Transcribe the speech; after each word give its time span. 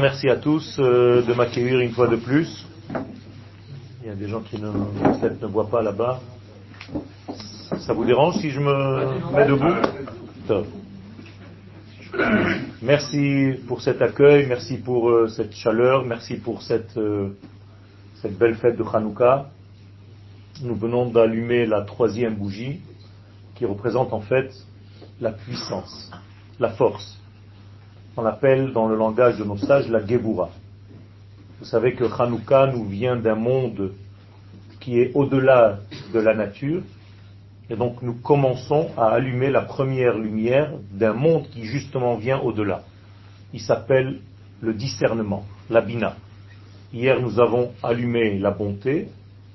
Merci 0.00 0.28
à 0.28 0.36
tous 0.36 0.76
euh, 0.78 1.22
de 1.22 1.34
m'accueillir 1.34 1.80
une 1.80 1.90
fois 1.90 2.08
de 2.08 2.16
plus. 2.16 2.66
Il 4.02 4.08
y 4.08 4.10
a 4.10 4.14
des 4.14 4.28
gens 4.28 4.40
qui 4.40 4.60
ne, 4.60 4.68
ne 4.68 5.46
voient 5.46 5.68
pas 5.68 5.82
là-bas. 5.82 6.20
Ça 7.78 7.92
vous 7.92 8.04
dérange 8.04 8.36
si 8.36 8.50
je 8.50 8.60
me 8.60 9.32
mets 9.34 9.46
debout? 9.46 9.74
Merci 12.80 13.54
pour 13.66 13.80
cet 13.82 14.00
accueil, 14.00 14.46
merci 14.46 14.78
pour 14.78 15.10
euh, 15.10 15.28
cette 15.28 15.54
chaleur, 15.54 16.04
merci 16.04 16.36
pour 16.36 16.62
cette, 16.62 16.96
euh, 16.96 17.30
cette 18.22 18.38
belle 18.38 18.54
fête 18.54 18.76
de 18.76 18.84
Hanouka. 18.84 19.50
Nous 20.62 20.76
venons 20.76 21.10
d'allumer 21.10 21.66
la 21.66 21.82
troisième 21.82 22.34
bougie 22.36 22.80
qui 23.56 23.64
représente 23.64 24.12
en 24.12 24.20
fait 24.20 24.52
la 25.24 25.32
puissance, 25.32 26.10
la 26.60 26.68
force. 26.68 27.18
On 28.14 28.22
l'appelle 28.22 28.74
dans 28.74 28.86
le 28.86 28.94
langage 28.94 29.38
de 29.38 29.44
nos 29.44 29.56
sages 29.56 29.88
la 29.88 30.06
Gebura. 30.06 30.50
Vous 31.58 31.64
savez 31.64 31.94
que 31.94 32.04
Hanouka 32.04 32.66
nous 32.66 32.84
vient 32.84 33.16
d'un 33.16 33.34
monde 33.34 33.92
qui 34.80 35.00
est 35.00 35.12
au-delà 35.14 35.78
de 36.12 36.20
la 36.20 36.34
nature, 36.34 36.82
et 37.70 37.74
donc 37.74 38.02
nous 38.02 38.12
commençons 38.12 38.90
à 38.98 39.06
allumer 39.06 39.50
la 39.50 39.62
première 39.62 40.18
lumière 40.18 40.72
d'un 40.92 41.14
monde 41.14 41.48
qui 41.48 41.64
justement 41.64 42.16
vient 42.16 42.40
au-delà. 42.40 42.82
Il 43.54 43.62
s'appelle 43.62 44.20
le 44.60 44.74
discernement, 44.74 45.46
la 45.70 45.80
bina. 45.80 46.16
Hier 46.92 47.18
nous 47.18 47.40
avons 47.40 47.72
allumé 47.82 48.38
la 48.38 48.50
bonté 48.50 49.08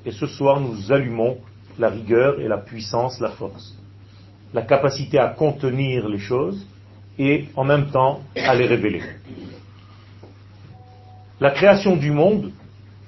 et 0.04 0.12
ce 0.12 0.26
soir 0.26 0.60
nous 0.60 0.92
allumons 0.92 1.38
la 1.78 1.90
rigueur 1.90 2.40
et 2.42 2.48
la 2.48 2.58
puissance, 2.58 3.20
la 3.20 3.30
force. 3.30 3.79
La 4.54 4.64
capacité 4.64 5.20
à 5.20 5.28
contenir 5.30 6.08
les 6.08 6.18
choses 6.18 6.66
et 7.18 7.48
en 7.56 7.64
même 7.64 7.92
temps 7.92 8.22
à 8.36 8.56
les 8.56 8.66
révéler. 8.66 9.04
La 11.40 11.52
création 11.52 11.96
du 11.96 12.12
monde 12.12 12.52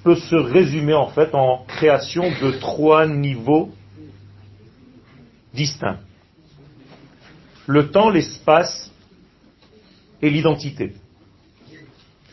peut 0.04 0.16
se 0.16 0.36
résumer 0.36 0.94
en 0.94 1.08
fait 1.08 1.34
en 1.34 1.64
création 1.68 2.24
de 2.42 2.52
trois 2.60 3.06
niveaux 3.08 3.72
distincts. 5.54 6.00
Le 7.68 7.90
temps, 7.92 8.10
l'espace 8.10 8.92
et 10.22 10.30
l'identité. 10.30 10.94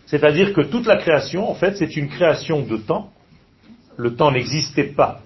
C'est-à-dire 0.07 0.55
que 0.55 0.63
toute 0.63 0.87
la 0.87 0.97
création, 0.97 1.51
en 1.51 1.55
fait, 1.55 1.77
c'est 1.77 1.97
une 1.97 2.09
création 2.09 2.63
de 2.63 2.77
temps. 2.79 3.13
Le 3.97 4.15
temps 4.15 4.31
n'existait 4.31 4.85
pas 4.95 5.21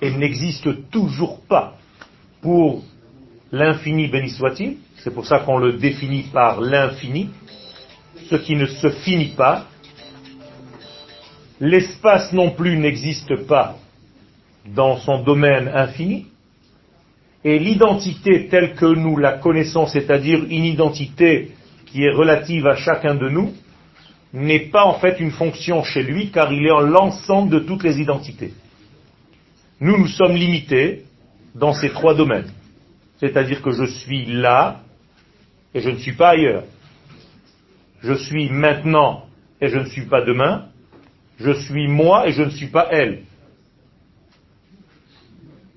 et 0.00 0.10
n'existe 0.10 0.90
toujours 0.90 1.40
pas 1.42 1.76
pour 2.40 2.82
l'infini 3.56 4.08
béni 4.08 4.30
soit-il. 4.30 4.76
C'est 4.98 5.12
pour 5.12 5.26
ça 5.26 5.40
qu'on 5.40 5.58
le 5.58 5.74
définit 5.74 6.24
par 6.32 6.60
l'infini, 6.60 7.30
ce 8.28 8.36
qui 8.36 8.56
ne 8.56 8.66
se 8.66 8.90
finit 8.90 9.34
pas. 9.36 9.66
L'espace 11.60 12.32
non 12.32 12.50
plus 12.50 12.76
n'existe 12.76 13.46
pas 13.46 13.78
dans 14.74 14.98
son 14.98 15.22
domaine 15.22 15.68
infini, 15.68 16.26
et 17.44 17.58
l'identité 17.58 18.48
telle 18.48 18.74
que 18.74 18.86
nous 18.86 19.16
la 19.16 19.34
connaissons, 19.34 19.86
c'est-à-dire 19.86 20.44
une 20.50 20.64
identité 20.64 21.52
qui 21.86 22.02
est 22.02 22.10
relative 22.10 22.66
à 22.66 22.74
chacun 22.74 23.14
de 23.14 23.28
nous, 23.28 23.54
n'est 24.32 24.68
pas 24.70 24.84
en 24.84 24.94
fait 24.94 25.20
une 25.20 25.30
fonction 25.30 25.84
chez 25.84 26.02
lui, 26.02 26.30
car 26.30 26.52
il 26.52 26.66
est 26.66 26.72
en 26.72 26.80
l'ensemble 26.80 27.50
de 27.50 27.60
toutes 27.60 27.84
les 27.84 28.00
identités. 28.00 28.52
Nous, 29.80 29.96
nous 29.96 30.08
sommes 30.08 30.34
limités 30.34 31.04
dans 31.54 31.72
ces 31.72 31.90
trois 31.90 32.14
domaines. 32.14 32.50
C'est-à-dire 33.18 33.62
que 33.62 33.70
je 33.70 33.84
suis 33.84 34.26
là 34.26 34.80
et 35.74 35.80
je 35.80 35.90
ne 35.90 35.96
suis 35.96 36.14
pas 36.14 36.30
ailleurs. 36.30 36.64
Je 38.02 38.14
suis 38.14 38.50
maintenant 38.50 39.26
et 39.60 39.68
je 39.68 39.78
ne 39.78 39.86
suis 39.86 40.06
pas 40.06 40.22
demain. 40.22 40.66
Je 41.38 41.52
suis 41.52 41.88
moi 41.88 42.28
et 42.28 42.32
je 42.32 42.42
ne 42.42 42.50
suis 42.50 42.68
pas 42.68 42.88
elle. 42.90 43.22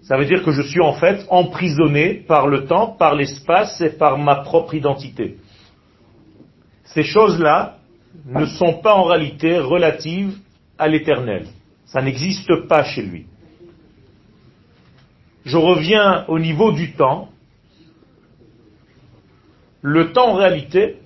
Ça 0.02 0.18
veut 0.18 0.26
dire 0.26 0.44
que 0.44 0.52
je 0.52 0.64
suis 0.64 0.82
en 0.82 0.94
fait 0.94 1.26
emprisonné 1.30 2.16
par 2.16 2.48
le 2.48 2.66
temps, 2.66 2.88
par 2.88 3.14
l'espace 3.14 3.80
et 3.82 3.92
par 3.92 4.18
ma 4.18 4.38
propre 4.38 4.74
identité. 4.74 5.38
Ces 6.86 7.04
choses-là 7.04 7.78
ne 8.26 8.46
sont 8.46 8.80
pas 8.82 8.96
en 8.96 9.04
réalité 9.04 9.60
relatives 9.60 10.36
à 10.78 10.88
l'éternel. 10.88 11.46
Ça 11.86 12.02
n'existe 12.02 12.68
pas 12.68 12.84
chez 12.84 13.04
lui. 13.04 13.28
Je 15.46 15.58
reviens 15.58 16.26
au 16.28 16.40
niveau 16.40 16.72
du 16.72 16.94
temps. 16.94 17.30
Le 19.82 20.12
temps 20.12 20.32
en 20.32 20.36
réalité 20.36 20.98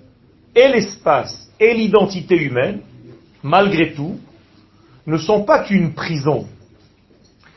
et 0.54 0.68
l'espace 0.68 1.50
et 1.60 1.74
l'identité 1.74 2.36
humaine, 2.36 2.80
malgré 3.42 3.92
tout, 3.92 4.18
ne 5.06 5.16
sont 5.18 5.44
pas 5.44 5.64
qu'une 5.64 5.94
prison 5.94 6.46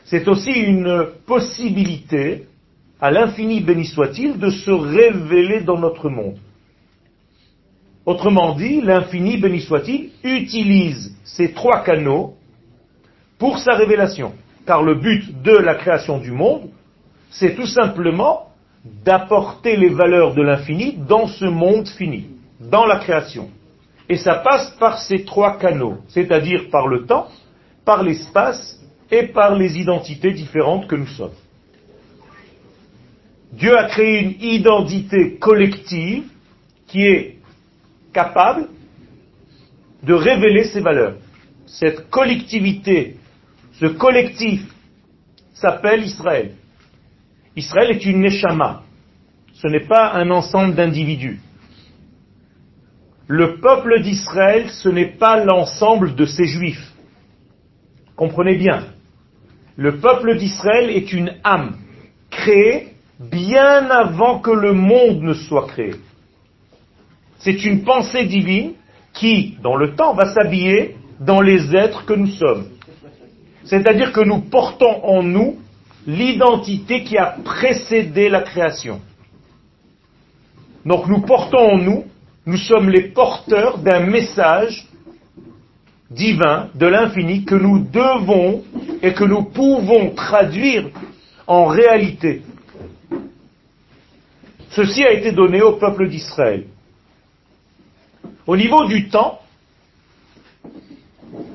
c'est 0.08 0.26
aussi 0.26 0.50
une 0.50 1.06
possibilité, 1.26 2.46
à 2.98 3.10
l'infini 3.10 3.60
béni 3.60 3.84
soit-il, 3.84 4.38
de 4.38 4.48
se 4.48 4.70
révéler 4.70 5.60
dans 5.60 5.78
notre 5.78 6.08
monde. 6.08 6.38
Autrement 8.06 8.54
dit, 8.54 8.80
l'infini 8.80 9.36
béni 9.36 9.60
soit-il 9.60 10.10
utilise 10.24 11.14
ces 11.24 11.52
trois 11.52 11.84
canaux 11.84 12.34
pour 13.38 13.58
sa 13.58 13.74
révélation. 13.74 14.32
Car 14.68 14.82
le 14.82 14.96
but 14.96 15.40
de 15.40 15.56
la 15.56 15.76
création 15.76 16.18
du 16.18 16.30
monde, 16.30 16.68
c'est 17.30 17.54
tout 17.54 17.66
simplement 17.66 18.50
d'apporter 18.84 19.76
les 19.78 19.88
valeurs 19.88 20.34
de 20.34 20.42
l'infini 20.42 20.92
dans 20.92 21.26
ce 21.26 21.46
monde 21.46 21.88
fini, 21.88 22.26
dans 22.60 22.84
la 22.84 22.98
création. 22.98 23.48
Et 24.10 24.18
ça 24.18 24.34
passe 24.34 24.68
par 24.78 24.98
ces 24.98 25.24
trois 25.24 25.56
canaux, 25.56 25.96
c'est-à-dire 26.08 26.68
par 26.70 26.86
le 26.86 27.06
temps, 27.06 27.28
par 27.86 28.02
l'espace 28.02 28.78
et 29.10 29.28
par 29.28 29.54
les 29.54 29.78
identités 29.78 30.32
différentes 30.32 30.86
que 30.86 30.96
nous 30.96 31.06
sommes. 31.06 31.38
Dieu 33.50 33.74
a 33.74 33.84
créé 33.84 34.20
une 34.20 34.34
identité 34.42 35.38
collective 35.38 36.24
qui 36.88 37.06
est 37.06 37.38
capable 38.12 38.68
de 40.02 40.12
révéler 40.12 40.64
ses 40.64 40.80
valeurs. 40.80 41.14
Cette 41.64 42.10
collectivité, 42.10 43.16
ce 43.80 43.86
collectif 43.86 44.62
s'appelle 45.54 46.04
Israël. 46.04 46.52
Israël 47.56 47.90
est 47.90 48.04
une 48.04 48.20
neshama. 48.20 48.82
Ce 49.54 49.66
n'est 49.68 49.86
pas 49.86 50.12
un 50.14 50.30
ensemble 50.30 50.74
d'individus. 50.74 51.40
Le 53.26 53.60
peuple 53.60 54.02
d'Israël, 54.02 54.70
ce 54.70 54.88
n'est 54.88 55.16
pas 55.18 55.44
l'ensemble 55.44 56.14
de 56.14 56.24
ses 56.24 56.46
juifs. 56.46 56.92
Comprenez 58.16 58.56
bien 58.56 58.84
le 59.78 59.98
peuple 59.98 60.36
d'Israël 60.36 60.90
est 60.90 61.12
une 61.12 61.34
âme 61.44 61.76
créée 62.30 62.88
bien 63.20 63.88
avant 63.88 64.40
que 64.40 64.50
le 64.50 64.72
monde 64.72 65.22
ne 65.22 65.34
soit 65.34 65.68
créé. 65.68 65.94
C'est 67.38 67.64
une 67.64 67.84
pensée 67.84 68.24
divine 68.24 68.72
qui, 69.14 69.56
dans 69.62 69.76
le 69.76 69.94
temps, 69.94 70.14
va 70.14 70.34
s'habiller 70.34 70.96
dans 71.20 71.40
les 71.40 71.76
êtres 71.76 72.04
que 72.06 72.14
nous 72.14 72.26
sommes. 72.26 72.66
C'est-à-dire 73.68 74.12
que 74.12 74.20
nous 74.20 74.40
portons 74.40 75.04
en 75.04 75.22
nous 75.22 75.58
l'identité 76.06 77.04
qui 77.04 77.18
a 77.18 77.36
précédé 77.44 78.30
la 78.30 78.40
création. 78.40 79.00
Donc 80.86 81.06
nous 81.06 81.20
portons 81.20 81.72
en 81.72 81.78
nous, 81.78 82.04
nous 82.46 82.56
sommes 82.56 82.88
les 82.88 83.08
porteurs 83.10 83.78
d'un 83.78 84.00
message 84.00 84.86
divin 86.10 86.70
de 86.74 86.86
l'infini 86.86 87.44
que 87.44 87.54
nous 87.54 87.80
devons 87.80 88.64
et 89.02 89.12
que 89.12 89.24
nous 89.24 89.44
pouvons 89.44 90.14
traduire 90.14 90.88
en 91.46 91.66
réalité. 91.66 92.42
Ceci 94.70 95.04
a 95.04 95.12
été 95.12 95.32
donné 95.32 95.60
au 95.60 95.72
peuple 95.72 96.08
d'Israël. 96.08 96.64
Au 98.46 98.56
niveau 98.56 98.86
du 98.86 99.08
temps, 99.10 99.40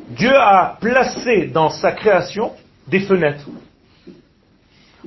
Dieu 0.09 0.35
a 0.35 0.77
placé 0.79 1.47
dans 1.47 1.69
sa 1.69 1.91
création 1.91 2.51
des 2.87 2.99
fenêtres. 3.01 3.47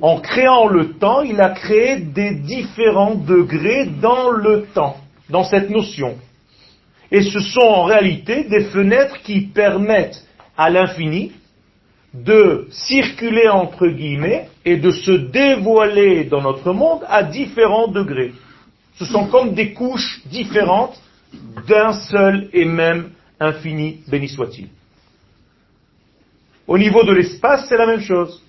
En 0.01 0.19
créant 0.19 0.67
le 0.67 0.93
temps, 0.93 1.21
il 1.21 1.41
a 1.41 1.49
créé 1.49 1.97
des 1.97 2.35
différents 2.35 3.15
degrés 3.15 3.85
dans 3.85 4.29
le 4.29 4.65
temps, 4.73 4.97
dans 5.29 5.43
cette 5.43 5.69
notion. 5.69 6.15
Et 7.11 7.21
ce 7.21 7.39
sont 7.39 7.61
en 7.61 7.83
réalité 7.83 8.43
des 8.43 8.65
fenêtres 8.65 9.21
qui 9.23 9.41
permettent 9.41 10.23
à 10.57 10.69
l'infini 10.69 11.31
de 12.13 12.67
circuler 12.71 13.47
entre 13.47 13.87
guillemets 13.87 14.49
et 14.65 14.77
de 14.77 14.91
se 14.91 15.11
dévoiler 15.11 16.25
dans 16.25 16.41
notre 16.41 16.73
monde 16.73 17.01
à 17.07 17.23
différents 17.23 17.87
degrés. 17.87 18.33
Ce 18.95 19.05
sont 19.05 19.27
comme 19.27 19.53
des 19.53 19.73
couches 19.73 20.21
différentes 20.25 20.99
d'un 21.67 21.93
seul 21.93 22.49
et 22.53 22.65
même 22.65 23.09
infini, 23.39 24.01
béni 24.07 24.27
soit-il. 24.27 24.69
Au 26.67 26.77
niveau 26.77 27.03
de 27.03 27.13
l'espace, 27.13 27.67
c'est 27.69 27.77
la 27.77 27.85
même 27.85 28.01
chose. 28.01 28.43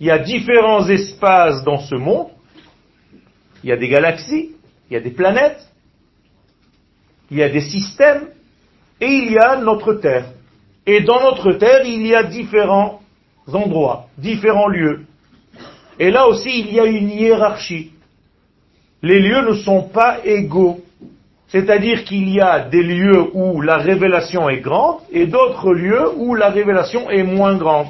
Il 0.00 0.06
y 0.06 0.10
a 0.10 0.18
différents 0.18 0.88
espaces 0.88 1.64
dans 1.64 1.78
ce 1.78 1.96
monde 1.96 2.28
il 3.62 3.70
y 3.70 3.72
a 3.72 3.76
des 3.76 3.88
galaxies, 3.88 4.52
il 4.90 4.94
y 4.94 4.96
a 4.96 5.00
des 5.00 5.10
planètes, 5.10 5.60
il 7.30 7.38
y 7.38 7.42
a 7.42 7.48
des 7.48 7.60
systèmes, 7.60 8.28
et 9.00 9.06
il 9.06 9.32
y 9.32 9.38
a 9.38 9.56
notre 9.56 9.94
Terre. 9.94 10.32
Et 10.86 11.00
dans 11.02 11.20
notre 11.20 11.52
Terre, 11.52 11.84
il 11.84 12.06
y 12.06 12.14
a 12.14 12.22
différents 12.22 13.02
endroits, 13.52 14.06
différents 14.16 14.68
lieux. 14.68 15.04
Et 15.98 16.10
là 16.10 16.26
aussi, 16.26 16.60
il 16.60 16.72
y 16.72 16.80
a 16.80 16.86
une 16.86 17.10
hiérarchie. 17.10 17.92
Les 19.02 19.20
lieux 19.20 19.42
ne 19.48 19.54
sont 19.54 19.82
pas 19.82 20.24
égaux. 20.24 20.80
C'est-à-dire 21.48 22.04
qu'il 22.04 22.28
y 22.28 22.40
a 22.40 22.60
des 22.60 22.82
lieux 22.82 23.30
où 23.32 23.62
la 23.62 23.78
révélation 23.78 24.48
est 24.50 24.60
grande 24.60 24.98
et 25.10 25.26
d'autres 25.26 25.72
lieux 25.72 26.10
où 26.16 26.34
la 26.34 26.50
révélation 26.50 27.08
est 27.10 27.22
moins 27.22 27.56
grande. 27.56 27.88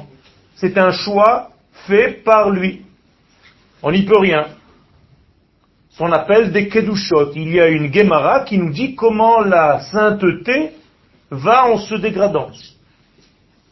C'est 0.55 0.77
un 0.77 0.91
choix 0.91 1.49
fait 1.87 2.23
par 2.23 2.49
lui. 2.49 2.81
On 3.83 3.91
n'y 3.91 4.03
peut 4.03 4.17
rien. 4.17 4.47
On 6.01 6.11
appelle 6.13 6.53
des 6.53 6.69
kedushot. 6.69 7.33
Il 7.35 7.53
y 7.53 7.59
a 7.59 7.67
une 7.67 7.93
Gemara 7.93 8.45
qui 8.45 8.57
nous 8.57 8.71
dit 8.71 8.95
comment 8.95 9.41
la 9.41 9.81
sainteté 9.81 10.71
va 11.29 11.65
en 11.65 11.77
se 11.77 11.95
dégradant. 11.95 12.51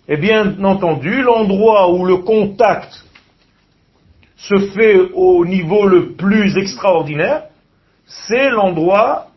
Et 0.10 0.18
bien 0.18 0.62
entendu, 0.63 1.22
l'endroit 1.22 1.94
où 1.94 2.06
le 2.06 2.18
contact 2.18 3.06
se 4.36 4.60
fait 4.75 4.98
au 5.13 5.45
niveau 5.45 5.88
le 5.88 6.13
plus 6.13 6.57
extraordinaire, 6.57 7.44
c'est 8.06 8.50
l'endroit 8.50 9.28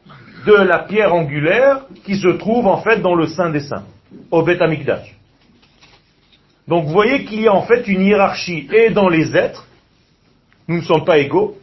de 0.47 0.53
la 0.53 0.81
pierre 0.81 1.15
angulaire 1.15 1.87
qui 2.05 2.17
se 2.17 2.29
trouve 2.29 2.67
en 2.67 2.79
fait 2.79 3.01
dans 3.01 3.15
le 3.15 3.27
Saint 3.27 3.51
des 3.51 3.61
Saints, 3.61 3.85
au 4.31 4.43
Beth 4.43 4.63
Amikdash. 4.63 5.15
Donc 6.69 6.87
vous 6.87 6.93
voyez 6.93 7.25
qu'il 7.25 7.41
y 7.41 7.49
a 7.49 7.55
en 7.55 7.63
fait 7.63 7.87
une 7.89 8.03
hiérarchie 8.03 8.69
et 8.73 8.91
dans 8.91 9.09
les 9.09 9.37
êtres, 9.37 9.67
nous 10.69 10.77
ne 10.77 10.83
sommes 10.83 11.05
pas 11.05 11.19
égaux, 11.19 11.57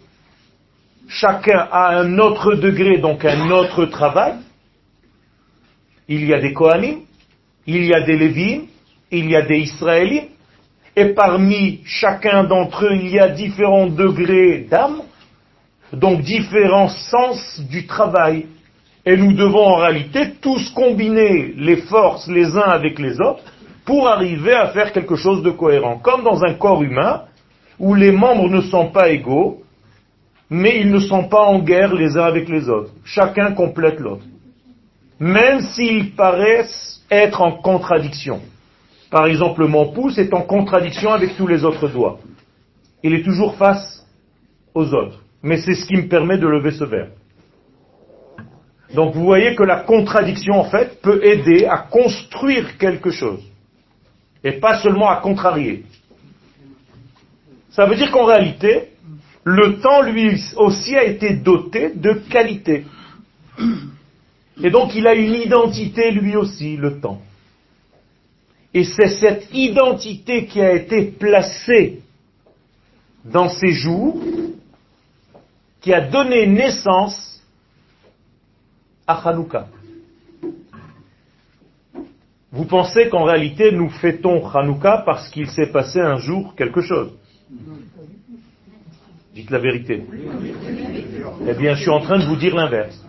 chacun 1.08 1.68
a 1.72 1.98
un 1.98 2.20
autre 2.20 2.56
degré, 2.56 2.98
donc 2.98 3.24
un 3.26 3.50
autre 3.52 3.86
travail. 3.86 4.36
Il 6.10 6.26
y 6.26 6.34
a 6.34 6.40
des 6.40 6.54
Kohanim, 6.54 7.02
il 7.66 7.86
y 7.86 7.94
a 7.94 8.02
des 8.02 8.18
Lévim, 8.18 8.64
il 9.12 9.30
y 9.30 9.36
a 9.36 9.42
des 9.44 9.60
Israélites, 9.60 10.32
et 10.96 11.06
parmi 11.14 11.82
chacun 11.86 12.44
d'entre 12.44 12.86
eux, 12.86 12.96
il 12.96 13.10
y 13.10 13.20
a 13.20 13.30
différents 13.30 13.88
degrés 13.88 14.68
d'âme, 14.70 15.02
donc 15.94 16.22
différents 16.22 16.90
sens 16.90 17.62
du 17.70 17.86
travail. 17.86 18.48
Et 19.08 19.16
nous 19.16 19.32
devons 19.32 19.66
en 19.66 19.78
réalité 19.78 20.34
tous 20.42 20.70
combiner 20.72 21.54
les 21.56 21.78
forces 21.78 22.28
les 22.28 22.58
uns 22.58 22.70
avec 22.80 23.00
les 23.00 23.22
autres 23.22 23.42
pour 23.86 24.06
arriver 24.06 24.52
à 24.52 24.68
faire 24.68 24.92
quelque 24.92 25.16
chose 25.16 25.42
de 25.44 25.50
cohérent. 25.50 25.98
Comme 26.00 26.26
dans 26.26 26.44
un 26.44 26.56
corps 26.56 26.84
humain, 26.84 27.22
où 27.80 27.96
les 27.96 28.12
membres 28.12 28.50
ne 28.50 28.60
sont 28.60 28.88
pas 28.88 29.08
égaux, 29.08 29.62
mais 30.50 30.82
ils 30.82 30.92
ne 30.92 31.00
sont 31.00 31.24
pas 31.24 31.44
en 31.44 31.60
guerre 31.60 31.94
les 31.94 32.18
uns 32.18 32.26
avec 32.26 32.50
les 32.50 32.68
autres. 32.68 32.92
Chacun 33.06 33.54
complète 33.54 34.02
l'autre. 34.02 34.26
Même 35.22 35.62
s'ils 35.62 36.14
paraissent 36.14 37.02
être 37.10 37.42
en 37.42 37.54
contradiction. 37.54 38.42
Par 39.10 39.26
exemple, 39.26 39.66
mon 39.68 39.94
pouce 39.94 40.18
est 40.18 40.34
en 40.34 40.42
contradiction 40.42 41.14
avec 41.14 41.38
tous 41.38 41.48
les 41.48 41.64
autres 41.64 41.88
doigts. 41.88 42.20
Il 43.04 43.14
est 43.14 43.24
toujours 43.24 43.56
face 43.56 44.06
aux 44.74 44.94
autres. 44.94 45.22
Mais 45.42 45.56
c'est 45.62 45.76
ce 45.76 45.86
qui 45.86 45.96
me 45.96 46.10
permet 46.10 46.38
de 46.38 46.48
lever 46.48 46.72
ce 46.72 46.84
verre. 46.84 47.08
Donc 48.94 49.14
vous 49.14 49.24
voyez 49.24 49.56
que 49.56 49.64
la 49.64 49.82
contradiction, 49.82 50.56
en 50.56 50.66
fait, 50.66 51.02
peut 51.02 51.24
aider 51.26 51.66
à 51.66 51.78
construire 51.78 52.78
quelque 52.78 53.12
chose. 53.12 53.42
Et 54.44 54.54
pas 54.54 54.80
seulement 54.82 55.10
à 55.10 55.18
contrarier. 55.18 55.84
Ça 57.72 57.86
veut 57.86 57.96
dire 57.96 58.12
qu'en 58.12 58.26
réalité, 58.26 58.90
le 59.44 59.80
temps 59.80 60.02
lui 60.02 60.42
aussi 60.56 60.96
a 60.96 61.04
été 61.04 61.36
doté 61.36 61.92
de 61.96 62.14
qualité. 62.30 62.86
Et 64.64 64.70
donc 64.70 64.96
il 64.96 65.06
a 65.08 65.14
une 65.14 65.36
identité 65.36 66.12
lui 66.12 66.36
aussi, 66.36 66.78
le 66.78 67.00
temps. 67.00 67.22
Et 68.74 68.84
c'est 68.84 69.10
cette 69.10 69.48
identité 69.54 70.46
qui 70.46 70.62
a 70.62 70.74
été 70.74 71.04
placée 71.04 72.00
dans 73.26 73.50
ces 73.50 73.72
jours 73.72 74.18
qui 75.82 75.94
a 75.94 76.02
donné 76.02 76.48
naissance 76.48 77.27
à 79.08 79.28
Hanouka. 79.28 79.68
Vous 82.52 82.66
pensez 82.66 83.10
qu'en 83.10 83.24
réalité 83.24 83.72
nous 83.72 83.90
fêtons 83.90 84.46
Hanouka 84.48 85.04
parce 85.06 85.30
qu'il 85.30 85.50
s'est 85.50 85.72
passé 85.72 86.00
un 86.00 86.18
jour 86.18 86.56
quelque 86.56 86.82
chose? 86.82 87.12
Dites 89.34 89.50
la 89.50 89.60
vérité. 89.60 90.04
Eh 91.48 91.54
bien, 91.54 91.76
je 91.76 91.82
suis 91.82 91.92
en 91.92 92.00
train 92.00 92.18
de 92.18 92.26
vous 92.26 92.36
dire 92.36 92.56
l'inverse. 92.56 93.00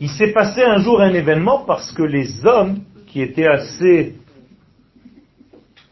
Il 0.00 0.08
s'est 0.08 0.32
passé 0.32 0.62
un 0.62 0.78
jour 0.78 1.00
un 1.00 1.12
événement 1.12 1.64
parce 1.64 1.92
que 1.92 2.02
les 2.02 2.44
hommes 2.46 2.80
qui 3.06 3.20
étaient 3.20 3.46
assez 3.46 4.16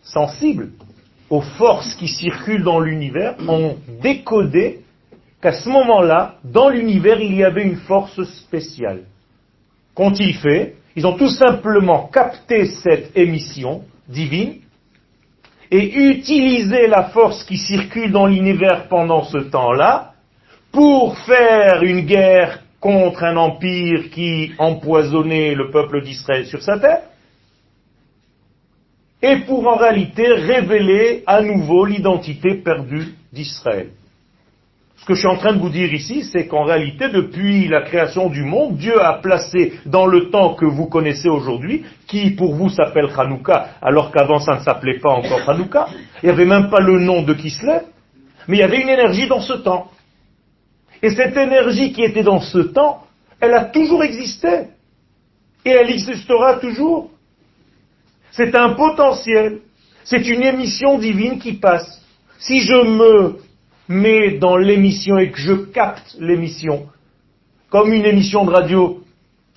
sensibles 0.02 0.70
aux 1.28 1.42
forces 1.42 1.94
qui 1.94 2.08
circulent 2.08 2.64
dans 2.64 2.80
l'univers 2.80 3.36
ont 3.46 3.76
décodé 4.02 4.80
qu'à 5.40 5.52
ce 5.52 5.68
moment-là, 5.68 6.36
dans 6.44 6.68
l'univers, 6.68 7.20
il 7.20 7.34
y 7.34 7.44
avait 7.44 7.64
une 7.64 7.76
force 7.76 8.22
spéciale. 8.22 9.04
Qu'ont-ils 9.94 10.34
fait 10.34 10.76
Ils 10.96 11.06
ont 11.06 11.16
tout 11.16 11.30
simplement 11.30 12.08
capté 12.08 12.66
cette 12.66 13.16
émission 13.16 13.82
divine 14.08 14.56
et 15.70 15.94
utiliser 16.10 16.88
la 16.88 17.04
force 17.10 17.44
qui 17.44 17.56
circule 17.56 18.10
dans 18.10 18.26
l'univers 18.26 18.88
pendant 18.88 19.22
ce 19.22 19.38
temps-là 19.38 20.14
pour 20.72 21.16
faire 21.18 21.82
une 21.82 22.00
guerre 22.00 22.60
contre 22.80 23.24
un 23.24 23.36
empire 23.36 24.10
qui 24.10 24.52
empoisonnait 24.58 25.54
le 25.54 25.70
peuple 25.70 26.02
d'Israël 26.02 26.46
sur 26.46 26.62
sa 26.62 26.78
terre, 26.78 27.02
et 29.22 29.36
pour 29.40 29.66
en 29.66 29.76
réalité 29.76 30.26
révéler 30.26 31.22
à 31.26 31.42
nouveau 31.42 31.84
l'identité 31.84 32.54
perdue 32.54 33.14
d'Israël. 33.32 33.90
Ce 35.00 35.06
que 35.06 35.14
je 35.14 35.20
suis 35.20 35.28
en 35.28 35.38
train 35.38 35.54
de 35.54 35.58
vous 35.58 35.70
dire 35.70 35.92
ici, 35.94 36.24
c'est 36.24 36.46
qu'en 36.46 36.64
réalité, 36.64 37.08
depuis 37.08 37.68
la 37.68 37.80
création 37.80 38.28
du 38.28 38.44
monde, 38.44 38.76
Dieu 38.76 39.02
a 39.02 39.14
placé 39.14 39.72
dans 39.86 40.04
le 40.04 40.28
temps 40.28 40.54
que 40.54 40.66
vous 40.66 40.86
connaissez 40.86 41.30
aujourd'hui, 41.30 41.84
qui 42.06 42.32
pour 42.32 42.54
vous 42.54 42.68
s'appelle 42.68 43.08
Hanouka, 43.16 43.70
alors 43.80 44.12
qu'avant 44.12 44.40
ça 44.40 44.56
ne 44.56 44.60
s'appelait 44.60 44.98
pas 44.98 45.10
encore 45.10 45.48
Hanouka, 45.48 45.88
il 46.22 46.26
n'y 46.26 46.32
avait 46.32 46.44
même 46.44 46.68
pas 46.68 46.80
le 46.80 47.00
nom 47.00 47.22
de 47.22 47.32
Kislev, 47.32 47.84
mais 48.46 48.58
il 48.58 48.60
y 48.60 48.62
avait 48.62 48.82
une 48.82 48.90
énergie 48.90 49.26
dans 49.26 49.40
ce 49.40 49.54
temps. 49.54 49.90
Et 51.02 51.08
cette 51.10 51.36
énergie 51.36 51.94
qui 51.94 52.02
était 52.02 52.22
dans 52.22 52.40
ce 52.40 52.58
temps, 52.58 53.04
elle 53.40 53.54
a 53.54 53.64
toujours 53.64 54.04
existé. 54.04 54.68
Et 55.64 55.70
elle 55.70 55.90
existera 55.90 56.56
toujours. 56.56 57.10
C'est 58.32 58.54
un 58.54 58.74
potentiel. 58.74 59.60
C'est 60.04 60.26
une 60.28 60.42
émission 60.42 60.98
divine 60.98 61.38
qui 61.38 61.54
passe. 61.54 62.02
Si 62.38 62.60
je 62.60 62.74
me 62.74 63.36
mais 63.90 64.38
dans 64.38 64.56
l'émission 64.56 65.18
et 65.18 65.32
que 65.32 65.40
je 65.40 65.52
capte 65.52 66.16
l'émission, 66.20 66.86
comme 67.70 67.92
une 67.92 68.04
émission 68.04 68.44
de 68.44 68.52
radio, 68.52 69.02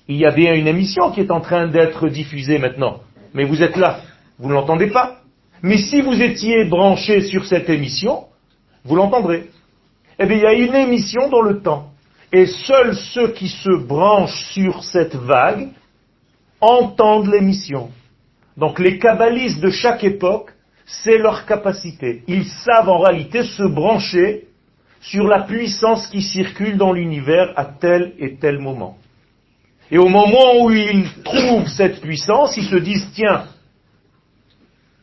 il 0.08 0.18
y 0.18 0.26
a 0.26 0.32
bien 0.32 0.56
une 0.56 0.68
émission 0.68 1.12
qui 1.12 1.20
est 1.20 1.30
en 1.30 1.40
train 1.40 1.68
d'être 1.68 2.10
diffusée 2.10 2.58
maintenant, 2.58 3.02
mais 3.36 3.44
vous 3.44 3.62
êtes 3.62 3.78
là, 3.78 4.00
vous 4.40 4.50
ne 4.50 4.54
l'entendez 4.56 4.88
pas. 4.88 5.20
Mais 5.62 5.78
si 5.78 6.02
vous 6.02 6.20
étiez 6.20 6.66
branché 6.66 7.22
sur 7.22 7.46
cette 7.46 7.70
émission, 7.70 8.24
vous 8.84 8.96
l'entendrez. 8.96 9.52
Eh 10.18 10.26
bien, 10.26 10.38
il 10.38 10.42
y 10.42 10.48
a 10.48 10.54
une 10.54 10.76
émission 10.76 11.30
dans 11.30 11.42
le 11.42 11.62
temps. 11.62 11.92
Et 12.32 12.48
seuls 12.48 12.96
ceux 12.96 13.34
qui 13.34 13.50
se 13.50 13.86
branchent 13.86 14.52
sur 14.52 14.84
cette 14.84 15.16
vague 15.16 15.68
entendent 16.60 17.28
l'émission. 17.32 17.92
Donc 18.58 18.80
les 18.80 18.98
kabbalistes 18.98 19.62
de 19.62 19.70
chaque 19.70 20.04
époque 20.04 20.53
c'est 20.86 21.18
leur 21.18 21.46
capacité. 21.46 22.24
Ils 22.28 22.46
savent 22.46 22.90
en 22.90 23.00
réalité 23.00 23.44
se 23.44 23.64
brancher 23.64 24.48
sur 25.02 25.28
la 25.28 25.42
puissance 25.42 26.08
qui 26.08 26.22
circule 26.22 26.78
dans 26.78 26.94
l'univers 26.94 27.54
à 27.56 27.66
tel 27.66 28.14
et 28.20 28.36
tel 28.36 28.60
moment. 28.60 28.98
Et 29.92 29.98
au 29.98 30.08
moment 30.08 30.62
où 30.62 30.72
ils 30.72 31.08
trouvent 31.24 31.68
cette 31.68 32.02
puissance, 32.02 32.56
ils 32.58 32.66
se 32.66 32.78
disent, 32.78 33.08
tiens, 33.14 33.46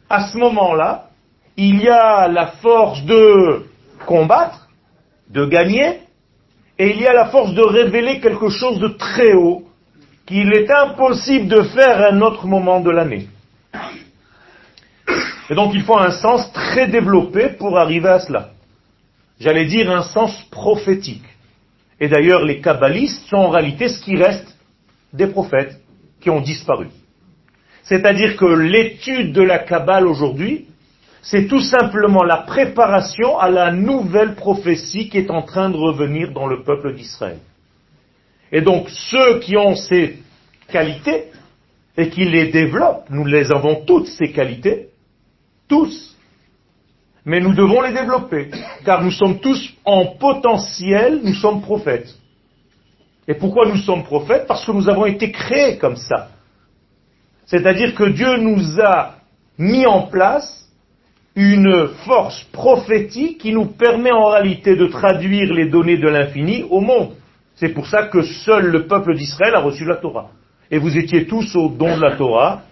à 0.09 0.29
ce 0.29 0.39
moment-là, 0.39 1.11
il 1.57 1.83
y 1.83 1.89
a 1.89 2.29
la 2.29 2.47
force 2.47 3.05
de 3.05 3.67
combattre, 4.07 4.69
de 5.29 5.45
gagner, 5.45 6.01
et 6.79 6.91
il 6.91 7.01
y 7.01 7.07
a 7.07 7.13
la 7.13 7.27
force 7.27 7.53
de 7.53 7.63
révéler 7.63 8.21
quelque 8.21 8.49
chose 8.49 8.79
de 8.79 8.89
très 8.89 9.35
haut 9.35 9.65
qu'il 10.27 10.53
est 10.55 10.71
impossible 10.71 11.49
de 11.49 11.63
faire 11.63 12.01
à 12.01 12.13
un 12.13 12.21
autre 12.23 12.47
moment 12.47 12.81
de 12.81 12.91
l'année. 12.91 13.27
Et 15.51 15.55
donc 15.55 15.73
il 15.75 15.83
faut 15.83 15.99
un 15.99 16.13
sens 16.13 16.51
très 16.53 16.87
développé 16.87 17.49
pour 17.49 17.77
arriver 17.77 18.09
à 18.09 18.21
cela. 18.21 18.51
J'allais 19.41 19.65
dire 19.65 19.91
un 19.91 20.03
sens 20.03 20.33
prophétique. 20.51 21.25
Et 21.99 22.09
d'ailleurs, 22.09 22.45
les 22.45 22.61
kabbalistes 22.61 23.27
sont 23.29 23.37
en 23.37 23.51
réalité 23.51 23.89
ce 23.89 24.01
qui 24.03 24.17
reste 24.17 24.57
des 25.13 25.27
prophètes 25.27 25.81
qui 26.21 26.31
ont 26.31 26.41
disparu. 26.41 26.87
C'est-à-dire 27.83 28.37
que 28.37 28.45
l'étude 28.45 29.33
de 29.33 29.43
la 29.43 29.59
Kabbale 29.59 30.07
aujourd'hui, 30.07 30.67
c'est 31.23 31.49
tout 31.49 31.61
simplement 31.61 32.23
la 32.23 32.39
préparation 32.39 33.39
à 33.39 33.51
la 33.51 33.73
nouvelle 33.73 34.37
prophétie 34.37 35.09
qui 35.09 35.19
est 35.19 35.31
en 35.31 35.43
train 35.43 35.69
de 35.69 35.77
revenir 35.77 36.33
dans 36.33 36.47
le 36.47 36.63
peuple 36.63 36.95
d'Israël. 36.95 37.39
Et 38.53 38.61
donc 38.61 38.89
ceux 38.89 39.41
qui 39.41 39.57
ont 39.57 39.75
ces 39.75 40.19
qualités 40.69 41.25
et 41.97 42.09
qui 42.09 42.25
les 42.25 42.53
développent, 42.53 43.11
nous 43.11 43.25
les 43.25 43.51
avons 43.51 43.85
toutes 43.85 44.07
ces 44.07 44.31
qualités, 44.31 44.90
tous, 45.71 46.17
mais 47.25 47.41
nous 47.41 47.55
devons 47.55 47.81
les 47.81 47.93
développer, 47.93 48.51
car 48.85 49.03
nous 49.03 49.13
sommes 49.13 49.39
tous 49.39 49.75
en 49.87 50.05
potentiel, 50.19 51.21
nous 51.23 51.35
sommes 51.35 51.63
prophètes. 51.63 52.15
Et 53.29 53.35
pourquoi 53.35 53.69
nous 53.69 53.77
sommes 53.77 54.03
prophètes? 54.03 54.47
Parce 54.47 54.67
que 54.67 54.73
nous 54.73 54.89
avons 54.89 55.07
été 55.07 55.31
créés 55.31 55.79
comme 55.79 55.97
ça. 55.97 56.29
C'est-à-dire 57.47 57.95
que 57.95 58.05
Dieu 58.05 58.37
nous 58.37 58.81
a 58.81 59.17
mis 59.57 59.87
en 59.87 60.03
place 60.03 60.69
une 61.37 61.89
force 62.05 62.43
prophétique 62.53 63.39
qui 63.39 63.53
nous 63.53 63.67
permet 63.67 64.11
en 64.11 64.31
réalité 64.31 64.75
de 64.75 64.87
traduire 64.87 65.53
les 65.53 65.69
données 65.69 65.99
de 65.99 66.09
l'infini 66.09 66.65
au 66.69 66.81
monde. 66.81 67.13
C'est 67.55 67.69
pour 67.69 67.87
ça 67.87 68.05
que 68.05 68.23
seul 68.23 68.67
le 68.67 68.87
peuple 68.87 69.15
d'Israël 69.15 69.55
a 69.55 69.61
reçu 69.61 69.85
la 69.85 69.97
Torah. 69.97 70.31
Et 70.71 70.79
vous 70.79 70.97
étiez 70.97 71.27
tous 71.27 71.55
au 71.57 71.69
don 71.69 71.97
de 71.97 72.03
la 72.03 72.17
Torah. 72.17 72.63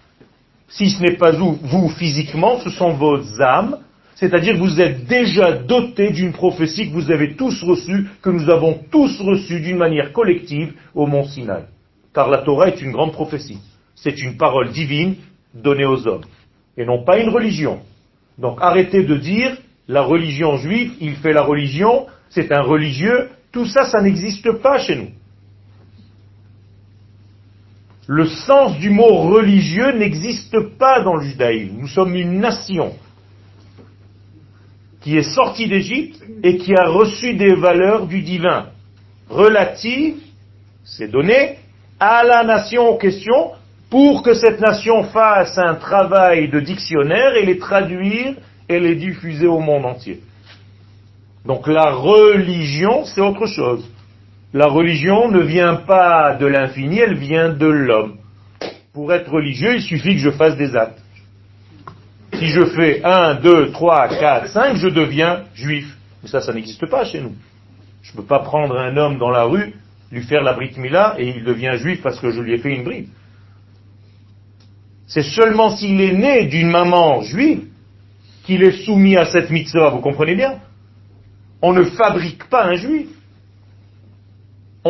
Si 0.69 0.89
ce 0.89 1.01
n'est 1.01 1.17
pas 1.17 1.31
vous, 1.31 1.89
physiquement, 1.89 2.59
ce 2.59 2.69
sont 2.69 2.91
vos 2.91 3.19
âmes. 3.41 3.77
C'est-à-dire 4.15 4.53
que 4.53 4.59
vous 4.59 4.81
êtes 4.81 5.05
déjà 5.05 5.53
dotés 5.53 6.11
d'une 6.11 6.33
prophétie 6.33 6.89
que 6.89 6.93
vous 6.93 7.09
avez 7.09 7.35
tous 7.35 7.63
reçue, 7.63 8.07
que 8.21 8.29
nous 8.29 8.49
avons 8.49 8.77
tous 8.91 9.19
reçue 9.21 9.61
d'une 9.61 9.77
manière 9.77 10.11
collective 10.11 10.73
au 10.93 11.07
mont 11.07 11.23
Sinaï. 11.23 11.63
Car 12.13 12.29
la 12.29 12.39
Torah 12.39 12.67
est 12.67 12.81
une 12.81 12.91
grande 12.91 13.13
prophétie. 13.13 13.59
C'est 13.95 14.21
une 14.21 14.37
parole 14.37 14.71
divine 14.71 15.15
donnée 15.53 15.85
aux 15.85 16.05
hommes. 16.07 16.25
Et 16.77 16.85
non 16.85 17.03
pas 17.03 17.19
une 17.19 17.29
religion. 17.29 17.79
Donc 18.37 18.57
arrêtez 18.61 19.03
de 19.03 19.15
dire 19.15 19.57
la 19.87 20.01
religion 20.01 20.57
juive, 20.57 20.93
il 21.01 21.15
fait 21.15 21.33
la 21.33 21.41
religion, 21.41 22.05
c'est 22.29 22.51
un 22.51 22.61
religieux. 22.61 23.29
Tout 23.51 23.65
ça, 23.65 23.85
ça 23.85 24.01
n'existe 24.01 24.51
pas 24.61 24.79
chez 24.79 24.95
nous. 24.95 25.09
Le 28.11 28.25
sens 28.25 28.75
du 28.79 28.89
mot 28.89 29.17
religieux 29.29 29.91
n'existe 29.91 30.59
pas 30.79 31.03
dans 31.03 31.17
le 31.17 31.25
judaïsme. 31.25 31.75
Nous 31.77 31.87
sommes 31.87 32.15
une 32.15 32.39
nation 32.39 32.95
qui 35.01 35.15
est 35.15 35.31
sortie 35.35 35.67
d'Égypte 35.67 36.19
et 36.41 36.57
qui 36.57 36.73
a 36.73 36.89
reçu 36.89 37.35
des 37.35 37.53
valeurs 37.53 38.07
du 38.07 38.23
divin 38.23 38.69
relatives, 39.29 40.15
c'est 40.83 41.11
donné, 41.11 41.59
à 41.99 42.23
la 42.23 42.43
nation 42.43 42.95
en 42.95 42.97
question 42.97 43.51
pour 43.91 44.23
que 44.23 44.33
cette 44.33 44.59
nation 44.59 45.03
fasse 45.03 45.59
un 45.59 45.75
travail 45.75 46.49
de 46.49 46.59
dictionnaire 46.61 47.35
et 47.35 47.45
les 47.45 47.59
traduire 47.59 48.33
et 48.67 48.79
les 48.79 48.95
diffuser 48.95 49.45
au 49.45 49.59
monde 49.59 49.85
entier. 49.85 50.21
Donc 51.45 51.67
la 51.67 51.91
religion, 51.91 53.05
c'est 53.05 53.21
autre 53.21 53.45
chose. 53.45 53.87
La 54.53 54.67
religion 54.67 55.29
ne 55.29 55.41
vient 55.41 55.75
pas 55.75 56.35
de 56.35 56.47
l'infini, 56.47 56.99
elle 56.99 57.17
vient 57.17 57.49
de 57.49 57.67
l'homme. 57.67 58.17
Pour 58.93 59.13
être 59.13 59.31
religieux, 59.31 59.75
il 59.75 59.81
suffit 59.81 60.15
que 60.15 60.21
je 60.21 60.31
fasse 60.31 60.57
des 60.57 60.75
actes. 60.75 60.99
Si 62.33 62.47
je 62.47 62.65
fais 62.65 63.01
1, 63.03 63.35
2, 63.35 63.71
3, 63.71 64.07
4, 64.07 64.47
5, 64.47 64.75
je 64.77 64.87
deviens 64.87 65.43
juif. 65.53 65.95
Mais 66.23 66.29
ça, 66.29 66.41
ça 66.41 66.53
n'existe 66.53 66.85
pas 66.89 67.05
chez 67.05 67.21
nous. 67.21 67.35
Je 68.01 68.11
ne 68.11 68.17
peux 68.17 68.23
pas 68.23 68.39
prendre 68.39 68.77
un 68.77 68.97
homme 68.97 69.19
dans 69.19 69.29
la 69.29 69.43
rue, 69.43 69.73
lui 70.11 70.23
faire 70.23 70.41
la 70.41 70.53
brite 70.53 70.77
mila 70.77 71.15
et 71.19 71.29
il 71.29 71.43
devient 71.43 71.73
juif 71.77 72.01
parce 72.01 72.19
que 72.19 72.31
je 72.31 72.41
lui 72.41 72.53
ai 72.53 72.57
fait 72.57 72.73
une 72.73 72.83
brite. 72.83 73.09
C'est 75.05 75.23
seulement 75.23 75.75
s'il 75.75 75.99
est 76.01 76.13
né 76.13 76.45
d'une 76.45 76.69
maman 76.69 77.21
juive 77.21 77.65
qu'il 78.45 78.63
est 78.63 78.83
soumis 78.83 79.17
à 79.17 79.25
cette 79.25 79.51
mitzvah, 79.51 79.89
vous 79.89 79.99
comprenez 79.99 80.35
bien? 80.35 80.59
On 81.61 81.73
ne 81.73 81.83
fabrique 81.83 82.45
pas 82.49 82.65
un 82.65 82.75
juif. 82.75 83.09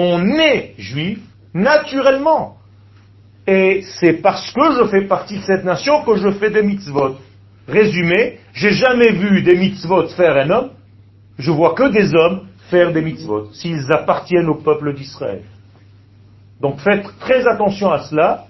On 0.02 0.30
est 0.40 0.76
juif 0.78 1.20
naturellement. 1.54 2.56
Et 3.46 3.82
c'est 4.00 4.14
parce 4.14 4.50
que 4.54 4.62
je 4.78 4.88
fais 4.88 5.02
partie 5.02 5.40
de 5.40 5.44
cette 5.44 5.66
nation 5.66 6.04
que 6.06 6.16
je 6.16 6.32
fais 6.32 6.50
des 6.50 6.64
mitzvot. 6.64 7.18
Résumé, 7.68 8.40
j'ai 8.54 8.72
jamais 8.72 9.12
vu 9.12 9.42
des 9.42 9.58
mitzvot 9.58 10.08
faire 10.08 10.38
un 10.38 10.50
homme, 10.52 10.70
je 11.38 11.52
vois 11.52 11.74
que 11.74 11.92
des 11.92 12.16
hommes 12.16 12.48
faire 12.70 12.94
des 12.94 13.02
mitzvot, 13.02 13.50
s'ils 13.52 13.92
appartiennent 13.92 14.48
au 14.48 14.56
peuple 14.56 14.96
d'Israël. 14.96 15.42
Donc 16.62 16.80
faites 16.80 17.06
très 17.20 17.46
attention 17.46 17.92
à 17.92 18.00
cela, 18.04 18.46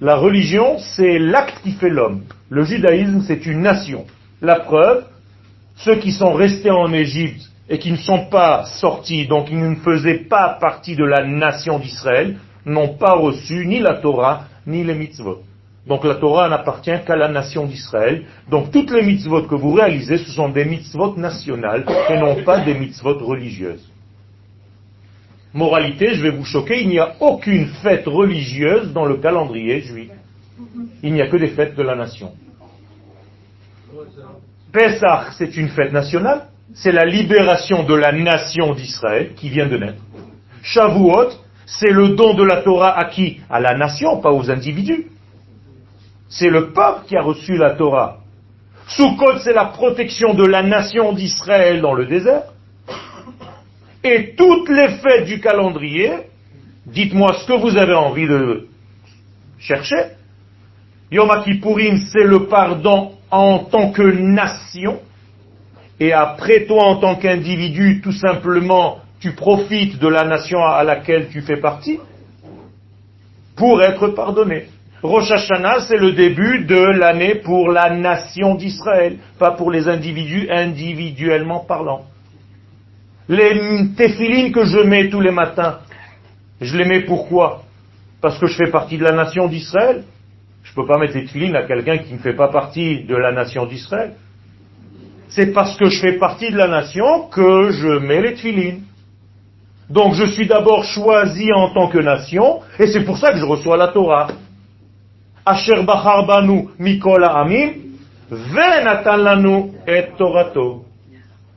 la 0.00 0.16
religion, 0.16 0.78
c'est 0.78 1.20
l'acte 1.20 1.62
qui 1.62 1.74
fait 1.74 1.90
l'homme. 1.90 2.22
Le 2.50 2.64
judaïsme, 2.64 3.22
c'est 3.24 3.46
une 3.46 3.60
nation. 3.60 4.04
La 4.40 4.58
preuve, 4.58 5.04
ceux 5.76 5.94
qui 6.00 6.10
sont 6.10 6.32
restés 6.32 6.72
en 6.72 6.92
Égypte 6.92 7.51
et 7.68 7.78
qui 7.78 7.92
ne 7.92 7.96
sont 7.96 8.26
pas 8.26 8.64
sortis, 8.64 9.26
donc 9.26 9.50
ils 9.50 9.58
ne 9.58 9.76
faisaient 9.76 10.24
pas 10.28 10.58
partie 10.60 10.96
de 10.96 11.04
la 11.04 11.24
nation 11.24 11.78
d'Israël, 11.78 12.38
n'ont 12.66 12.94
pas 12.96 13.14
reçu 13.14 13.66
ni 13.66 13.78
la 13.78 13.94
Torah, 13.94 14.44
ni 14.66 14.84
les 14.84 14.94
mitzvot. 14.94 15.42
Donc 15.86 16.04
la 16.04 16.14
Torah 16.14 16.48
n'appartient 16.48 17.04
qu'à 17.04 17.16
la 17.16 17.28
nation 17.28 17.66
d'Israël. 17.66 18.24
Donc 18.48 18.70
toutes 18.70 18.90
les 18.92 19.02
mitzvot 19.02 19.42
que 19.42 19.54
vous 19.54 19.72
réalisez, 19.72 20.18
ce 20.18 20.30
sont 20.30 20.48
des 20.48 20.64
mitzvot 20.64 21.16
nationales 21.16 21.84
et 22.08 22.18
non 22.18 22.42
pas 22.44 22.60
des 22.60 22.74
mitzvot 22.74 23.18
religieuses. 23.18 23.88
Moralité, 25.52 26.14
je 26.14 26.22
vais 26.22 26.30
vous 26.30 26.44
choquer, 26.44 26.80
il 26.80 26.88
n'y 26.88 26.98
a 26.98 27.14
aucune 27.20 27.66
fête 27.82 28.06
religieuse 28.06 28.92
dans 28.92 29.04
le 29.04 29.16
calendrier 29.16 29.80
juif. 29.80 30.10
Il 31.02 31.12
n'y 31.12 31.20
a 31.20 31.26
que 31.26 31.36
des 31.36 31.48
fêtes 31.48 31.76
de 31.76 31.82
la 31.82 31.94
nation. 31.94 32.32
Pessah, 34.72 35.26
c'est 35.36 35.56
une 35.56 35.68
fête 35.68 35.92
nationale, 35.92 36.46
c'est 36.74 36.92
la 36.92 37.04
libération 37.04 37.82
de 37.82 37.94
la 37.94 38.12
nation 38.12 38.74
d'Israël 38.74 39.34
qui 39.34 39.48
vient 39.48 39.66
de 39.66 39.76
naître. 39.76 40.02
Shavuot, 40.62 41.30
c'est 41.66 41.90
le 41.90 42.10
don 42.10 42.34
de 42.34 42.44
la 42.44 42.58
Torah 42.58 42.98
à 42.98 43.06
qui? 43.06 43.40
À 43.50 43.60
la 43.60 43.74
nation, 43.74 44.20
pas 44.20 44.32
aux 44.32 44.50
individus. 44.50 45.06
C'est 46.28 46.48
le 46.48 46.72
peuple 46.72 47.06
qui 47.08 47.16
a 47.16 47.22
reçu 47.22 47.56
la 47.56 47.72
Torah. 47.72 48.18
Sukkot, 48.88 49.38
c'est 49.44 49.52
la 49.52 49.66
protection 49.66 50.34
de 50.34 50.44
la 50.44 50.62
nation 50.62 51.12
d'Israël 51.12 51.80
dans 51.80 51.94
le 51.94 52.06
désert. 52.06 52.44
Et 54.04 54.34
toutes 54.36 54.68
les 54.68 54.88
fêtes 54.96 55.26
du 55.26 55.40
calendrier, 55.40 56.12
dites-moi 56.86 57.34
ce 57.34 57.46
que 57.46 57.52
vous 57.52 57.76
avez 57.76 57.94
envie 57.94 58.26
de 58.26 58.66
chercher. 59.58 60.16
Yom 61.10 61.30
Kippourim, 61.44 61.98
c'est 62.10 62.24
le 62.24 62.46
pardon 62.46 63.12
en 63.30 63.60
tant 63.60 63.92
que 63.92 64.02
nation. 64.02 65.00
Et 66.00 66.12
après 66.12 66.64
toi, 66.64 66.84
en 66.84 66.96
tant 66.96 67.16
qu'individu, 67.16 68.00
tout 68.02 68.12
simplement, 68.12 68.98
tu 69.20 69.32
profites 69.32 69.98
de 69.98 70.08
la 70.08 70.24
nation 70.24 70.64
à 70.64 70.82
laquelle 70.82 71.28
tu 71.28 71.42
fais 71.42 71.58
partie 71.58 72.00
pour 73.56 73.82
être 73.82 74.08
pardonné. 74.08 74.66
Rosh 75.02 75.30
Hashanah, 75.30 75.80
c'est 75.88 75.96
le 75.96 76.12
début 76.12 76.64
de 76.64 76.76
l'année 76.98 77.36
pour 77.36 77.70
la 77.70 77.90
nation 77.90 78.54
d'Israël, 78.54 79.18
pas 79.38 79.52
pour 79.52 79.70
les 79.70 79.88
individus 79.88 80.48
individuellement 80.50 81.60
parlant. 81.60 82.02
Les 83.28 83.88
téphilines 83.96 84.52
que 84.52 84.64
je 84.64 84.78
mets 84.78 85.08
tous 85.08 85.20
les 85.20 85.30
matins, 85.30 85.78
je 86.60 86.76
les 86.76 86.84
mets 86.84 87.00
pourquoi? 87.00 87.62
Parce 88.20 88.38
que 88.38 88.46
je 88.46 88.56
fais 88.56 88.70
partie 88.70 88.98
de 88.98 89.04
la 89.04 89.12
nation 89.12 89.48
d'Israël. 89.48 90.04
Je 90.62 90.70
ne 90.70 90.74
peux 90.76 90.86
pas 90.86 90.98
mettre 90.98 91.14
des 91.14 91.22
téphilines 91.22 91.56
à 91.56 91.64
quelqu'un 91.64 91.98
qui 91.98 92.14
ne 92.14 92.18
fait 92.18 92.34
pas 92.34 92.48
partie 92.48 93.04
de 93.04 93.16
la 93.16 93.32
nation 93.32 93.66
d'Israël. 93.66 94.14
C'est 95.34 95.52
parce 95.52 95.76
que 95.76 95.88
je 95.88 95.98
fais 96.00 96.18
partie 96.18 96.50
de 96.50 96.56
la 96.58 96.68
nation 96.68 97.28
que 97.28 97.70
je 97.70 97.98
mets 97.98 98.20
les 98.20 98.34
téphilines. 98.34 98.82
Donc 99.88 100.14
je 100.14 100.24
suis 100.26 100.46
d'abord 100.46 100.84
choisi 100.84 101.50
en 101.54 101.70
tant 101.70 101.88
que 101.88 101.98
nation, 101.98 102.60
et 102.78 102.86
c'est 102.86 103.04
pour 103.04 103.16
ça 103.16 103.32
que 103.32 103.38
je 103.38 103.44
reçois 103.44 103.76
la 103.78 103.88
Torah. 103.88 104.28
Asher 105.44 105.82
bachar 105.84 106.26
banu 106.26 106.68
mikola 106.78 107.38
amim, 107.38 107.72
et 109.86 110.04
torato. 110.18 110.84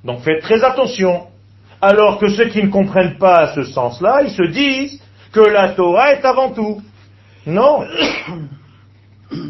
Donc 0.03 0.19
faites 0.21 0.41
très 0.41 0.63
attention 0.63 1.27
alors 1.81 2.17
que 2.17 2.29
ceux 2.29 2.45
qui 2.45 2.63
ne 2.63 2.69
comprennent 2.69 3.17
pas 3.17 3.53
ce 3.53 3.63
sens-là, 3.63 4.21
ils 4.23 4.31
se 4.31 4.43
disent 4.43 5.01
que 5.31 5.41
la 5.41 5.69
Torah 5.73 6.13
est 6.13 6.25
avant 6.25 6.51
tout. 6.51 6.81
Non. 7.45 7.83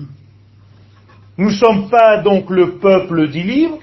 Nous 1.38 1.50
ne 1.50 1.56
sommes 1.56 1.90
pas 1.90 2.18
donc 2.18 2.50
le 2.50 2.78
peuple 2.78 3.28
du 3.30 3.44
livre, 3.44 3.80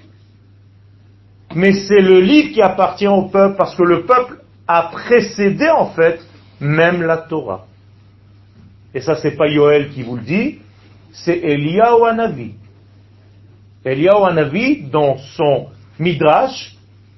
mais 1.54 1.72
c'est 1.72 2.00
le 2.00 2.20
livre 2.20 2.52
qui 2.52 2.62
appartient 2.62 3.06
au 3.08 3.22
peuple 3.22 3.56
parce 3.56 3.74
que 3.74 3.82
le 3.82 4.02
peuple 4.04 4.38
a 4.66 4.84
précédé 4.84 5.68
en 5.68 5.86
fait 5.86 6.20
même 6.60 7.02
la 7.02 7.18
Torah. 7.18 7.66
Et 8.94 9.00
ça 9.00 9.16
c'est 9.16 9.36
pas 9.36 9.48
Yoel 9.48 9.90
qui 9.90 10.02
vous 10.02 10.16
le 10.16 10.22
dit, 10.22 10.58
c'est 11.12 11.38
Eliyahu 11.38 12.06
Hanavi. 12.08 12.54
Eliyahu 13.84 14.24
Hanavi 14.24 14.82
dans 14.90 15.16
son 15.36 15.66
Midrash 15.98 16.76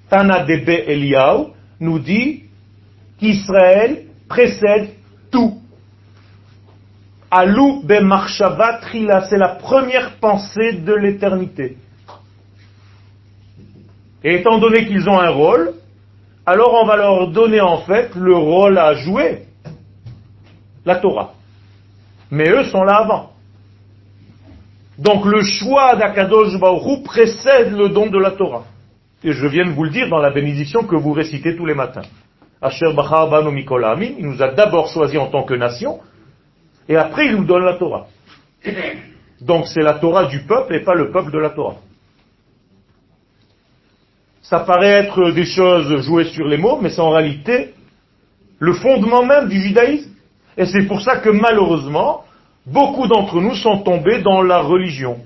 Tana 0.09 0.45
Debe 0.45 0.69
Eliyahu 0.69 1.47
nous 1.81 1.99
dit 1.99 2.45
qu'Israël 3.19 4.05
précède 4.29 4.91
tout. 5.31 5.61
Alou 7.31 7.83
be 7.83 7.95
c'est 9.29 9.39
la 9.39 9.57
première 9.57 10.17
pensée 10.21 10.73
de 10.73 10.95
l'éternité. 10.95 11.77
Et 14.25 14.37
étant 14.37 14.59
donné 14.59 14.87
qu'ils 14.87 15.09
ont 15.09 15.21
un 15.21 15.31
rôle, 15.31 15.75
alors 16.47 16.75
on 16.83 16.87
va 16.87 16.97
leur 16.97 17.29
donner 17.29 17.61
en 17.61 17.79
fait 17.83 18.15
le 18.15 18.35
rôle 18.35 18.79
à 18.79 18.95
jouer, 18.95 19.43
la 20.85 20.97
Torah. 20.97 21.35
Mais 22.31 22.49
eux 22.49 22.65
sont 22.65 22.83
là 22.83 22.97
avant. 22.97 23.31
Donc 24.99 25.27
le 25.27 25.43
choix 25.43 25.97
d'Akadosh 25.97 26.59
Baruch 26.59 27.05
précède 27.05 27.73
le 27.73 27.91
don 27.91 28.09
de 28.09 28.19
la 28.19 28.31
Torah. 28.31 28.65
Et 29.23 29.33
je 29.33 29.47
viens 29.47 29.67
de 29.67 29.73
vous 29.73 29.85
le 29.85 29.91
dire 29.91 30.09
dans 30.09 30.19
la 30.19 30.31
bénédiction 30.31 30.85
que 30.85 30.97
vous 30.97 31.13
récitez 31.13 31.57
tous 31.57 31.67
les 31.67 31.75
matins. 31.75 32.03
Asher 32.61 32.95
Banu 32.95 33.65
il 34.19 34.27
nous 34.27 34.43
a 34.43 34.49
d'abord 34.49 34.89
choisi 34.89 35.19
en 35.19 35.27
tant 35.27 35.43
que 35.43 35.55
nation, 35.55 36.01
et 36.89 36.97
après 36.97 37.27
il 37.27 37.37
nous 37.37 37.45
donne 37.45 37.65
la 37.65 37.75
Torah. 37.75 38.07
Donc 39.41 39.67
c'est 39.67 39.83
la 39.83 39.95
Torah 39.95 40.27
du 40.27 40.41
peuple 40.45 40.75
et 40.75 40.81
pas 40.81 40.95
le 40.95 41.11
peuple 41.11 41.31
de 41.31 41.39
la 41.39 41.51
Torah. 41.51 41.77
Ça 44.45 44.61
paraît 44.61 45.07
être 45.07 45.31
des 45.31 45.47
choses 45.47 46.03
jouées 46.03 46.27
sur 46.27 46.47
les 46.47 46.59
mots, 46.59 46.79
mais 46.81 46.91
c'est 46.91 47.01
en 47.01 47.11
réalité 47.11 47.75
le 48.59 48.75
fondement 48.75 49.25
même 49.25 49.49
du 49.49 49.59
judaïsme. 49.61 50.11
Et 50.57 50.67
c'est 50.67 50.85
pour 50.87 51.01
ça 51.01 51.17
que 51.17 51.31
malheureusement, 51.31 52.25
beaucoup 52.67 53.07
d'entre 53.07 53.41
nous 53.41 53.55
sont 53.55 53.79
tombés 53.79 54.21
dans 54.21 54.43
la 54.43 54.61
religion. 54.61 55.17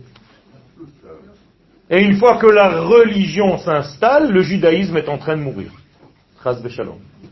Et 1.91 2.03
une 2.03 2.17
fois 2.17 2.37
que 2.37 2.47
la 2.47 2.83
religion 2.83 3.59
s'installe, 3.59 4.31
le 4.31 4.43
judaïsme 4.43 4.97
est 4.97 5.09
en 5.09 5.19
train 5.19 5.37
de 5.37 5.43
mourir. 5.43 5.73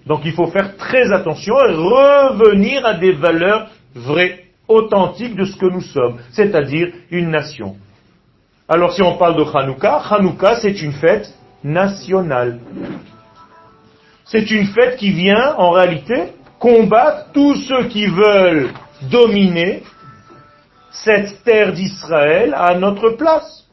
Donc 0.06 0.22
il 0.24 0.32
faut 0.32 0.48
faire 0.48 0.76
très 0.76 1.12
attention 1.12 1.54
et 1.54 1.72
revenir 1.72 2.84
à 2.84 2.94
des 2.94 3.12
valeurs 3.12 3.68
vraies, 3.94 4.44
authentiques 4.66 5.36
de 5.36 5.44
ce 5.44 5.56
que 5.56 5.66
nous 5.66 5.80
sommes, 5.80 6.18
c'est-à-dire 6.32 6.88
une 7.12 7.30
nation. 7.30 7.76
Alors 8.68 8.92
si 8.92 9.02
on 9.02 9.16
parle 9.16 9.36
de 9.36 9.44
Hanouka, 9.44 10.02
Hanouka 10.10 10.56
c'est 10.60 10.82
une 10.82 10.92
fête 10.92 11.32
nationale. 11.64 12.58
C'est 14.24 14.50
une 14.50 14.66
fête 14.66 14.96
qui 14.96 15.12
vient 15.12 15.54
en 15.56 15.70
réalité 15.70 16.32
combattre 16.58 17.28
tous 17.32 17.54
ceux 17.68 17.84
qui 17.88 18.06
veulent 18.06 18.70
dominer 19.10 19.82
cette 20.90 21.42
terre 21.44 21.72
d'Israël 21.72 22.54
à 22.56 22.74
notre 22.74 23.10
place. 23.10 23.64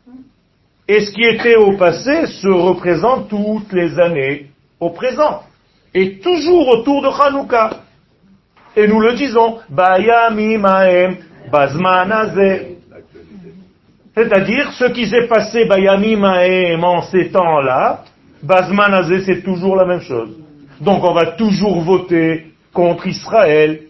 Et 0.87 0.99
ce 0.99 1.11
qui 1.11 1.23
était 1.23 1.55
au 1.55 1.77
passé 1.77 2.27
se 2.27 2.47
représente 2.47 3.29
toutes 3.29 3.71
les 3.71 3.99
années 3.99 4.47
au 4.79 4.89
présent. 4.89 5.43
Et 5.93 6.19
toujours 6.19 6.67
autour 6.67 7.01
de 7.01 7.07
Hanouka. 7.07 7.81
Et 8.75 8.87
nous 8.87 8.99
le 8.99 9.13
disons, 9.13 9.59
Bazmanazé. 11.51 12.72
C'est-à-dire, 14.15 14.71
ce 14.73 14.85
qui 14.85 15.07
s'est 15.07 15.27
passé 15.27 15.65
Bayamimaem 15.65 16.83
en 16.83 17.01
ces 17.03 17.29
temps-là, 17.29 18.03
Bazmanazé, 18.43 19.21
c'est 19.21 19.41
toujours 19.41 19.75
la 19.75 19.85
même 19.85 20.01
chose. 20.01 20.37
Donc 20.81 21.03
on 21.03 21.13
va 21.13 21.31
toujours 21.31 21.81
voter 21.81 22.47
contre 22.73 23.07
Israël 23.07 23.81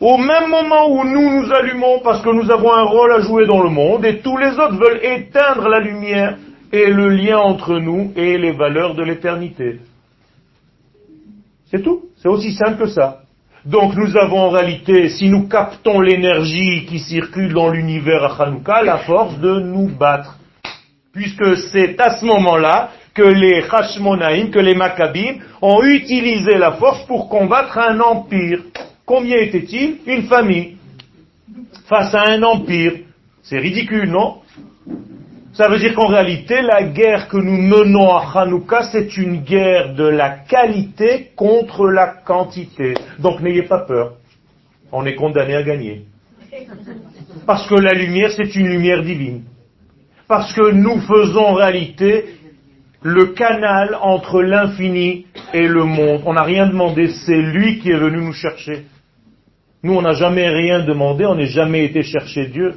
au 0.00 0.16
même 0.16 0.48
moment 0.48 0.90
où 0.90 1.04
nous 1.04 1.40
nous 1.40 1.52
allumons 1.52 2.00
parce 2.00 2.22
que 2.22 2.30
nous 2.30 2.50
avons 2.50 2.72
un 2.72 2.84
rôle 2.84 3.12
à 3.12 3.20
jouer 3.20 3.46
dans 3.46 3.62
le 3.62 3.70
monde 3.70 4.04
et 4.04 4.20
tous 4.20 4.36
les 4.36 4.50
autres 4.50 4.76
veulent 4.76 5.00
éteindre 5.02 5.68
la 5.68 5.80
lumière 5.80 6.36
et 6.72 6.86
le 6.86 7.08
lien 7.08 7.38
entre 7.38 7.78
nous 7.78 8.12
et 8.14 8.38
les 8.38 8.52
valeurs 8.52 8.94
de 8.94 9.02
l'éternité. 9.02 9.80
C'est 11.70 11.82
tout. 11.82 12.04
C'est 12.16 12.28
aussi 12.28 12.52
simple 12.52 12.82
que 12.82 12.88
ça. 12.88 13.22
Donc 13.64 13.94
nous 13.96 14.16
avons 14.16 14.40
en 14.40 14.50
réalité, 14.50 15.08
si 15.08 15.28
nous 15.28 15.48
captons 15.48 16.00
l'énergie 16.00 16.86
qui 16.86 16.98
circule 17.00 17.52
dans 17.52 17.70
l'univers 17.70 18.24
à 18.24 18.44
Hanouka, 18.44 18.82
la 18.82 18.98
force 18.98 19.38
de 19.38 19.60
nous 19.60 19.88
battre. 19.88 20.36
Puisque 21.12 21.56
c'est 21.72 22.00
à 22.00 22.18
ce 22.18 22.24
moment-là 22.24 22.90
que 23.14 23.22
les 23.22 23.64
Hashmonaïm, 23.70 24.50
que 24.50 24.60
les 24.60 24.74
Maccabim 24.74 25.38
ont 25.60 25.82
utilisé 25.82 26.56
la 26.56 26.72
force 26.72 27.04
pour 27.06 27.28
combattre 27.28 27.76
un 27.78 27.98
empire. 27.98 28.60
Combien 29.04 29.38
était-il? 29.38 29.98
Une 30.06 30.24
famille. 30.24 30.76
Face 31.86 32.14
à 32.14 32.28
un 32.28 32.42
empire. 32.42 32.92
C'est 33.42 33.58
ridicule, 33.58 34.10
non? 34.10 34.36
Ça 35.58 35.68
veut 35.68 35.80
dire 35.80 35.92
qu'en 35.96 36.06
réalité, 36.06 36.62
la 36.62 36.84
guerre 36.84 37.26
que 37.26 37.36
nous 37.36 37.60
menons 37.60 38.12
à 38.12 38.30
Hanouka, 38.32 38.84
c'est 38.92 39.16
une 39.16 39.40
guerre 39.40 39.92
de 39.92 40.04
la 40.04 40.30
qualité 40.30 41.32
contre 41.34 41.88
la 41.88 42.06
quantité. 42.06 42.94
Donc 43.18 43.40
n'ayez 43.40 43.64
pas 43.64 43.80
peur. 43.80 44.12
On 44.92 45.04
est 45.04 45.16
condamné 45.16 45.56
à 45.56 45.64
gagner. 45.64 46.02
Parce 47.44 47.66
que 47.66 47.74
la 47.74 47.92
lumière, 47.92 48.30
c'est 48.30 48.54
une 48.54 48.68
lumière 48.68 49.02
divine. 49.02 49.42
Parce 50.28 50.52
que 50.52 50.70
nous 50.70 51.00
faisons 51.00 51.46
en 51.46 51.54
réalité 51.54 52.26
le 53.02 53.26
canal 53.32 53.98
entre 54.00 54.42
l'infini 54.42 55.26
et 55.52 55.66
le 55.66 55.82
monde. 55.82 56.22
On 56.24 56.34
n'a 56.34 56.44
rien 56.44 56.68
demandé, 56.68 57.08
c'est 57.26 57.42
lui 57.42 57.80
qui 57.80 57.90
est 57.90 57.98
venu 57.98 58.18
nous 58.18 58.32
chercher. 58.32 58.84
Nous, 59.82 59.92
on 59.92 60.02
n'a 60.02 60.14
jamais 60.14 60.48
rien 60.50 60.84
demandé, 60.84 61.26
on 61.26 61.34
n'a 61.34 61.46
jamais 61.46 61.84
été 61.84 62.04
chercher 62.04 62.46
Dieu. 62.46 62.74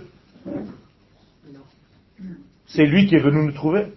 C'est 2.73 2.85
lui 2.85 3.05
qui 3.07 3.15
est 3.15 3.19
venu 3.19 3.45
nous 3.45 3.51
trouver. 3.51 3.87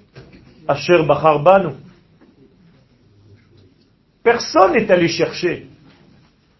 Asher 0.66 1.02
Banu. 1.04 1.74
Personne 4.22 4.72
n'est 4.72 4.90
allé 4.90 5.08
chercher. 5.08 5.66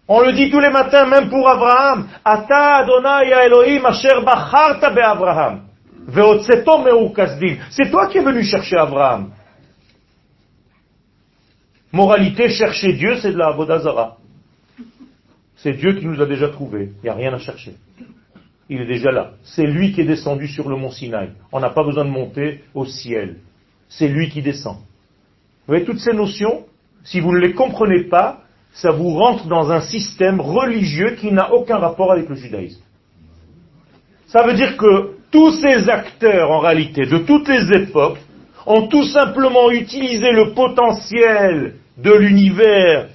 On 0.07 0.21
le 0.21 0.33
dit 0.33 0.51
tous 0.51 0.59
les 0.59 0.69
matins, 0.69 1.07
même 1.07 1.29
pour 1.29 1.47
Abraham. 1.49 2.07
Ata 2.23 2.77
Adonai 2.77 3.31
Elohim 3.45 3.85
Asher 3.85 4.13
Abraham. 4.13 5.61
C'est 7.71 7.91
toi 7.91 8.07
qui 8.07 8.17
es 8.19 8.23
venu 8.23 8.43
chercher 8.43 8.77
Abraham. 8.77 9.31
Moralité, 11.91 12.49
chercher 12.49 12.93
Dieu, 12.93 13.17
c'est 13.21 13.31
de 13.31 13.37
la 13.37 13.47
Avodazara. 13.47 14.17
C'est 15.57 15.73
Dieu 15.73 15.93
qui 15.93 16.05
nous 16.05 16.21
a 16.21 16.25
déjà 16.25 16.49
trouvés. 16.49 16.91
Il 17.01 17.05
n'y 17.05 17.09
a 17.09 17.15
rien 17.15 17.33
à 17.33 17.39
chercher. 17.39 17.73
Il 18.69 18.81
est 18.81 18.87
déjà 18.87 19.11
là. 19.11 19.31
C'est 19.43 19.65
lui 19.65 19.93
qui 19.93 20.01
est 20.01 20.05
descendu 20.05 20.47
sur 20.47 20.69
le 20.69 20.75
mont 20.75 20.89
Sinaï. 20.89 21.29
On 21.51 21.59
n'a 21.59 21.69
pas 21.69 21.83
besoin 21.83 22.05
de 22.05 22.09
monter 22.09 22.61
au 22.73 22.85
ciel. 22.85 23.37
C'est 23.89 24.07
lui 24.07 24.29
qui 24.29 24.41
descend. 24.41 24.77
Vous 24.77 25.73
voyez, 25.73 25.85
toutes 25.85 25.99
ces 25.99 26.13
notions, 26.13 26.65
si 27.03 27.19
vous 27.19 27.31
ne 27.31 27.39
les 27.39 27.53
comprenez 27.53 28.03
pas, 28.03 28.41
ça 28.73 28.91
vous 28.91 29.11
rentre 29.11 29.47
dans 29.47 29.71
un 29.71 29.81
système 29.81 30.41
religieux 30.41 31.15
qui 31.19 31.31
n'a 31.31 31.53
aucun 31.53 31.77
rapport 31.77 32.11
avec 32.11 32.27
le 32.27 32.35
judaïsme. 32.35 32.81
Ça 34.27 34.43
veut 34.43 34.53
dire 34.53 34.75
que 34.75 35.15
tous 35.31 35.51
ces 35.61 35.89
acteurs, 35.89 36.51
en 36.51 36.59
réalité, 36.59 37.05
de 37.05 37.19
toutes 37.19 37.47
les 37.47 37.71
époques, 37.83 38.17
ont 38.65 38.87
tout 38.87 39.05
simplement 39.05 39.69
utilisé 39.69 40.31
le 40.31 40.53
potentiel 40.53 41.75
de 41.97 42.11
l'univers 42.11 43.09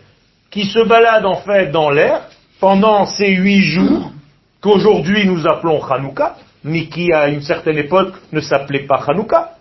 qui 0.51 0.65
se 0.65 0.81
balade 0.81 1.27
en 1.27 1.37
fait 1.37 1.71
dans 1.71 1.91
l'air 1.91 2.29
pendant 2.61 3.05
ces 3.07 3.35
huit 3.35 3.63
jours 3.63 4.13
qu'aujourd'hui 4.61 5.27
nous 5.27 5.47
appelons 5.47 5.83
Hanouka, 5.83 6.37
mais 6.65 6.87
qui 6.87 7.13
à 7.13 7.29
une 7.29 7.43
certaine 7.43 7.79
époque 7.79 8.15
ne 8.33 8.41
s'appelait 8.41 8.87
pas 8.87 9.03
Hanouka, 9.07 9.57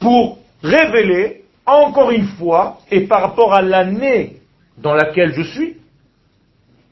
pour 0.00 0.38
révéler 0.62 1.44
encore 1.66 2.10
une 2.10 2.26
fois, 2.26 2.78
et 2.90 3.02
par 3.06 3.22
rapport 3.22 3.54
à 3.54 3.62
l'année 3.62 4.36
dans 4.78 4.94
laquelle 4.94 5.32
je 5.34 5.42
suis, 5.42 5.76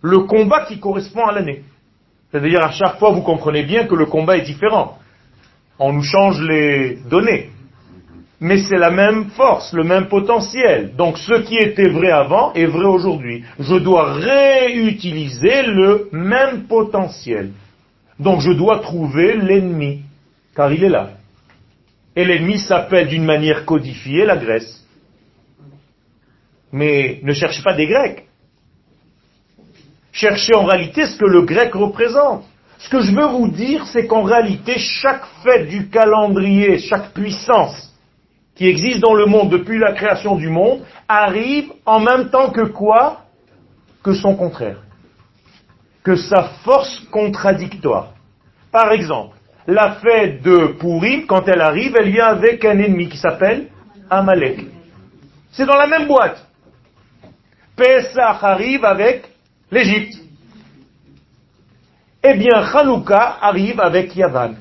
le 0.01 0.21
combat 0.21 0.65
qui 0.65 0.81
correspond 0.81 1.27
à 1.27 1.33
l'année. 1.33 1.63
C'est-à-dire 2.31 2.63
à 2.65 2.71
chaque 2.71 2.99
fois 2.99 3.11
vous 3.11 3.23
comprenez 3.23 3.63
bien 3.63 3.87
que 3.87 3.95
le 3.95 4.07
combat 4.07 4.39
est 4.39 4.43
différent. 4.43 4.99
On 5.79 5.93
nous 5.93 6.03
change 6.03 6.41
les 6.41 6.97
données 7.09 7.51
mais 8.43 8.59
c'est 8.59 8.77
la 8.77 8.91
même 8.91 9.31
force, 9.37 9.73
le 9.73 9.85
même 9.85 10.09
potentiel. 10.09 10.97
Donc 10.97 11.17
ce 11.17 11.43
qui 11.43 11.57
était 11.57 11.89
vrai 11.89 12.11
avant 12.11 12.53
est 12.55 12.67
vrai 12.67 12.87
aujourd'hui. 12.87 13.45
Je 13.61 13.77
dois 13.77 14.15
réutiliser 14.15 15.63
le 15.63 16.09
même 16.11 16.65
potentiel. 16.65 17.53
Donc 18.19 18.41
je 18.41 18.51
dois 18.51 18.81
trouver 18.81 19.37
l'ennemi, 19.37 20.03
car 20.57 20.73
il 20.73 20.83
est 20.83 20.89
là. 20.89 21.11
Et 22.17 22.25
l'ennemi 22.25 22.59
s'appelle 22.59 23.07
d'une 23.07 23.25
manière 23.25 23.65
codifiée 23.65 24.27
la 24.27 24.37
Grèce. 24.37 24.85
Mais 26.73 27.21
ne 27.23 27.33
cherchez 27.33 27.63
pas 27.63 27.75
des 27.75 27.87
Grecs. 27.87 28.25
Cherchez 30.11 30.57
en 30.57 30.65
réalité 30.65 31.07
ce 31.07 31.17
que 31.17 31.27
le 31.27 31.43
grec 31.43 31.73
représente. 31.75 32.45
Ce 32.79 32.91
que 32.91 33.03
je 33.03 33.13
veux 33.13 33.29
vous 33.29 33.49
dire, 33.49 33.87
c'est 33.87 34.09
qu'en 34.09 34.23
réalité, 34.23 34.79
chaque 34.79 35.27
fête 35.45 35.69
du 35.69 35.89
calendrier, 35.91 36.79
chaque 36.79 37.13
puissance, 37.13 37.92
qui 38.55 38.67
existe 38.67 39.01
dans 39.01 39.15
le 39.15 39.27
monde 39.27 39.51
depuis 39.51 39.79
la 39.79 39.93
création 39.93 40.37
du 40.37 40.49
monde 40.49 40.83
arrive 41.09 41.73
en 41.87 42.01
même 42.01 42.31
temps 42.31 42.51
que 42.51 42.67
quoi? 42.67 43.23
Que 44.03 44.15
son 44.15 44.37
contraire. 44.37 44.79
Que 46.03 46.17
sa 46.17 46.45
force 46.65 47.01
contradictoire. 47.11 48.13
Par 48.71 48.93
exemple, 48.93 49.37
la 49.67 49.93
fête 49.93 50.43
de 50.43 50.75
Purim, 50.79 51.27
quand 51.27 51.47
elle 51.49 51.61
arrive, 51.61 51.97
elle 51.99 52.11
vient 52.11 52.27
avec 52.27 52.65
un 52.65 52.79
ennemi 52.79 53.09
qui 53.09 53.17
s'appelle 53.17 53.69
Amalek. 54.11 54.67
C'est 55.53 55.67
dans 55.67 55.77
la 55.77 55.87
même 55.87 56.07
boîte. 56.07 56.45
Pesach 57.77 58.43
arrive 58.43 58.85
avec 58.85 59.25
l'Égypte. 59.71 60.19
Eh 62.25 62.35
bien, 62.35 62.63
Hanouka 62.75 63.39
arrive 63.41 63.81
avec 63.81 64.15
Yavan. 64.15 64.55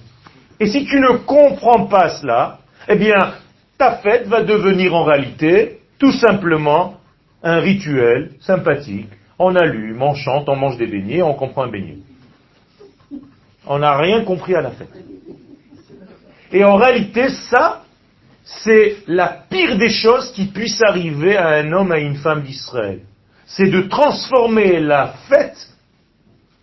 Et 0.60 0.68
si 0.68 0.86
tu 0.86 1.00
ne 1.00 1.18
comprends 1.18 1.86
pas 1.86 2.10
cela, 2.10 2.60
eh 2.88 2.96
bien, 2.96 3.34
ta 3.82 3.98
fête 3.98 4.28
va 4.28 4.44
devenir 4.44 4.94
en 4.94 5.04
réalité 5.04 5.80
tout 5.98 6.12
simplement 6.12 6.98
un 7.42 7.60
rituel 7.62 8.34
sympathique. 8.40 9.10
On 9.40 9.56
allume, 9.56 10.00
on 10.04 10.14
chante, 10.14 10.48
on 10.50 10.56
mange 10.56 10.78
des 10.78 10.86
beignets, 10.86 11.24
on 11.24 11.34
comprend 11.34 11.64
un 11.64 11.72
beignet. 11.72 11.98
On 13.66 13.80
n'a 13.80 13.98
rien 13.98 14.24
compris 14.24 14.54
à 14.54 14.62
la 14.62 14.70
fête. 14.70 14.94
Et 16.52 16.64
en 16.64 16.76
réalité, 16.76 17.30
ça, 17.50 17.82
c'est 18.44 18.98
la 19.08 19.30
pire 19.50 19.80
des 19.80 19.90
choses 19.90 20.32
qui 20.34 20.46
puissent 20.46 20.84
arriver 20.84 21.36
à 21.36 21.48
un 21.48 21.72
homme, 21.72 21.92
à 21.92 21.98
une 21.98 22.18
femme 22.18 22.44
d'Israël. 22.44 23.00
C'est 23.48 23.72
de 23.72 23.82
transformer 23.82 24.80
la 24.80 25.16
fête, 25.28 25.58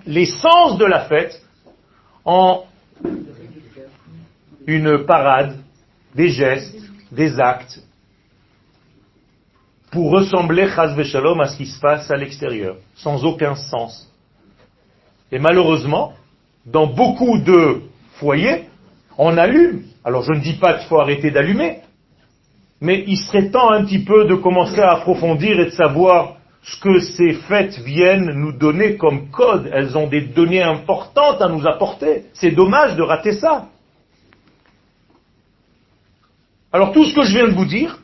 l'essence 0.06 0.78
de 0.78 0.84
la 0.84 1.00
fête, 1.06 1.42
en 2.24 2.62
une 4.68 5.04
parade, 5.04 5.56
des 6.14 6.28
gestes, 6.28 6.78
des 7.12 7.38
actes, 7.40 7.80
pour 9.90 10.10
ressembler, 10.10 10.68
chas 10.68 10.94
à 10.94 11.46
ce 11.46 11.56
qui 11.56 11.66
se 11.66 11.80
passe 11.80 12.10
à 12.10 12.16
l'extérieur, 12.16 12.76
sans 12.96 13.24
aucun 13.24 13.54
sens. 13.54 14.12
Et 15.32 15.38
malheureusement, 15.38 16.12
dans 16.66 16.86
beaucoup 16.86 17.38
de 17.38 17.82
foyers, 18.14 18.66
on 19.16 19.36
allume. 19.36 19.84
Alors 20.04 20.22
je 20.22 20.32
ne 20.32 20.40
dis 20.40 20.54
pas 20.54 20.74
qu'il 20.74 20.88
faut 20.88 21.00
arrêter 21.00 21.30
d'allumer, 21.30 21.80
mais 22.80 23.04
il 23.06 23.16
serait 23.16 23.50
temps 23.50 23.70
un 23.70 23.84
petit 23.84 24.04
peu 24.04 24.26
de 24.26 24.34
commencer 24.34 24.80
à 24.80 24.92
approfondir 24.92 25.58
et 25.58 25.66
de 25.66 25.70
savoir 25.70 26.36
ce 26.62 26.80
que 26.80 27.00
ces 27.00 27.32
fêtes 27.32 27.78
viennent 27.78 28.30
nous 28.34 28.52
donner 28.52 28.96
comme 28.96 29.30
code. 29.30 29.70
Elles 29.72 29.96
ont 29.96 30.06
des 30.06 30.20
données 30.20 30.62
importantes 30.62 31.40
à 31.40 31.48
nous 31.48 31.66
apporter. 31.66 32.26
C'est 32.34 32.50
dommage 32.50 32.96
de 32.96 33.02
rater 33.02 33.32
ça. 33.32 33.68
Alors 36.72 36.92
tout 36.92 37.04
ce 37.04 37.14
que 37.14 37.22
je 37.22 37.32
viens 37.32 37.48
de 37.48 37.54
vous 37.54 37.64
dire, 37.64 37.98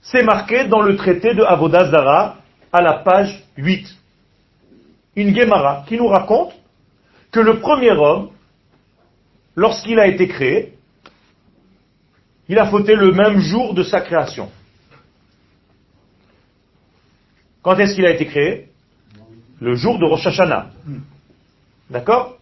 c'est 0.00 0.22
marqué 0.22 0.68
dans 0.68 0.82
le 0.82 0.96
traité 0.96 1.34
de 1.34 1.42
Avodazara 1.42 2.36
à 2.72 2.80
la 2.80 2.94
page 2.98 3.42
8. 3.56 3.86
Une 5.16 5.34
Gemara 5.34 5.84
qui 5.88 5.96
nous 5.96 6.06
raconte 6.06 6.52
que 7.32 7.40
le 7.40 7.58
premier 7.58 7.90
homme, 7.90 8.30
lorsqu'il 9.56 9.98
a 9.98 10.06
été 10.06 10.28
créé, 10.28 10.74
il 12.48 12.58
a 12.58 12.66
fauté 12.66 12.94
le 12.94 13.10
même 13.12 13.40
jour 13.40 13.74
de 13.74 13.82
sa 13.82 14.00
création. 14.00 14.50
Quand 17.62 17.76
est-ce 17.78 17.96
qu'il 17.96 18.06
a 18.06 18.10
été 18.12 18.26
créé? 18.26 18.68
Le 19.60 19.74
jour 19.74 19.98
de 19.98 20.04
Rosh 20.04 20.26
Hashanah. 20.26 20.70
D'accord? 21.90 22.36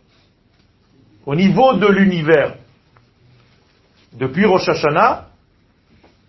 Au 1.24 1.34
niveau 1.34 1.72
de 1.74 1.86
l'univers, 1.86 2.56
depuis 4.14 4.44
Rosh 4.44 4.68
Hashanah, 4.68 5.26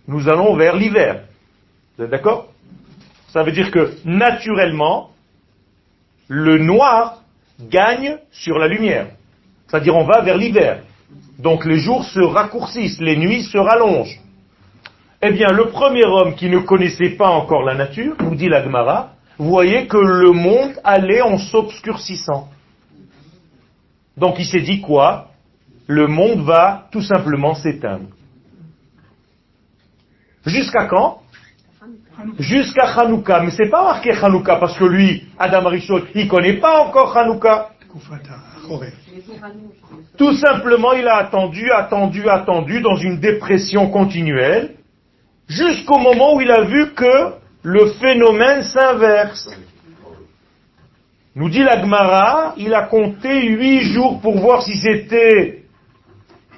nous 0.07 0.27
allons 0.27 0.55
vers 0.55 0.75
l'hiver. 0.75 1.23
Vous 1.97 2.05
êtes 2.05 2.09
d'accord? 2.09 2.47
Ça 3.29 3.43
veut 3.43 3.51
dire 3.51 3.71
que 3.71 3.93
naturellement, 4.05 5.11
le 6.27 6.57
noir 6.57 7.21
gagne 7.59 8.17
sur 8.31 8.57
la 8.57 8.67
lumière. 8.67 9.07
C'est-à-dire 9.67 9.95
on 9.95 10.05
va 10.05 10.21
vers 10.21 10.37
l'hiver. 10.37 10.83
Donc 11.39 11.65
les 11.65 11.77
jours 11.77 12.03
se 12.05 12.19
raccourcissent, 12.19 12.99
les 13.01 13.17
nuits 13.17 13.43
se 13.43 13.57
rallongent. 13.57 14.19
Eh 15.21 15.31
bien, 15.31 15.47
le 15.47 15.69
premier 15.69 16.05
homme 16.05 16.35
qui 16.35 16.49
ne 16.49 16.59
connaissait 16.59 17.11
pas 17.11 17.29
encore 17.29 17.63
la 17.63 17.73
nature, 17.73 18.15
nous 18.19 18.35
dit 18.35 18.47
l'Agmara, 18.47 19.13
voyait 19.37 19.87
que 19.87 19.97
le 19.97 20.31
monde 20.31 20.79
allait 20.83 21.21
en 21.21 21.37
s'obscurcissant. 21.37 22.49
Donc 24.17 24.35
il 24.39 24.45
s'est 24.45 24.61
dit 24.61 24.81
quoi? 24.81 25.29
Le 25.87 26.07
monde 26.07 26.43
va 26.43 26.87
tout 26.91 27.01
simplement 27.01 27.53
s'éteindre. 27.53 28.07
Jusqu'à 30.45 30.85
quand? 30.85 31.21
Jusqu'à 32.39 32.85
Hanouka. 32.99 33.41
Mais 33.41 33.51
c'est 33.51 33.69
pas 33.69 33.83
marqué 33.83 34.11
Hanouka 34.11 34.55
parce 34.55 34.77
que 34.77 34.85
lui, 34.85 35.25
Adam 35.37 35.65
Arishon, 35.65 36.01
il 36.15 36.27
connaît 36.27 36.57
pas 36.57 36.81
encore 36.81 37.15
Hanouka. 37.15 37.69
Tout 40.17 40.33
simplement, 40.33 40.93
il 40.93 41.07
a 41.07 41.17
attendu, 41.17 41.69
attendu, 41.71 42.27
attendu 42.27 42.81
dans 42.81 42.95
une 42.95 43.19
dépression 43.19 43.89
continuelle 43.89 44.75
jusqu'au 45.47 45.99
moment 45.99 46.35
où 46.35 46.41
il 46.41 46.51
a 46.51 46.63
vu 46.63 46.93
que 46.93 47.33
le 47.63 47.87
phénomène 47.93 48.63
s'inverse. 48.63 49.49
Nous 51.35 51.49
dit 51.49 51.63
l'Agmara, 51.63 52.53
il 52.57 52.73
a 52.73 52.83
compté 52.83 53.47
huit 53.47 53.81
jours 53.81 54.21
pour 54.21 54.39
voir 54.39 54.63
si 54.63 54.77
c'était 54.77 55.64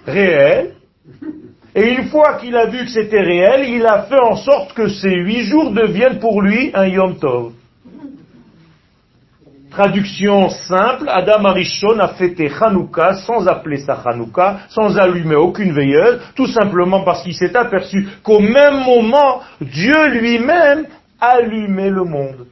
réel. 0.07 0.73
Et 1.75 1.89
une 1.89 2.07
fois 2.07 2.37
qu'il 2.39 2.55
a 2.55 2.65
vu 2.65 2.85
que 2.85 2.89
c'était 2.89 3.21
réel, 3.21 3.69
il 3.69 3.85
a 3.85 4.03
fait 4.03 4.19
en 4.19 4.35
sorte 4.35 4.73
que 4.73 4.87
ces 4.87 5.13
huit 5.13 5.43
jours 5.43 5.71
deviennent 5.71 6.19
pour 6.19 6.41
lui 6.41 6.71
un 6.73 6.87
Yom 6.87 7.19
Tov. 7.19 7.51
Traduction 9.69 10.49
simple, 10.49 11.07
Adam 11.07 11.45
Arishon 11.45 11.99
a 11.99 12.07
fêté 12.07 12.49
Hanouka 12.49 13.13
sans 13.15 13.47
appeler 13.47 13.77
ça 13.77 14.01
Hanouka, 14.03 14.61
sans 14.69 14.97
allumer 14.97 15.35
aucune 15.35 15.71
veilleuse, 15.71 16.19
tout 16.35 16.47
simplement 16.47 17.03
parce 17.03 17.21
qu'il 17.21 17.35
s'est 17.35 17.55
aperçu 17.55 18.07
qu'au 18.23 18.39
même 18.39 18.83
moment, 18.83 19.41
Dieu 19.61 20.07
lui-même 20.19 20.87
allumait 21.19 21.91
le 21.91 22.05
monde. 22.05 22.47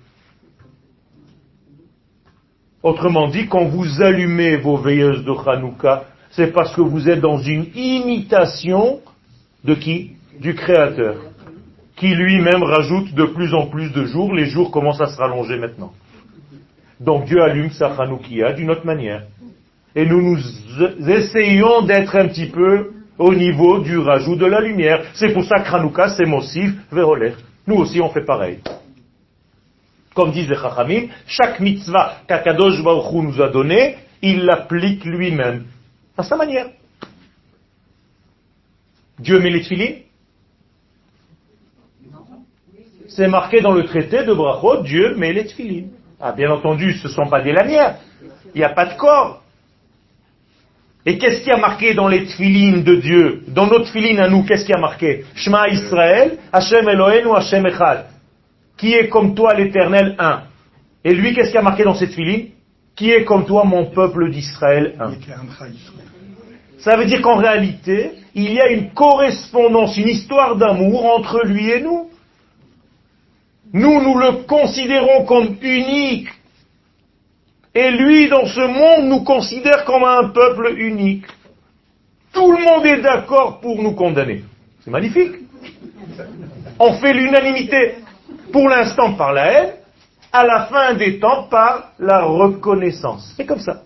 Autrement 2.83 3.27
dit, 3.29 3.47
quand 3.47 3.65
vous 3.65 4.03
allumez 4.03 4.57
vos 4.57 4.77
veilleuses 4.77 5.25
de 5.25 5.31
Hanouka, 5.31 6.03
c'est 6.35 6.51
parce 6.51 6.75
que 6.75 6.81
vous 6.81 7.09
êtes 7.09 7.21
dans 7.21 7.37
une 7.37 7.67
imitation 7.75 8.99
de 9.63 9.73
qui? 9.73 10.11
Du 10.39 10.53
Créateur, 10.53 11.15
qui 11.95 12.13
lui-même 12.13 12.61
rajoute 12.61 13.13
de 13.13 13.23
plus 13.23 13.53
en 13.53 13.67
plus 13.67 13.89
de 13.93 14.03
jours, 14.03 14.33
les 14.33 14.47
jours 14.47 14.69
commencent 14.69 14.99
à 14.99 15.05
se 15.05 15.17
rallonger 15.17 15.57
maintenant. 15.57 15.93
Donc 16.99 17.23
Dieu 17.23 17.41
allume 17.41 17.71
sa 17.71 17.87
Hanoukia 17.87 18.51
d'une 18.51 18.69
autre 18.69 18.85
manière. 18.85 19.23
Et 19.95 20.05
nous 20.05 20.21
nous 20.21 21.09
essayons 21.09 21.83
d'être 21.83 22.17
un 22.17 22.27
petit 22.27 22.47
peu 22.47 22.91
au 23.17 23.33
niveau 23.33 23.79
du 23.79 23.97
rajout 23.97 24.35
de 24.35 24.45
la 24.45 24.59
lumière. 24.59 25.03
C'est 25.13 25.31
pour 25.31 25.45
ça 25.45 25.61
que 25.61 25.73
Hanouka, 25.73 26.09
c'est 26.09 26.25
Mossif, 26.25 26.73
Veroler. 26.91 27.31
Nous 27.65 27.77
aussi, 27.77 28.01
on 28.01 28.09
fait 28.09 28.25
pareil. 28.25 28.59
Comme 30.13 30.31
disent 30.31 30.49
les 30.49 30.55
Chachamim, 30.55 31.07
chaque 31.27 31.61
mitzvah 31.61 32.17
qu'Akadosh 32.27 32.83
Baruch 32.83 33.13
nous 33.13 33.41
a 33.41 33.47
donné, 33.47 33.95
il 34.21 34.43
l'applique 34.43 35.05
lui-même. 35.05 35.63
À 36.17 36.23
sa 36.23 36.35
manière. 36.35 36.67
Dieu 39.19 39.39
met 39.39 39.49
les 39.49 39.61
tefilines 39.61 40.01
C'est 43.07 43.27
marqué 43.27 43.61
dans 43.61 43.71
le 43.71 43.85
traité 43.85 44.23
de 44.25 44.33
Brachot, 44.33 44.83
Dieu 44.83 45.15
met 45.15 45.31
les 45.31 45.45
tefilines. 45.45 45.91
Ah, 46.19 46.33
bien 46.33 46.51
entendu, 46.51 46.93
ce 46.93 47.07
ne 47.07 47.13
sont 47.13 47.27
pas 47.27 47.41
des 47.41 47.53
lanières. 47.53 47.95
Il 48.53 48.57
n'y 48.57 48.63
a 48.63 48.69
pas 48.69 48.85
de 48.85 48.97
corps. 48.97 49.41
Et 51.05 51.17
qu'est-ce 51.17 51.43
qui 51.43 51.51
a 51.51 51.57
marqué 51.57 51.93
dans 51.93 52.07
les 52.07 52.25
tefilines 52.25 52.83
de 52.83 52.95
Dieu 52.95 53.43
Dans 53.47 53.67
notre 53.67 53.85
tefilines 53.85 54.19
à 54.19 54.27
nous, 54.27 54.43
qu'est-ce 54.43 54.65
qui 54.65 54.73
a 54.73 54.79
marqué? 54.79 55.23
Shema 55.35 55.69
Israël, 55.69 56.39
Hashem 56.51 56.87
Elohenu, 56.89 57.35
Hashem 57.35 57.65
Echad. 57.67 58.07
Qui 58.75 58.93
est 58.93 59.07
comme 59.07 59.35
toi 59.35 59.53
l'éternel 59.53 60.15
un? 60.17 60.43
Et 61.03 61.13
lui, 61.13 61.33
qu'est-ce 61.33 61.51
qui 61.51 61.57
a 61.57 61.61
marqué 61.61 61.83
dans 61.83 61.93
cette 61.93 62.09
tefilines 62.09 62.49
Qui 62.95 63.11
est 63.11 63.25
comme 63.25 63.45
toi 63.45 63.65
mon 63.65 63.87
peuple 63.87 64.29
d'Israël 64.31 64.95
Ça 66.79 66.95
veut 66.95 67.05
dire 67.05 67.21
qu'en 67.21 67.37
réalité, 67.37 68.11
il 68.33 68.53
y 68.53 68.61
a 68.61 68.69
une 68.69 68.91
correspondance, 68.91 69.97
une 69.97 70.07
histoire 70.07 70.55
d'amour 70.55 71.05
entre 71.05 71.45
lui 71.45 71.69
et 71.69 71.81
nous. 71.81 72.09
Nous, 73.73 74.01
nous 74.01 74.17
le 74.17 74.43
considérons 74.45 75.25
comme 75.25 75.57
unique. 75.61 76.29
Et 77.73 77.91
lui, 77.91 78.29
dans 78.29 78.45
ce 78.45 78.61
monde, 78.61 79.09
nous 79.09 79.23
considère 79.25 79.83
comme 79.83 80.05
un 80.05 80.29
peuple 80.29 80.75
unique. 80.77 81.25
Tout 82.31 82.51
le 82.51 82.63
monde 82.63 82.85
est 82.85 83.01
d'accord 83.01 83.59
pour 83.59 83.81
nous 83.81 83.93
condamner. 83.93 84.43
C'est 84.83 84.91
magnifique. 84.91 85.33
On 86.79 86.93
fait 86.93 87.13
l'unanimité. 87.13 87.95
Pour 88.53 88.69
l'instant 88.69 89.13
par 89.15 89.33
la 89.33 89.51
haine, 89.51 89.73
à 90.35 90.43
la 90.45 90.65
fin 90.65 90.93
des 90.95 91.19
temps 91.19 91.43
par 91.43 91.91
la 91.97 92.23
reconnaissance. 92.23 93.33
C'est 93.37 93.45
comme 93.45 93.61
ça. 93.61 93.83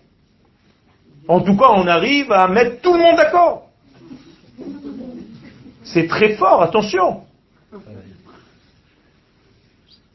En 1.28 1.42
tout 1.42 1.56
cas, 1.56 1.68
on 1.76 1.86
arrive 1.86 2.32
à 2.32 2.48
mettre 2.48 2.82
tout 2.82 2.94
le 2.94 3.00
monde 3.00 3.18
d'accord. 3.18 3.68
C'est 5.84 6.08
très 6.08 6.34
fort, 6.36 6.64
attention. 6.64 7.22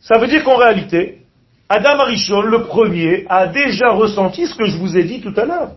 Ça 0.00 0.18
veut 0.18 0.26
dire 0.26 0.42
qu'en 0.42 0.56
réalité, 0.56 1.22
Adam 1.68 2.00
Arishon, 2.00 2.42
le 2.42 2.64
premier, 2.64 3.26
a 3.28 3.46
déjà 3.46 3.90
ressenti 3.90 4.46
ce 4.46 4.56
que 4.56 4.66
je 4.66 4.76
vous 4.76 4.96
ai 4.96 5.04
dit 5.04 5.20
tout 5.20 5.32
à 5.36 5.44
l'heure, 5.44 5.70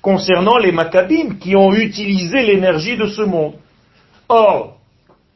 concernant 0.00 0.58
les 0.58 0.70
Maccabim 0.70 1.38
qui 1.40 1.56
ont 1.56 1.72
utilisé 1.72 2.42
l'énergie 2.42 2.96
de 2.96 3.06
ce 3.08 3.22
monde. 3.22 3.54
Or, 4.28 4.77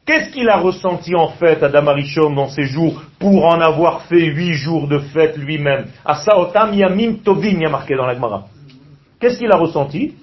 qu'est-ce 0.05 0.31
qu'il 0.31 0.49
a 0.49 0.57
ressenti 0.57 1.15
en 1.15 1.29
fait, 1.29 1.61
Adam 1.63 1.87
Arishon, 1.87 2.31
dans 2.31 2.49
ces 2.49 2.65
jours, 2.65 3.03
pour 3.19 3.45
en 3.45 3.61
avoir 3.61 4.03
fait 4.03 4.25
huit 4.25 4.53
jours 4.53 4.87
de 4.87 4.99
fête 4.99 5.37
lui-même? 5.37 5.87
Asaotam 6.05 6.73
Yamim 6.73 7.15
Tovim, 7.23 7.59
y 7.59 7.65
a 7.65 7.69
marqué 7.69 7.95
dans 7.95 8.05
la. 8.05 8.15
Qu'est-ce 9.19 9.39
qu'il 9.39 9.51
a 9.51 9.57
ressenti? 9.57 10.15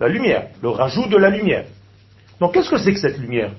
La 0.00 0.08
lumière, 0.08 0.48
le 0.60 0.70
rajout 0.70 1.06
de 1.06 1.16
la 1.16 1.30
lumière. 1.30 1.66
Donc 2.40 2.54
qu'est-ce 2.54 2.70
que 2.70 2.78
c'est 2.78 2.92
que 2.92 2.98
cette 2.98 3.18
lumière? 3.18 3.52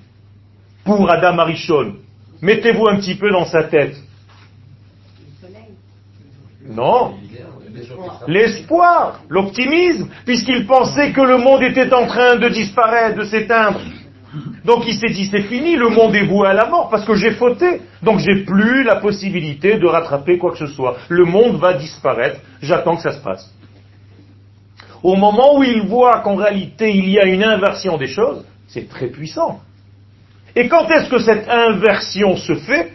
Pour 0.84 1.10
Adam 1.10 1.40
Arishon, 1.40 1.96
mettez-vous 2.42 2.88
un 2.88 2.98
petit 2.98 3.16
peu 3.16 3.32
dans 3.32 3.46
sa 3.46 3.64
tête. 3.64 3.96
Non. 6.66 7.16
L'espoir, 8.28 9.22
l'optimisme, 9.30 10.10
puisqu'il 10.26 10.66
pensait 10.66 11.12
que 11.12 11.22
le 11.22 11.38
monde 11.38 11.64
était 11.64 11.94
en 11.94 12.06
train 12.08 12.36
de 12.36 12.50
disparaître, 12.50 13.18
de 13.18 13.24
s'éteindre. 13.24 13.80
Donc 14.66 14.86
il 14.88 14.94
s'est 14.96 15.14
dit, 15.14 15.28
c'est 15.30 15.42
fini, 15.44 15.76
le 15.76 15.90
monde 15.90 16.16
est 16.16 16.26
voué 16.26 16.48
à 16.48 16.54
la 16.54 16.68
mort 16.68 16.90
parce 16.90 17.06
que 17.06 17.16
j'ai 17.16 17.32
fauté. 17.32 17.82
Donc 18.02 18.20
j'ai 18.20 18.44
plus 18.46 18.84
la 18.84 18.98
possibilité 18.98 19.78
de 19.78 19.86
rattraper 19.86 20.38
quoi 20.38 20.52
que 20.52 20.58
ce 20.58 20.68
soit. 20.68 20.98
Le 21.10 21.26
monde 21.26 21.58
va 21.58 21.74
disparaître, 21.74 22.40
j'attends 22.62 22.96
que 22.96 23.02
ça 23.02 23.12
se 23.12 23.22
passe. 23.22 23.54
Au 25.02 25.16
moment 25.16 25.58
où 25.58 25.64
il 25.64 25.82
voit 25.82 26.20
qu'en 26.20 26.36
réalité 26.36 26.92
il 26.92 27.10
y 27.10 27.20
a 27.20 27.26
une 27.26 27.44
inversion 27.44 27.98
des 27.98 28.08
choses, 28.08 28.46
c'est 28.68 28.88
très 28.88 29.08
puissant. 29.08 29.60
Et 30.56 30.68
quand 30.68 30.90
est-ce 30.90 31.10
que 31.10 31.20
cette 31.20 31.50
inversion 31.50 32.38
se 32.38 32.56
fait? 32.56 32.94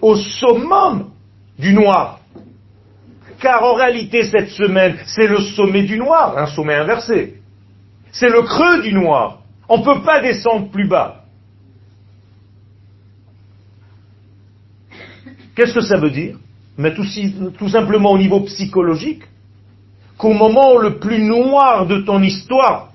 Au 0.00 0.14
summum 0.14 1.10
du 1.58 1.72
noir. 1.72 2.20
Car 3.40 3.62
en 3.62 3.74
réalité, 3.74 4.24
cette 4.24 4.50
semaine, 4.50 4.96
c'est 5.06 5.26
le 5.26 5.40
sommet 5.40 5.82
du 5.82 5.98
noir, 5.98 6.36
un 6.36 6.46
sommet 6.46 6.74
inversé. 6.74 7.34
C'est 8.12 8.28
le 8.28 8.42
creux 8.42 8.82
du 8.82 8.92
noir. 8.92 9.38
On 9.68 9.78
ne 9.78 9.84
peut 9.84 10.02
pas 10.02 10.20
descendre 10.20 10.70
plus 10.70 10.88
bas. 10.88 11.24
Qu'est-ce 15.54 15.74
que 15.74 15.80
ça 15.80 15.96
veut 15.96 16.10
dire? 16.10 16.36
Mais 16.76 16.94
tout, 16.94 17.68
simplement 17.68 18.12
au 18.12 18.18
niveau 18.18 18.40
psychologique, 18.42 19.24
qu'au 20.16 20.32
moment 20.32 20.78
le 20.78 20.98
plus 20.98 21.20
noir 21.20 21.86
de 21.86 21.98
ton 21.98 22.22
histoire, 22.22 22.92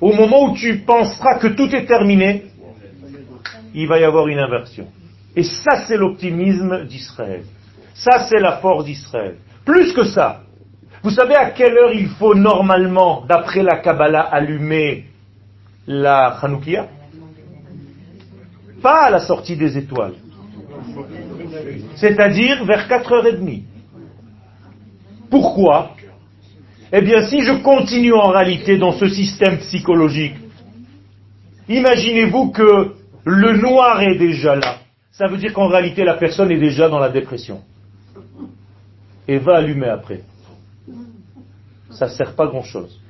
au 0.00 0.12
moment 0.12 0.44
où 0.44 0.54
tu 0.54 0.78
penseras 0.78 1.38
que 1.38 1.48
tout 1.48 1.74
est 1.74 1.86
terminé, 1.86 2.44
il 3.74 3.88
va 3.88 3.98
y 3.98 4.04
avoir 4.04 4.28
une 4.28 4.38
inversion. 4.38 4.86
Et 5.34 5.42
ça, 5.42 5.84
c'est 5.86 5.96
l'optimisme 5.96 6.84
d'Israël. 6.84 7.42
Ça, 7.92 8.26
c'est 8.28 8.40
la 8.40 8.58
force 8.58 8.84
d'Israël. 8.84 9.36
Plus 9.64 9.92
que 9.92 10.04
ça, 10.04 10.42
vous 11.02 11.10
savez 11.10 11.34
à 11.34 11.50
quelle 11.50 11.76
heure 11.76 11.92
il 11.92 12.08
faut 12.08 12.36
normalement, 12.36 13.24
d'après 13.26 13.62
la 13.64 13.78
Kabbalah, 13.78 14.22
allumer 14.22 15.06
la 15.86 16.28
Hanoukia 16.40 16.88
Pas 18.82 19.04
à 19.04 19.10
la 19.10 19.20
sortie 19.20 19.56
des 19.56 19.76
étoiles. 19.76 20.14
C'est-à-dire 21.96 22.64
vers 22.64 22.88
4h30. 22.88 23.62
Pourquoi? 25.30 25.94
Eh 26.92 27.00
bien, 27.00 27.26
si 27.26 27.40
je 27.42 27.62
continue 27.62 28.12
en 28.12 28.28
réalité 28.28 28.78
dans 28.78 28.92
ce 28.92 29.08
système 29.08 29.58
psychologique, 29.58 30.36
imaginez-vous 31.68 32.50
que 32.50 32.94
le 33.24 33.56
noir 33.56 34.02
est 34.02 34.16
déjà 34.16 34.54
là. 34.54 34.78
Ça 35.10 35.26
veut 35.26 35.38
dire 35.38 35.52
qu'en 35.52 35.68
réalité, 35.68 36.04
la 36.04 36.14
personne 36.14 36.50
est 36.50 36.58
déjà 36.58 36.88
dans 36.88 36.98
la 36.98 37.08
dépression. 37.08 37.62
Et 39.26 39.38
va 39.38 39.56
allumer 39.56 39.88
après. 39.88 40.22
Ça 41.90 42.06
ne 42.06 42.10
sert 42.10 42.34
pas 42.34 42.46
grand-chose. 42.46 43.00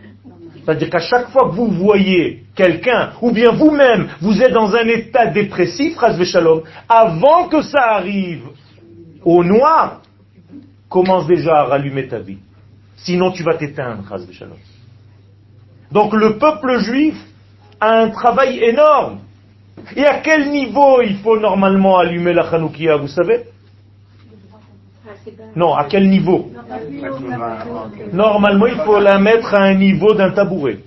C'est-à-dire 0.65 0.89
qu'à 0.89 1.01
chaque 1.01 1.29
fois 1.29 1.51
que 1.51 1.55
vous 1.55 1.69
voyez 1.69 2.45
quelqu'un, 2.55 3.13
ou 3.21 3.33
bien 3.33 3.53
vous-même, 3.53 4.09
vous 4.23 4.41
êtes 4.41 4.53
dans 4.53 4.75
un 4.75 4.87
état 4.89 5.27
dépressif, 5.27 5.99
Shalom, 6.25 6.63
avant 6.89 7.49
que 7.49 7.61
ça 7.61 7.97
arrive 7.97 8.45
au 9.23 9.45
noir, 9.45 10.01
commence 10.89 11.27
déjà 11.27 11.61
à 11.61 11.65
rallumer 11.65 12.09
ta 12.09 12.19
vie. 12.19 12.39
Sinon 12.97 13.33
tu 13.33 13.43
vas 13.43 13.57
t'éteindre, 13.57 14.05
Shalom. 14.33 14.57
Donc 15.93 16.15
le 16.15 16.39
peuple 16.39 16.79
juif 16.79 17.17
a 17.79 18.01
un 18.01 18.09
travail 18.09 18.59
énorme. 18.61 19.19
Et 19.95 20.05
à 20.07 20.21
quel 20.21 20.51
niveau 20.51 21.03
il 21.03 21.19
faut 21.19 21.39
normalement 21.39 21.99
allumer 21.99 22.33
la 22.33 22.49
Hanoukia, 22.49 22.97
vous 22.97 23.09
savez? 23.09 23.45
Non, 25.55 25.75
à 25.75 25.85
quel 25.85 26.09
niveau? 26.09 26.51
Normalement, 28.13 28.67
il 28.67 28.77
faut 28.77 29.01
la 29.01 29.19
mettre 29.19 29.55
à 29.55 29.63
un 29.63 29.75
niveau 29.75 30.15
d'un 30.15 30.31
tabouret. 30.31 30.79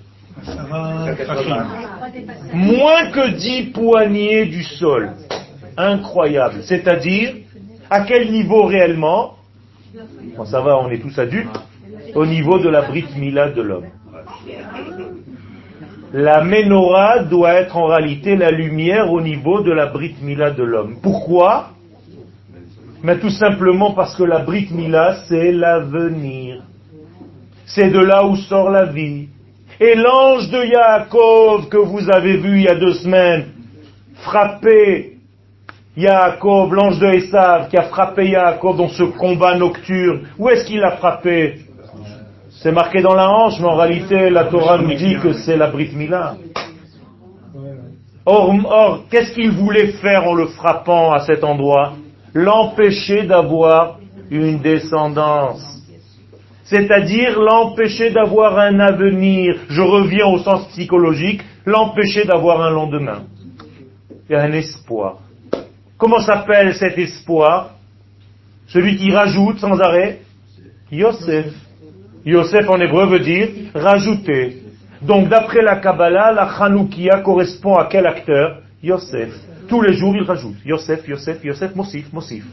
Moins 2.54 3.12
que 3.12 3.36
dix 3.36 3.72
poignées 3.72 4.46
du 4.46 4.64
sol. 4.64 5.12
Incroyable. 5.78 6.62
C'est-à-dire, 6.64 7.34
à 7.90 8.02
quel 8.02 8.32
niveau 8.32 8.64
réellement? 8.64 9.34
Bon, 10.36 10.46
Ça 10.46 10.62
va, 10.62 10.78
on 10.78 10.90
est 10.90 11.00
tous 11.00 11.18
adultes. 11.20 11.60
Au 12.16 12.26
niveau 12.26 12.60
de 12.60 12.70
la 12.70 12.82
brite 12.84 13.16
mila 13.18 13.50
de 13.50 13.62
l'homme. 13.62 13.86
La 16.14 16.44
menorah 16.44 17.20
doit 17.20 17.54
être 17.54 17.76
en 17.76 17.86
réalité 17.88 18.36
la 18.38 18.50
lumière 18.50 19.12
au 19.12 19.20
niveau 19.22 19.62
de 19.62 19.72
la 19.72 19.88
brite 19.88 20.22
mila 20.22 20.52
de 20.52 20.64
l'homme. 20.64 20.96
Pourquoi? 21.02 21.72
Mais 23.04 23.20
tout 23.20 23.30
simplement 23.30 23.94
parce 23.94 24.16
que 24.16 24.24
la 24.24 24.40
brite 24.40 24.72
mila, 24.72 25.24
c'est 25.28 25.52
l'avenir. 25.52 26.64
C'est 27.66 27.90
de 27.90 28.00
là 28.00 28.26
où 28.26 28.36
sort 28.36 28.70
la 28.70 28.86
vie. 28.86 29.28
Et 29.80 29.94
l'ange 29.96 30.50
de 30.50 30.66
Yaakov 30.66 31.70
que 31.70 31.78
vous 31.78 32.10
avez 32.10 32.38
vu 32.38 32.58
il 32.58 32.64
y 32.64 32.68
a 32.68 32.76
deux 32.76 32.94
semaines, 32.96 33.46
frapper 34.16 35.18
Yaakov, 35.96 36.74
l'ange 36.74 37.00
de 37.00 37.08
Esav, 37.08 37.70
qui 37.70 37.78
a 37.78 37.84
frappé 37.84 38.30
Yaakov 38.30 38.78
dans 38.78 38.88
ce 38.88 39.04
combat 39.04 39.56
nocturne, 39.56 40.28
où 40.38 40.50
est-ce 40.50 40.66
qu'il 40.66 40.80
l'a 40.80 40.92
frappé? 40.92 41.62
C'est 42.50 42.72
marqué 42.72 43.02
dans 43.02 43.14
la 43.14 43.30
hanche, 43.30 43.60
mais 43.60 43.68
en 43.68 43.76
réalité, 43.76 44.30
la 44.30 44.46
Torah 44.46 44.80
nous 44.80 44.94
dit 44.96 45.18
que 45.22 45.34
c'est 45.34 45.58
la 45.58 45.68
Brit 45.68 45.92
Mila. 45.94 46.38
Or 48.26 49.06
qu'est-ce 49.10 49.32
qu'il 49.34 49.52
voulait 49.52 49.94
faire 49.94 50.28
en 50.28 50.34
le 50.34 50.48
frappant 50.48 51.14
à 51.14 51.20
cet 51.20 51.44
endroit? 51.44 51.94
L'empêcher 52.38 53.24
d'avoir 53.24 53.98
une 54.30 54.60
descendance. 54.60 55.82
C'est-à-dire 56.66 57.40
l'empêcher 57.40 58.12
d'avoir 58.12 58.60
un 58.60 58.80
avenir. 58.80 59.56
Je 59.70 59.82
reviens 59.82 60.28
au 60.28 60.38
sens 60.38 60.68
psychologique, 60.68 61.42
l'empêcher 61.66 62.26
d'avoir 62.26 62.62
un 62.62 62.70
lendemain. 62.70 63.24
Il 64.30 64.34
y 64.34 64.36
a 64.36 64.44
un 64.44 64.52
espoir. 64.52 65.18
Comment 65.98 66.20
s'appelle 66.20 66.76
cet 66.76 67.00
espoir? 67.00 67.72
Celui 68.68 68.98
qui 68.98 69.10
rajoute 69.12 69.58
sans 69.58 69.80
arrêt? 69.80 70.20
Yosef. 70.92 71.48
Yosef 72.24 72.70
en 72.70 72.80
hébreu 72.80 73.08
veut 73.08 73.22
dire 73.22 73.48
rajouter. 73.74 74.62
Donc 75.02 75.28
d'après 75.28 75.64
la 75.64 75.78
Kabbalah, 75.78 76.34
la 76.34 76.48
Chanoukia 76.56 77.22
correspond 77.22 77.78
à 77.78 77.86
quel 77.86 78.06
acteur? 78.06 78.62
Yosef. 78.84 79.34
Tous 79.68 79.82
les 79.82 79.94
jours 79.94 80.16
il 80.16 80.24
rajoute. 80.24 80.58
Yosef, 80.66 81.08
Yosef, 81.08 81.44
Yosef, 81.44 81.76
Mosif, 81.76 82.12
Mosif. 82.14 82.46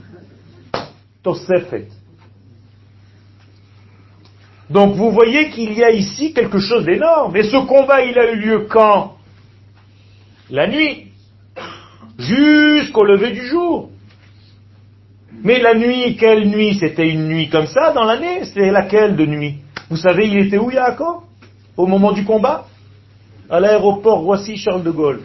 Tosefet. 1.22 1.88
Donc 4.70 4.94
vous 4.94 5.10
voyez 5.10 5.50
qu'il 5.50 5.72
y 5.74 5.84
a 5.84 5.90
ici 5.90 6.32
quelque 6.32 6.58
chose 6.58 6.84
d'énorme. 6.84 7.36
Et 7.36 7.44
ce 7.44 7.56
combat, 7.66 8.02
il 8.02 8.18
a 8.18 8.32
eu 8.32 8.36
lieu 8.36 8.66
quand? 8.70 9.16
La 10.50 10.66
nuit. 10.66 11.08
Jusqu'au 12.18 13.04
lever 13.04 13.32
du 13.32 13.46
jour. 13.46 13.90
Mais 15.42 15.58
la 15.60 15.74
nuit, 15.74 16.16
quelle 16.16 16.48
nuit? 16.48 16.74
C'était 16.78 17.08
une 17.08 17.28
nuit 17.28 17.48
comme 17.50 17.66
ça 17.66 17.92
dans 17.92 18.04
l'année 18.04 18.44
C'est 18.44 18.70
laquelle 18.70 19.16
de 19.16 19.26
nuit? 19.26 19.56
Vous 19.90 19.96
savez, 19.96 20.26
il 20.28 20.38
était 20.38 20.58
où 20.58 20.70
Yaakov? 20.70 21.24
Au 21.76 21.86
moment 21.86 22.12
du 22.12 22.24
combat? 22.24 22.66
À 23.50 23.60
l'aéroport 23.60 24.20
Roissy-Charles 24.20 24.82
de 24.82 24.90
Gaulle. 24.90 25.20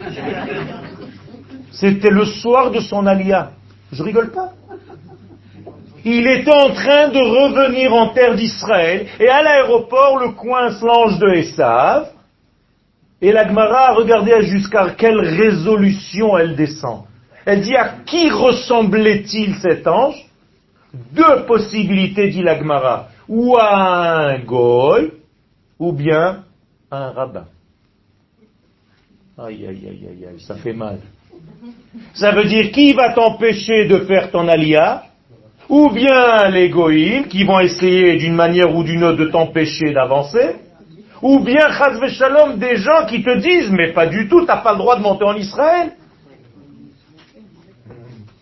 C'était 1.72 2.10
le 2.10 2.24
soir 2.24 2.70
de 2.70 2.80
son 2.80 3.06
alia. 3.06 3.52
Je 3.92 4.02
rigole 4.02 4.32
pas. 4.32 4.52
Il 6.04 6.26
était 6.26 6.52
en 6.52 6.70
train 6.70 7.08
de 7.08 7.18
revenir 7.18 7.92
en 7.92 8.08
terre 8.08 8.34
d'Israël, 8.34 9.06
et 9.18 9.28
à 9.28 9.42
l'aéroport, 9.42 10.18
le 10.18 10.30
coince 10.30 10.80
l'ange 10.80 11.18
de 11.18 11.28
Esav, 11.28 12.08
et 13.20 13.32
la 13.32 13.46
Gemara 13.46 13.88
a 13.88 13.94
regardé 13.94 14.32
jusqu'à 14.42 14.90
quelle 14.90 15.20
résolution 15.20 16.38
elle 16.38 16.56
descend. 16.56 17.02
Elle 17.44 17.60
dit 17.60 17.76
à 17.76 17.96
qui 18.06 18.30
ressemblait-il 18.30 19.56
cet 19.56 19.86
ange? 19.86 20.26
Deux 21.12 21.44
possibilités, 21.46 22.30
dit 22.30 22.42
la 22.42 22.58
Gemara 22.58 23.08
ou 23.30 23.56
un 23.56 24.40
goy, 24.40 25.12
ou 25.78 25.92
bien 25.92 26.42
un 26.90 27.10
rabbin. 27.10 27.46
Aïe, 29.38 29.66
aïe, 29.66 29.86
aïe, 29.88 30.08
aïe, 30.10 30.26
aïe, 30.26 30.40
ça 30.40 30.56
fait 30.56 30.72
mal. 30.72 30.98
Ça 32.14 32.32
veut 32.32 32.44
dire 32.44 32.70
qui 32.72 32.92
va 32.92 33.12
t'empêcher 33.12 33.86
de 33.86 33.98
faire 34.00 34.30
ton 34.30 34.48
alia 34.48 35.04
Ou 35.68 35.90
bien 35.90 36.48
les 36.48 36.68
goïms 36.68 37.26
qui 37.26 37.44
vont 37.44 37.60
essayer 37.60 38.16
d'une 38.16 38.34
manière 38.34 38.74
ou 38.74 38.84
d'une 38.84 39.04
autre 39.04 39.18
de 39.18 39.26
t'empêcher 39.26 39.92
d'avancer 39.92 40.56
Ou 41.22 41.40
bien 41.40 41.70
chazveshalom 41.70 42.58
des 42.58 42.76
gens 42.76 43.06
qui 43.06 43.22
te 43.22 43.36
disent 43.38 43.70
mais 43.70 43.92
pas 43.92 44.06
du 44.06 44.28
tout, 44.28 44.44
t'as 44.46 44.58
pas 44.58 44.72
le 44.72 44.78
droit 44.78 44.96
de 44.96 45.02
monter 45.02 45.24
en 45.24 45.34
Israël 45.34 45.92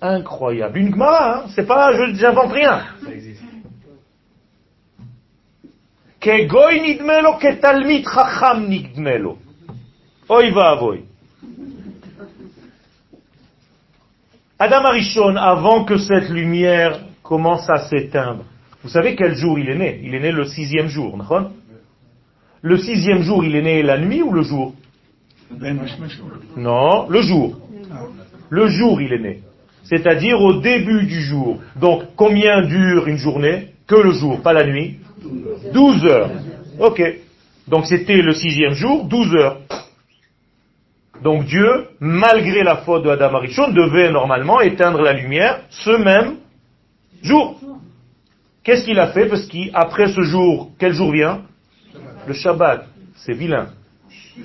Incroyable. 0.01 0.79
Une 0.79 0.93
Gemara, 0.93 1.39
hein 1.39 1.45
c'est 1.55 1.67
pas, 1.67 1.93
je 1.93 2.23
n'invente 2.23 2.53
rien. 2.53 2.83
Ça 6.23 6.37
nidmelo, 6.37 7.35
ke 7.39 7.61
talmit 7.61 8.05
chacham 8.05 8.69
nidmelo. 8.69 9.39
Oy. 10.29 11.08
Adam 14.59 14.85
Arishon, 14.87 15.37
avant 15.37 15.85
que 15.85 15.99
cette 15.99 16.31
lumière 16.31 17.01
commence 17.23 17.71
à 17.71 17.89
s'éteindre, 17.89 18.45
vous 18.83 18.89
savez 18.89 19.15
quel 19.15 19.35
jour 19.35 19.59
il 19.59 19.69
est 19.71 19.79
né? 19.79 20.01
Il 20.03 20.15
est 20.15 20.21
né 20.21 20.33
le 20.33 20.45
sixième 20.47 20.89
jour, 20.89 21.17
Le 22.63 22.77
sixième 22.77 23.23
jour, 23.23 23.45
il 23.45 23.55
est 23.55 23.63
né 23.63 23.83
la 23.83 23.99
nuit 23.99 24.23
ou 24.23 24.33
le 24.33 24.43
jour? 24.43 24.75
Non, 26.57 27.09
le 27.09 27.23
jour. 27.23 27.61
Le 28.51 28.67
jour, 28.69 29.01
il 29.01 29.13
est 29.13 29.21
né. 29.21 29.41
C'est-à-dire 29.85 30.41
au 30.41 30.55
début 30.61 31.05
du 31.07 31.21
jour. 31.21 31.61
Donc, 31.77 32.03
combien 32.17 32.63
dure 32.63 33.07
une 33.07 33.17
journée? 33.17 33.69
Que 33.87 33.97
le 33.97 34.13
jour, 34.13 34.43
pas 34.43 34.53
la 34.53 34.67
nuit? 34.67 34.99
12 35.73 36.05
heures. 36.05 36.31
Ok. 36.79 37.03
Donc 37.69 37.87
c'était 37.87 38.23
le 38.23 38.33
sixième 38.33 38.73
jour, 38.73 39.05
12 39.05 39.35
heures. 39.35 39.61
Donc 41.23 41.45
Dieu, 41.45 41.89
malgré 42.01 42.63
la 42.63 42.77
faute 42.79 43.05
de 43.05 43.11
Adam 43.11 43.35
Arishon, 43.35 43.71
devait 43.73 44.11
normalement 44.11 44.61
éteindre 44.61 45.01
la 45.03 45.13
lumière 45.13 45.61
ce 45.71 45.91
même 45.91 46.37
jour. 47.23 47.59
Qu'est-ce 48.63 48.85
qu'il 48.85 48.99
a 48.99 49.09
fait? 49.09 49.27
Parce 49.27 49.47
qu'après 49.47 50.09
ce 50.09 50.23
jour, 50.23 50.71
quel 50.79 50.93
jour 50.93 51.11
vient? 51.11 51.43
Le 52.27 52.35
Shabbat. 52.35 52.87
C'est 53.17 53.33
vilain. 53.33 53.69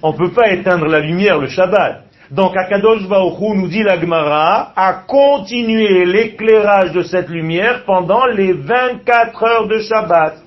On 0.01 0.13
ne 0.13 0.17
peut 0.17 0.31
pas 0.31 0.51
éteindre 0.51 0.87
la 0.87 0.99
lumière 0.99 1.37
le 1.37 1.47
Shabbat. 1.47 2.05
Donc 2.31 2.57
Akadosh 2.57 3.07
Baruch 3.07 3.39
nous 3.55 3.67
dit 3.67 3.83
la 3.83 3.99
Gemara, 3.99 4.71
a 4.75 4.93
continué 4.93 6.05
l'éclairage 6.05 6.91
de 6.93 7.03
cette 7.03 7.29
lumière 7.29 7.83
pendant 7.85 8.25
les 8.25 8.53
24 8.53 9.43
heures 9.43 9.67
de 9.67 9.77
Shabbat. 9.79 10.37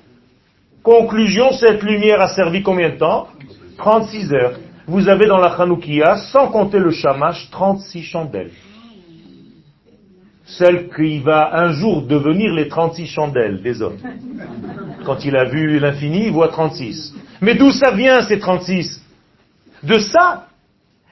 Conclusion, 0.83 1.51
cette 1.53 1.83
lumière 1.83 2.19
a 2.19 2.29
servi 2.29 2.61
combien 2.61 2.89
de 2.89 2.97
temps? 2.97 3.27
36 3.77 4.33
heures. 4.33 4.53
Vous 4.87 5.09
avez 5.09 5.27
dans 5.27 5.37
la 5.37 5.49
Hanoukia, 5.49 6.15
sans 6.31 6.47
compter 6.47 6.79
le 6.79 6.91
shamash, 6.91 7.49
36 7.51 8.03
chandelles. 8.03 8.51
Celle 10.45 10.87
qui 10.95 11.19
va 11.19 11.53
un 11.59 11.73
jour 11.73 12.03
devenir 12.03 12.53
les 12.53 12.69
36 12.69 13.07
chandelles 13.07 13.61
des 13.61 13.81
hommes. 13.81 13.97
Quand 15.05 15.25
il 15.25 15.35
a 15.35 15.43
vu 15.43 15.77
l'infini, 15.77 16.27
il 16.27 16.31
voit 16.31 16.47
36. 16.47 17.13
Mais 17.41 17.55
d'où 17.55 17.69
ça 17.71 17.91
vient 17.91 18.21
ces 18.21 18.39
36 18.39 19.03
De 19.83 19.99
ça? 19.99 20.47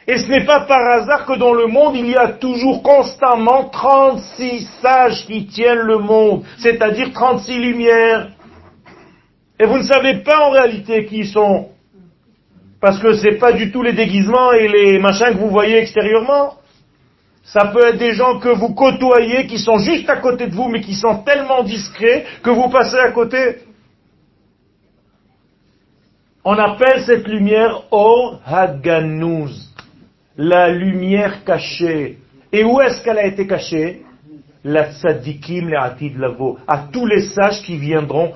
Et 0.07 0.19
ce 0.19 0.29
n'est 0.29 0.45
pas 0.45 0.61
par 0.61 0.79
hasard 0.91 1.25
que 1.25 1.37
dans 1.37 1.53
le 1.53 1.67
monde, 1.67 1.97
il 1.97 2.07
y 2.07 2.15
a 2.15 2.29
toujours 2.29 2.81
constamment 2.81 3.65
36 3.65 4.69
sages 4.81 5.25
qui 5.25 5.47
tiennent 5.47 5.79
le 5.79 5.97
monde, 5.97 6.43
c'est-à-dire 6.59 7.11
36 7.11 7.59
lumières. 7.59 8.29
Et 9.59 9.65
vous 9.65 9.79
ne 9.79 9.83
savez 9.83 10.21
pas 10.23 10.47
en 10.47 10.51
réalité 10.51 11.05
qui 11.05 11.25
sont. 11.25 11.74
Parce 12.85 12.99
que 12.99 13.13
ce 13.13 13.23
n'est 13.23 13.37
pas 13.37 13.51
du 13.51 13.71
tout 13.71 13.81
les 13.81 13.93
déguisements 13.93 14.51
et 14.51 14.67
les 14.67 14.99
machins 14.99 15.33
que 15.33 15.39
vous 15.39 15.49
voyez 15.49 15.77
extérieurement. 15.79 16.53
Ça 17.43 17.65
peut 17.73 17.83
être 17.83 17.97
des 17.97 18.13
gens 18.13 18.37
que 18.37 18.49
vous 18.49 18.75
côtoyez, 18.75 19.47
qui 19.47 19.57
sont 19.57 19.79
juste 19.79 20.07
à 20.07 20.17
côté 20.17 20.45
de 20.45 20.53
vous, 20.53 20.67
mais 20.67 20.81
qui 20.81 20.93
sont 20.93 21.23
tellement 21.23 21.63
discrets 21.63 22.25
que 22.43 22.51
vous 22.51 22.69
passez 22.69 22.97
à 22.97 23.09
côté. 23.09 23.55
On 26.43 26.53
appelle 26.53 27.01
cette 27.07 27.27
lumière 27.27 27.85
Or 27.89 28.39
Haganouz, 28.45 29.73
la 30.37 30.69
lumière 30.69 31.43
cachée. 31.43 32.19
Et 32.51 32.63
où 32.63 32.79
est-ce 32.81 33.03
qu'elle 33.03 33.17
a 33.17 33.25
été 33.25 33.47
cachée? 33.47 34.03
La 34.63 34.91
tzadikim, 34.91 35.69
le 35.69 35.79
atid 35.79 36.19
lavo, 36.19 36.59
à 36.67 36.85
tous 36.93 37.07
les 37.07 37.21
sages 37.29 37.63
qui 37.63 37.77
viendront 37.77 38.33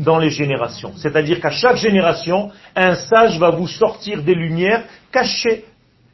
dans 0.00 0.18
les 0.18 0.30
générations. 0.30 0.92
C'est-à-dire 0.96 1.40
qu'à 1.40 1.50
chaque 1.50 1.76
génération, 1.76 2.50
un 2.74 2.94
sage 2.94 3.38
va 3.38 3.50
vous 3.50 3.68
sortir 3.68 4.22
des 4.22 4.34
lumières 4.34 4.84
cachées, 5.12 5.64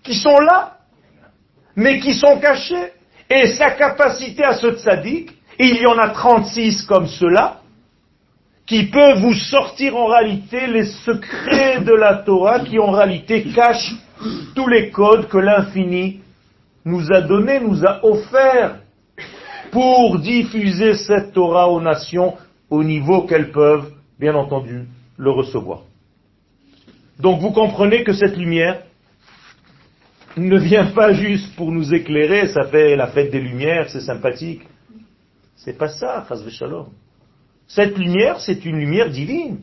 qui 0.03 0.15
sont 0.15 0.39
là, 0.39 0.79
mais 1.77 2.01
qui 2.01 2.15
sont 2.15 2.39
cachées. 2.39 2.93
Et 3.31 3.47
sa 3.49 3.71
capacité 3.73 4.45
à 4.45 4.55
ce 4.55 4.73
tzaddik, 4.73 5.31
il 5.59 5.77
y 5.77 5.87
en 5.87 5.99
a 5.99 6.11
36 6.11 6.83
comme 6.83 7.07
cela, 7.07 7.61
qui 8.67 8.87
peuvent 8.87 9.21
vous 9.21 9.35
sortir 9.35 9.97
en 9.97 10.07
réalité 10.07 10.67
les 10.67 10.87
secrets 10.87 11.81
de 11.81 11.95
la 11.95 12.15
Torah, 12.17 12.61
qui 12.61 12.79
en 12.79 12.91
réalité 12.91 13.45
cachent 13.55 13.95
tous 14.55 14.67
les 14.67 14.91
codes 14.91 15.29
que 15.29 15.39
l'infini 15.39 16.21
nous 16.85 17.13
a 17.13 17.21
donnés, 17.21 17.61
nous 17.61 17.85
a 17.85 18.05
offerts 18.05 18.77
pour 19.71 20.19
diffuser 20.19 20.95
cette 20.95 21.33
Torah 21.33 21.69
aux 21.69 21.81
nations 21.81 22.35
au 22.71 22.83
niveau 22.83 23.23
qu'elles 23.23 23.53
peuvent, 23.53 23.93
bien 24.19 24.35
entendu, 24.35 24.87
le 25.17 25.31
recevoir. 25.31 25.83
Donc 27.19 27.41
vous 27.41 27.53
comprenez 27.53 28.05
que 28.05 28.13
cette 28.13 28.37
lumière 28.37 28.83
ne 30.37 30.59
vient 30.59 30.87
pas 30.87 31.13
juste 31.13 31.55
pour 31.57 31.73
nous 31.73 31.95
éclairer, 31.95 32.49
ça 32.49 32.65
fait 32.65 32.95
la 32.97 33.07
fête 33.07 33.31
des 33.31 33.41
lumières, 33.41 33.89
c'est 33.89 34.01
sympathique. 34.01 34.63
C'est 35.57 35.79
pas 35.79 35.89
ça, 35.89 36.27
Shalom. 36.51 36.89
Cette 37.67 37.97
lumière, 37.97 38.39
c'est 38.41 38.65
une 38.65 38.77
lumière 38.77 39.11
divine. 39.11 39.61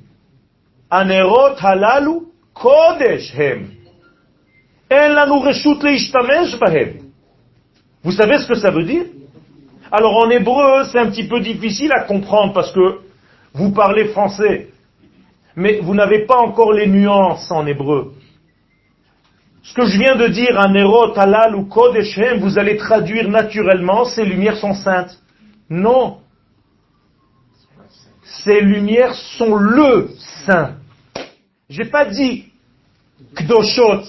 Anerot 0.90 1.56
halalu 1.60 2.22
kodesh 2.54 3.34
hem. 3.38 3.70
Vous 8.04 8.12
savez 8.12 8.38
ce 8.40 8.48
que 8.48 8.56
ça 8.56 8.72
veut 8.72 8.84
dire? 8.84 9.06
Alors 9.92 10.18
en 10.18 10.30
hébreu, 10.30 10.84
c'est 10.92 11.00
un 11.00 11.10
petit 11.10 11.28
peu 11.28 11.40
difficile 11.40 11.92
à 11.94 12.04
comprendre 12.04 12.54
parce 12.54 12.72
que 12.72 13.00
vous 13.54 13.72
parlez 13.72 14.06
français, 14.08 14.70
mais 15.56 15.80
vous 15.80 15.94
n'avez 15.94 16.26
pas 16.26 16.38
encore 16.38 16.74
les 16.74 16.88
nuances 16.88 17.52
en 17.52 17.66
hébreu. 17.68 18.14
Ce 19.64 19.74
que 19.74 19.86
je 19.86 19.98
viens 19.98 20.16
de 20.16 20.28
dire, 20.28 20.60
Anerot, 20.60 21.10
Talal 21.10 21.56
ou 21.56 21.66
Kodeshem, 21.66 22.40
vous 22.40 22.58
allez 22.58 22.76
traduire 22.76 23.30
naturellement, 23.30 24.04
ces 24.04 24.26
lumières 24.26 24.58
sont 24.58 24.74
saintes. 24.74 25.18
Non. 25.70 26.20
Ces 28.44 28.60
lumières 28.60 29.16
sont 29.16 29.56
le 29.56 30.10
saint. 30.46 30.76
J'ai 31.70 31.86
pas 31.86 32.06
dit 32.06 32.52
Kdoshot. 33.36 34.04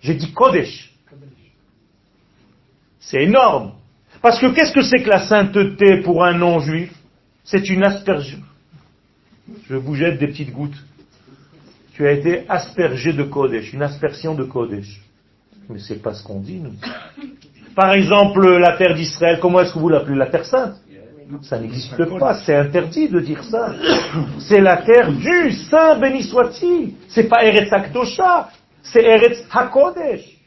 J'ai 0.00 0.14
dit 0.14 0.32
Kodesh. 0.32 0.91
C'est 3.12 3.24
énorme. 3.24 3.72
Parce 4.22 4.40
que 4.40 4.46
qu'est-ce 4.46 4.72
que 4.72 4.80
c'est 4.80 5.02
que 5.02 5.10
la 5.10 5.26
sainteté 5.26 6.00
pour 6.00 6.24
un 6.24 6.32
non-juif? 6.32 6.90
C'est 7.44 7.68
une 7.68 7.84
asperge. 7.84 8.38
Je 9.68 9.76
vous 9.76 9.94
jette 9.94 10.18
des 10.18 10.28
petites 10.28 10.50
gouttes. 10.50 10.82
Tu 11.92 12.06
as 12.06 12.12
été 12.12 12.44
aspergé 12.48 13.12
de 13.12 13.24
Kodesh, 13.24 13.74
une 13.74 13.82
aspersion 13.82 14.34
de 14.34 14.44
Kodesh. 14.44 15.02
Mais 15.68 15.78
c'est 15.78 16.00
pas 16.00 16.14
ce 16.14 16.24
qu'on 16.24 16.40
dit, 16.40 16.58
nous. 16.58 16.72
Par 17.74 17.92
exemple, 17.92 18.48
la 18.56 18.78
terre 18.78 18.94
d'Israël, 18.94 19.38
comment 19.42 19.60
est-ce 19.60 19.74
que 19.74 19.78
vous 19.78 19.90
l'appelez? 19.90 20.16
La 20.16 20.28
terre 20.28 20.46
sainte? 20.46 20.76
Ça 21.42 21.58
n'existe 21.58 22.02
pas, 22.18 22.40
c'est 22.46 22.56
interdit 22.56 23.10
de 23.10 23.20
dire 23.20 23.44
ça. 23.44 23.74
C'est 24.38 24.62
la 24.62 24.78
terre 24.78 25.12
du 25.12 25.52
Saint, 25.52 25.98
béni 25.98 26.22
soit-il. 26.22 26.94
C'est 27.08 27.28
pas 27.28 27.44
Eretz 27.44 27.70
Akdosha, 27.70 28.48
c'est 28.82 29.04
Eretz 29.04 29.44
HaKodesh. 29.52 30.41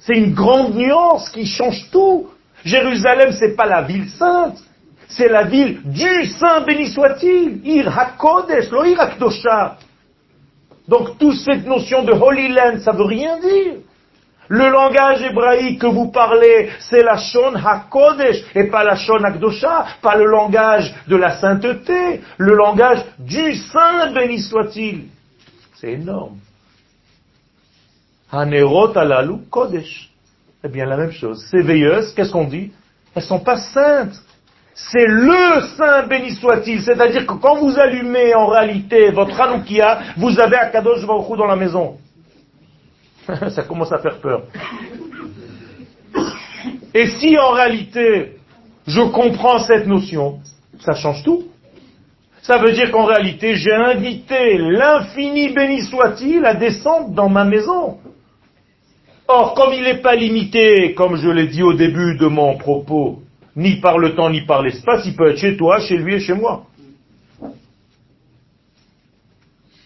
C'est 0.00 0.16
une 0.16 0.34
grande 0.34 0.74
nuance 0.74 1.28
qui 1.30 1.46
change 1.46 1.90
tout. 1.90 2.28
Jérusalem, 2.64 3.32
c'est 3.32 3.54
pas 3.56 3.66
la 3.66 3.82
ville 3.82 4.08
sainte, 4.08 4.58
c'est 5.10 5.28
la 5.28 5.42
ville 5.42 5.80
du 5.84 6.26
Saint, 6.26 6.60
béni 6.62 6.88
soit-il. 6.88 7.66
Ir 7.66 7.98
HaKodesh, 7.98 8.70
lo 8.70 8.84
Ir. 8.84 8.98
Donc, 10.86 11.18
toute 11.18 11.36
cette 11.36 11.66
notion 11.66 12.04
de 12.04 12.12
Holy 12.12 12.48
Land, 12.48 12.80
ça 12.80 12.92
veut 12.92 13.04
rien 13.04 13.38
dire. 13.38 13.74
Le 14.48 14.68
langage 14.68 15.22
hébraïque 15.22 15.80
que 15.80 15.86
vous 15.86 16.10
parlez, 16.10 16.70
c'est 16.80 17.02
la 17.02 17.16
Shon 17.16 17.54
HaKodesh 17.54 18.44
et 18.54 18.64
pas 18.64 18.82
la 18.84 18.96
Shon 18.96 19.22
HaKdosha, 19.22 19.86
pas 20.02 20.16
le 20.16 20.24
langage 20.24 20.92
de 21.06 21.16
la 21.16 21.38
sainteté, 21.38 22.20
le 22.38 22.54
langage 22.54 23.04
du 23.18 23.54
Saint, 23.54 24.12
béni 24.12 24.40
soit-il. 24.40 25.04
C'est 25.74 25.92
énorme. 25.92 26.36
Hanerot 28.32 28.96
alalu 28.96 29.38
kodesh. 29.50 30.10
Eh 30.62 30.68
bien, 30.68 30.86
la 30.86 30.96
même 30.96 31.12
chose. 31.12 31.44
Ces 31.50 31.62
veilleuses, 31.62 32.12
qu'est-ce 32.14 32.32
qu'on 32.32 32.44
dit? 32.44 32.70
Elles 33.14 33.22
sont 33.22 33.40
pas 33.40 33.56
saintes. 33.56 34.14
C'est 34.74 35.06
le 35.06 35.60
saint 35.76 36.06
béni 36.06 36.30
soit-il. 36.32 36.82
C'est-à-dire 36.82 37.26
que 37.26 37.34
quand 37.34 37.56
vous 37.56 37.78
allumez 37.78 38.34
en 38.34 38.46
réalité 38.46 39.10
votre 39.10 39.38
Hanoukia, 39.40 40.00
vous 40.16 40.38
avez 40.38 40.56
Akadosh 40.56 41.06
Baruch 41.06 41.36
dans 41.36 41.46
la 41.46 41.56
maison. 41.56 41.98
Ça 43.50 43.62
commence 43.62 43.92
à 43.92 43.98
faire 43.98 44.18
peur. 44.20 44.42
Et 46.94 47.06
si 47.06 47.38
en 47.38 47.50
réalité 47.50 48.36
je 48.86 49.00
comprends 49.02 49.60
cette 49.60 49.86
notion, 49.86 50.40
ça 50.80 50.94
change 50.94 51.22
tout. 51.22 51.44
Ça 52.42 52.58
veut 52.58 52.72
dire 52.72 52.90
qu'en 52.90 53.04
réalité 53.04 53.54
j'ai 53.54 53.72
invité 53.72 54.58
l'infini 54.58 55.50
béni 55.50 55.82
soit-il 55.82 56.44
à 56.44 56.54
descendre 56.54 57.10
dans 57.10 57.28
ma 57.28 57.44
maison. 57.44 57.98
Or, 59.32 59.54
comme 59.54 59.72
il 59.74 59.84
n'est 59.84 60.00
pas 60.00 60.16
limité, 60.16 60.92
comme 60.94 61.14
je 61.14 61.28
l'ai 61.28 61.46
dit 61.46 61.62
au 61.62 61.72
début 61.72 62.16
de 62.16 62.26
mon 62.26 62.56
propos, 62.58 63.22
ni 63.54 63.76
par 63.76 63.96
le 63.96 64.16
temps 64.16 64.28
ni 64.28 64.40
par 64.40 64.60
l'espace, 64.60 65.06
il 65.06 65.14
peut 65.14 65.30
être 65.30 65.38
chez 65.38 65.56
toi, 65.56 65.78
chez 65.78 65.96
lui 65.98 66.14
et 66.14 66.20
chez 66.20 66.34
moi. 66.34 66.66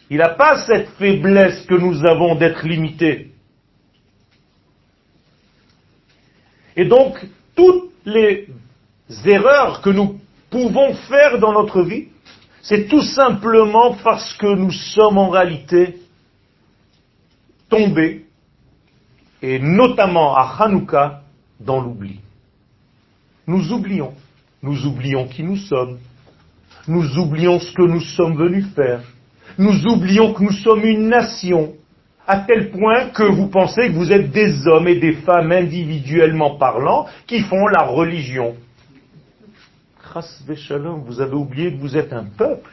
Il 0.09 0.17
n'a 0.17 0.31
pas 0.31 0.65
cette 0.65 0.89
faiblesse 0.99 1.67
que 1.67 1.75
nous 1.75 2.07
avons 2.07 2.37
d'être 2.37 2.67
limité. 2.67 3.33
Et 6.75 6.87
donc, 6.87 7.19
toutes 7.55 7.91
les 8.07 8.49
erreurs 9.27 9.83
que 9.83 9.91
nous 9.91 10.21
pouvons 10.49 10.95
faire 10.95 11.39
dans 11.39 11.53
notre 11.53 11.83
vie, 11.83 12.09
c'est 12.63 12.89
tout 12.89 13.03
simplement 13.03 13.95
parce 14.03 14.33
que 14.39 14.55
nous 14.55 14.73
sommes 14.73 15.19
en 15.19 15.29
réalité 15.29 15.97
tombés, 17.69 18.24
et 19.45 19.59
notamment 19.59 20.35
à 20.35 20.57
Hanouka, 20.59 21.21
dans 21.61 21.81
l'oubli. 21.81 22.19
Nous 23.47 23.73
oublions. 23.73 24.15
Nous 24.63 24.87
oublions 24.87 25.29
qui 25.29 25.43
nous 25.43 25.59
sommes. 25.59 25.99
Nous 26.89 27.19
oublions 27.19 27.61
ce 27.61 27.71
que 27.73 27.83
nous 27.83 28.01
sommes 28.01 28.37
venus 28.37 28.67
faire. 28.75 29.03
Nous 29.59 29.87
oublions 29.87 30.33
que 30.33 30.43
nous 30.43 30.53
sommes 30.53 30.85
une 30.85 31.09
nation, 31.09 31.75
à 32.27 32.39
tel 32.39 32.71
point 32.71 33.11
que 33.11 33.23
vous 33.23 33.49
pensez 33.49 33.89
que 33.89 33.95
vous 33.95 34.11
êtes 34.11 34.31
des 34.31 34.67
hommes 34.67 34.89
et 34.89 34.99
des 34.99 35.13
femmes 35.13 35.53
individuellement 35.53 36.57
parlant 36.57 37.07
qui 37.27 37.41
font 37.41 37.67
la 37.67 37.85
religion. 37.85 38.55
Vous 41.07 41.21
avez 41.21 41.35
oublié 41.35 41.73
que 41.73 41.81
vous 41.81 41.97
êtes 41.97 42.13
un 42.15 42.25
peuple. 42.25 42.71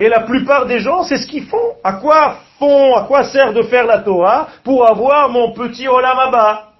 Et 0.00 0.08
la 0.08 0.20
plupart 0.20 0.64
des 0.64 0.80
gens, 0.80 1.02
c'est 1.02 1.18
ce 1.18 1.26
qu'ils 1.26 1.44
font. 1.44 1.74
À 1.84 1.92
quoi 1.92 2.38
font, 2.58 2.94
à 2.94 3.02
quoi 3.04 3.24
sert 3.24 3.52
de 3.52 3.62
faire 3.62 3.84
la 3.84 3.98
Torah 3.98 4.48
pour 4.64 4.88
avoir 4.88 5.28
mon 5.28 5.52
petit 5.52 5.86
Olamaba 5.86 6.70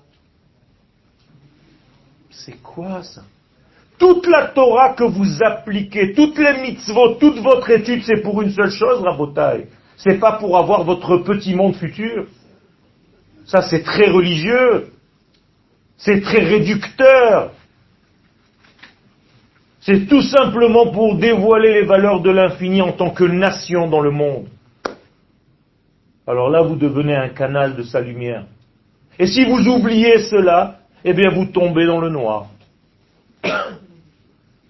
C'est 2.30 2.62
quoi 2.62 3.02
ça? 3.02 3.22
Toute 3.98 4.26
la 4.26 4.46
Torah 4.46 4.94
que 4.94 5.04
vous 5.04 5.42
appliquez, 5.42 6.14
toutes 6.14 6.38
les 6.38 6.62
mitzvot, 6.62 7.16
toute 7.16 7.38
votre 7.40 7.68
étude, 7.68 8.02
c'est 8.06 8.22
pour 8.22 8.40
une 8.40 8.50
seule 8.50 8.70
chose, 8.70 9.02
Rabotai. 9.02 9.66
C'est 9.98 10.18
pas 10.18 10.32
pour 10.32 10.56
avoir 10.56 10.84
votre 10.84 11.18
petit 11.18 11.54
monde 11.54 11.76
futur. 11.76 12.26
Ça, 13.44 13.60
c'est 13.60 13.82
très 13.82 14.08
religieux. 14.10 14.92
C'est 15.98 16.22
très 16.22 16.42
réducteur. 16.42 17.50
C'est 19.80 20.06
tout 20.06 20.22
simplement 20.22 20.90
pour 20.92 21.16
dévoiler 21.16 21.72
les 21.72 21.86
valeurs 21.86 22.20
de 22.20 22.30
l'infini 22.30 22.82
en 22.82 22.92
tant 22.92 23.10
que 23.10 23.24
nation 23.24 23.88
dans 23.88 24.00
le 24.00 24.10
monde. 24.10 24.46
Alors 26.26 26.50
là, 26.50 26.60
vous 26.62 26.76
devenez 26.76 27.16
un 27.16 27.30
canal 27.30 27.76
de 27.76 27.82
sa 27.82 28.00
lumière. 28.00 28.44
Et 29.18 29.26
si 29.26 29.44
vous 29.44 29.68
oubliez 29.68 30.18
cela, 30.18 30.80
eh 31.04 31.14
bien 31.14 31.30
vous 31.30 31.46
tombez 31.46 31.86
dans 31.86 32.00
le 32.00 32.10
noir. 32.10 32.46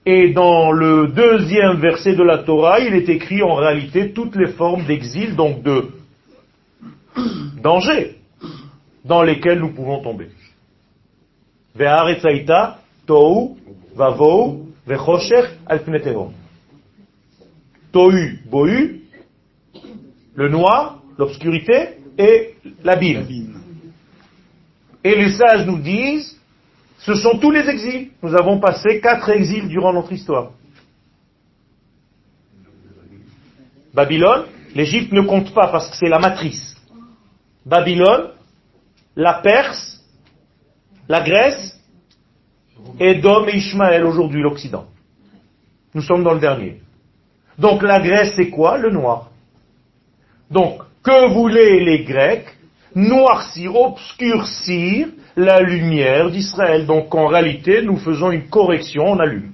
Et 0.07 0.33
dans 0.33 0.73
le 0.73 1.09
deuxième 1.09 1.77
verset 1.77 2.15
de 2.15 2.23
la 2.23 2.39
Torah, 2.39 2.81
il 2.81 2.95
est 2.95 3.09
écrit 3.09 3.43
en 3.43 3.55
réalité 3.55 4.13
toutes 4.13 4.37
les 4.37 4.53
formes 4.53 4.87
d'exil, 4.87 5.37
donc 5.37 5.63
de 5.63 5.89
danger, 7.63 8.17
dans 9.05 9.23
lesquelles 9.23 9.59
nous 9.59 9.73
pouvons 9.75 10.03
tomber. 10.03 10.29
Tohu, 13.07 13.57
Tohu, 17.93 18.41
Bohu, 18.47 19.01
le 20.35 20.49
noir, 20.49 21.03
l'obscurité 21.19 21.99
et 22.19 22.55
l'abîme. 22.83 23.27
Et 25.03 25.15
les 25.17 25.33
sages 25.33 25.67
nous 25.67 25.79
disent, 25.79 26.39
ce 26.99 27.15
sont 27.15 27.39
tous 27.39 27.51
les 27.51 27.69
exils. 27.69 28.11
Nous 28.23 28.35
avons 28.35 28.61
passé 28.61 29.01
quatre 29.01 29.31
exils 29.31 29.69
durant 29.69 29.93
notre 29.93 30.13
histoire. 30.13 30.53
Babylone, 33.95 34.45
l'Égypte 34.75 35.13
ne 35.13 35.23
compte 35.23 35.53
pas 35.55 35.69
parce 35.69 35.91
que 35.91 35.97
c'est 35.97 36.09
la 36.09 36.19
matrice. 36.19 36.77
Babylone, 37.65 38.31
la 39.17 39.35
Perse, 39.35 40.03
la 41.09 41.23
Grèce, 41.23 41.80
Edom 42.99 43.49
et 43.49 43.57
Ishmaël 43.57 44.05
aujourd'hui, 44.05 44.43
l'Occident. 44.43 44.87
Nous 45.95 46.03
sommes 46.03 46.23
dans 46.23 46.35
le 46.35 46.41
dernier. 46.41 46.81
Donc 47.59 47.83
la 47.83 47.99
Grèce, 47.99 48.35
c'est 48.37 48.51
quoi 48.51 48.79
Le 48.79 48.91
noir. 48.91 49.31
Donc, 50.51 50.83
que 51.03 51.33
voulaient 51.33 51.81
les 51.81 52.05
Grecs 52.05 52.47
Noircir, 52.95 53.77
obscurcir 53.77 55.09
la 55.37 55.61
lumière 55.61 56.31
d'Israël. 56.31 56.87
Donc 56.87 57.15
en 57.15 57.29
réalité, 57.29 57.83
nous 57.83 57.97
faisons 57.97 58.33
une 58.33 58.49
correction, 58.49 59.05
on 59.05 59.19
allume. 59.21 59.53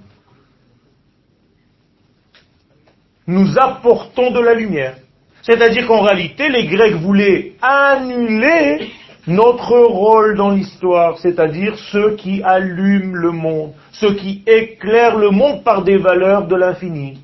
Nous 3.26 3.58
apportons 3.58 4.30
de 4.30 4.40
la 4.40 4.54
lumière. 4.54 4.96
C'est-à-dire 5.42 5.86
qu'en 5.86 6.00
réalité, 6.00 6.48
les 6.48 6.66
Grecs 6.66 6.94
voulaient 6.94 7.52
annuler 7.60 8.90
notre 9.26 9.76
rôle 9.76 10.36
dans 10.36 10.50
l'histoire, 10.50 11.18
c'est-à-dire 11.18 11.76
ceux 11.90 12.16
qui 12.16 12.42
allument 12.42 13.14
le 13.14 13.32
monde, 13.32 13.72
ceux 13.92 14.14
qui 14.14 14.42
éclairent 14.46 15.18
le 15.18 15.30
monde 15.30 15.64
par 15.64 15.82
des 15.82 15.98
valeurs 15.98 16.46
de 16.46 16.54
l'infini. 16.54 17.18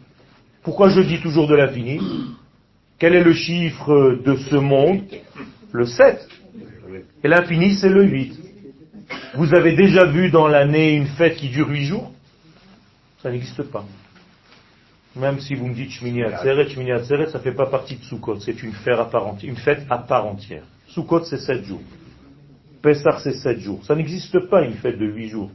Pourquoi 0.63 0.89
je 0.89 1.01
dis 1.01 1.21
toujours 1.21 1.47
de 1.49 1.55
l'infini? 1.55 2.01
Quel 2.99 3.15
est 3.15 3.25
le 3.25 3.33
chiffre 3.33 4.19
de 4.25 4.37
ce 4.37 4.57
monde? 4.57 5.03
Le 5.73 5.87
7. 5.87 6.29
Et 7.25 7.29
l'infini, 7.29 7.75
c'est 7.75 7.89
le 7.89 8.05
8. 8.05 8.39
Vous 9.35 9.55
avez 9.55 9.75
déjà 9.75 10.05
vu 10.05 10.31
dans 10.31 10.47
l'année 10.47 10.95
une 10.95 11.07
fête 11.07 11.37
qui 11.37 11.49
dure 11.49 11.69
8 11.69 11.85
jours? 11.85 12.13
Ça 13.23 13.31
n'existe 13.31 13.63
pas. 13.63 13.85
Même 15.15 15.41
si 15.41 15.55
vous 15.55 15.67
me 15.67 15.75
dites 15.75 15.91
Shmini 15.91 16.23
Atzeret, 16.25 16.69
Shmini 16.69 16.93
Atzeret, 16.93 17.27
ça 17.27 17.39
ne 17.39 17.43
fait 17.43 17.53
pas 17.53 17.67
partie 17.67 17.97
de 17.97 18.03
Sukkot, 18.03 18.41
c'est 18.41 18.63
une 18.63 18.73
fête 18.73 18.99
à 19.91 19.99
part 19.99 20.27
entière. 20.27 20.65
Sukkot, 20.95 21.25
c'est 21.25 21.39
sept 21.39 21.65
jours. 21.65 21.81
Pessah, 22.83 23.19
c'est 23.23 23.35
sept 23.35 23.61
jours. 23.61 23.81
Ça 23.85 23.95
n'existe 23.95 24.39
pas 24.51 24.63
une 24.63 24.75
fête 24.75 24.99
de 24.99 25.07
huit 25.07 25.29
jours. 25.29 25.51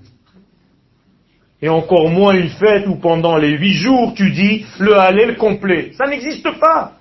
Et 1.62 1.70
encore 1.70 2.10
moins 2.10 2.34
une 2.34 2.50
fête 2.50 2.88
où 2.88 2.96
pendant 2.96 3.38
les 3.38 3.52
huit 3.58 3.74
jours 3.74 4.14
tu 4.16 4.32
dis 4.32 4.66
le 4.80 4.96
Hallel 4.96 5.38
complet. 5.38 5.92
Ça 5.98 6.08
n'existe 6.08 6.50
pas. 6.60 6.94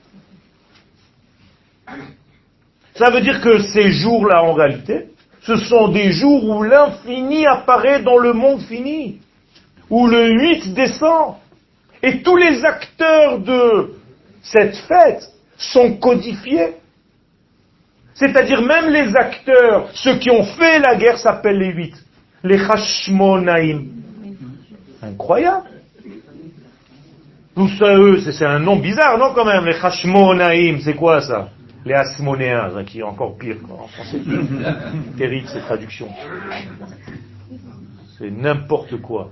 Ça 2.94 3.10
veut 3.10 3.20
dire 3.20 3.40
que 3.40 3.60
ces 3.60 3.90
jours-là, 3.90 4.42
en 4.42 4.54
réalité, 4.54 5.08
ce 5.42 5.56
sont 5.56 5.88
des 5.88 6.12
jours 6.12 6.44
où 6.44 6.62
l'infini 6.62 7.46
apparaît 7.46 8.02
dans 8.02 8.18
le 8.18 8.32
monde 8.32 8.62
fini, 8.62 9.20
où 9.90 10.06
le 10.06 10.32
8 10.32 10.74
descend. 10.74 11.36
Et 12.02 12.22
tous 12.22 12.36
les 12.36 12.64
acteurs 12.64 13.38
de 13.38 13.92
cette 14.42 14.76
fête 14.76 15.30
sont 15.56 15.96
codifiés. 15.98 16.74
C'est-à-dire 18.16 18.62
même 18.62 18.90
les 18.90 19.14
acteurs, 19.14 19.90
ceux 19.92 20.16
qui 20.16 20.30
ont 20.30 20.44
fait 20.44 20.78
la 20.78 20.96
guerre 20.96 21.18
s'appellent 21.18 21.58
les 21.58 21.72
huit. 21.72 21.94
Les 22.42 22.58
Hashmonaïm. 22.58 23.88
Incroyable. 25.02 25.68
Tout 27.54 27.68
ça, 27.78 27.94
eux, 27.96 28.20
c'est 28.20 28.44
un 28.44 28.58
nom 28.58 28.76
bizarre, 28.76 29.18
non, 29.18 29.32
quand 29.34 29.44
même, 29.44 29.64
les 29.66 29.76
Hashmonaïm, 29.82 30.80
c'est 30.80 30.94
quoi 30.94 31.20
ça? 31.20 31.48
Les 31.84 31.94
Asmonéens, 31.94 32.70
hein, 32.76 32.84
qui 32.84 33.00
est 33.00 33.02
encore 33.02 33.36
pire, 33.38 33.56
en 33.70 33.86
français. 33.86 34.18
Terrible, 35.18 35.48
ces 35.48 35.60
traductions. 35.60 36.08
C'est 38.18 38.30
n'importe 38.30 39.00
quoi. 39.00 39.28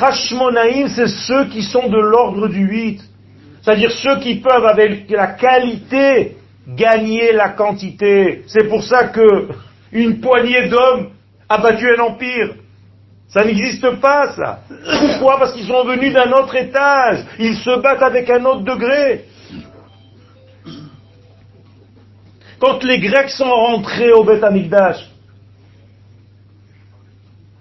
Hashmonaïm, 0.00 0.88
c'est 0.88 1.08
ceux 1.08 1.46
qui 1.46 1.62
sont 1.62 1.88
de 1.88 1.98
l'ordre 1.98 2.48
du 2.48 2.66
8. 2.66 3.02
C'est-à-dire 3.62 3.90
ceux 3.90 4.18
qui 4.20 4.36
peuvent, 4.36 4.64
avec 4.64 5.10
la 5.10 5.28
qualité 5.28 6.36
gagner 6.66 7.32
la 7.32 7.50
quantité. 7.50 8.42
C'est 8.46 8.68
pour 8.68 8.82
ça 8.82 9.08
que 9.08 9.48
une 9.92 10.20
poignée 10.20 10.68
d'hommes 10.68 11.10
a 11.48 11.58
battu 11.58 11.88
un 11.96 12.00
empire. 12.02 12.54
Ça 13.28 13.44
n'existe 13.44 13.88
pas, 14.00 14.32
ça. 14.34 14.60
Pourquoi 15.00 15.38
Parce 15.38 15.52
qu'ils 15.52 15.66
sont 15.66 15.84
venus 15.84 16.12
d'un 16.12 16.30
autre 16.32 16.54
étage. 16.56 17.24
Ils 17.38 17.56
se 17.56 17.80
battent 17.80 18.02
avec 18.02 18.30
un 18.30 18.44
autre 18.44 18.62
degré. 18.62 19.24
Quand 22.58 22.82
les 22.82 22.98
Grecs 22.98 23.30
sont 23.30 23.44
rentrés 23.44 24.12
au 24.12 24.24
Beth 24.24 24.42
Amikdash, 24.42 25.10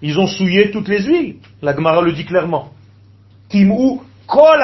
ils 0.02 0.18
ont 0.20 0.28
souillé 0.28 0.72
toutes 0.72 0.88
les 0.88 1.04
huiles. 1.04 1.38
La 1.62 1.76
Gemara 1.76 2.02
le 2.02 2.14
dit 2.14 2.26
clairement. 2.26 2.72
Timou 3.50 4.04
kol. 4.28 4.62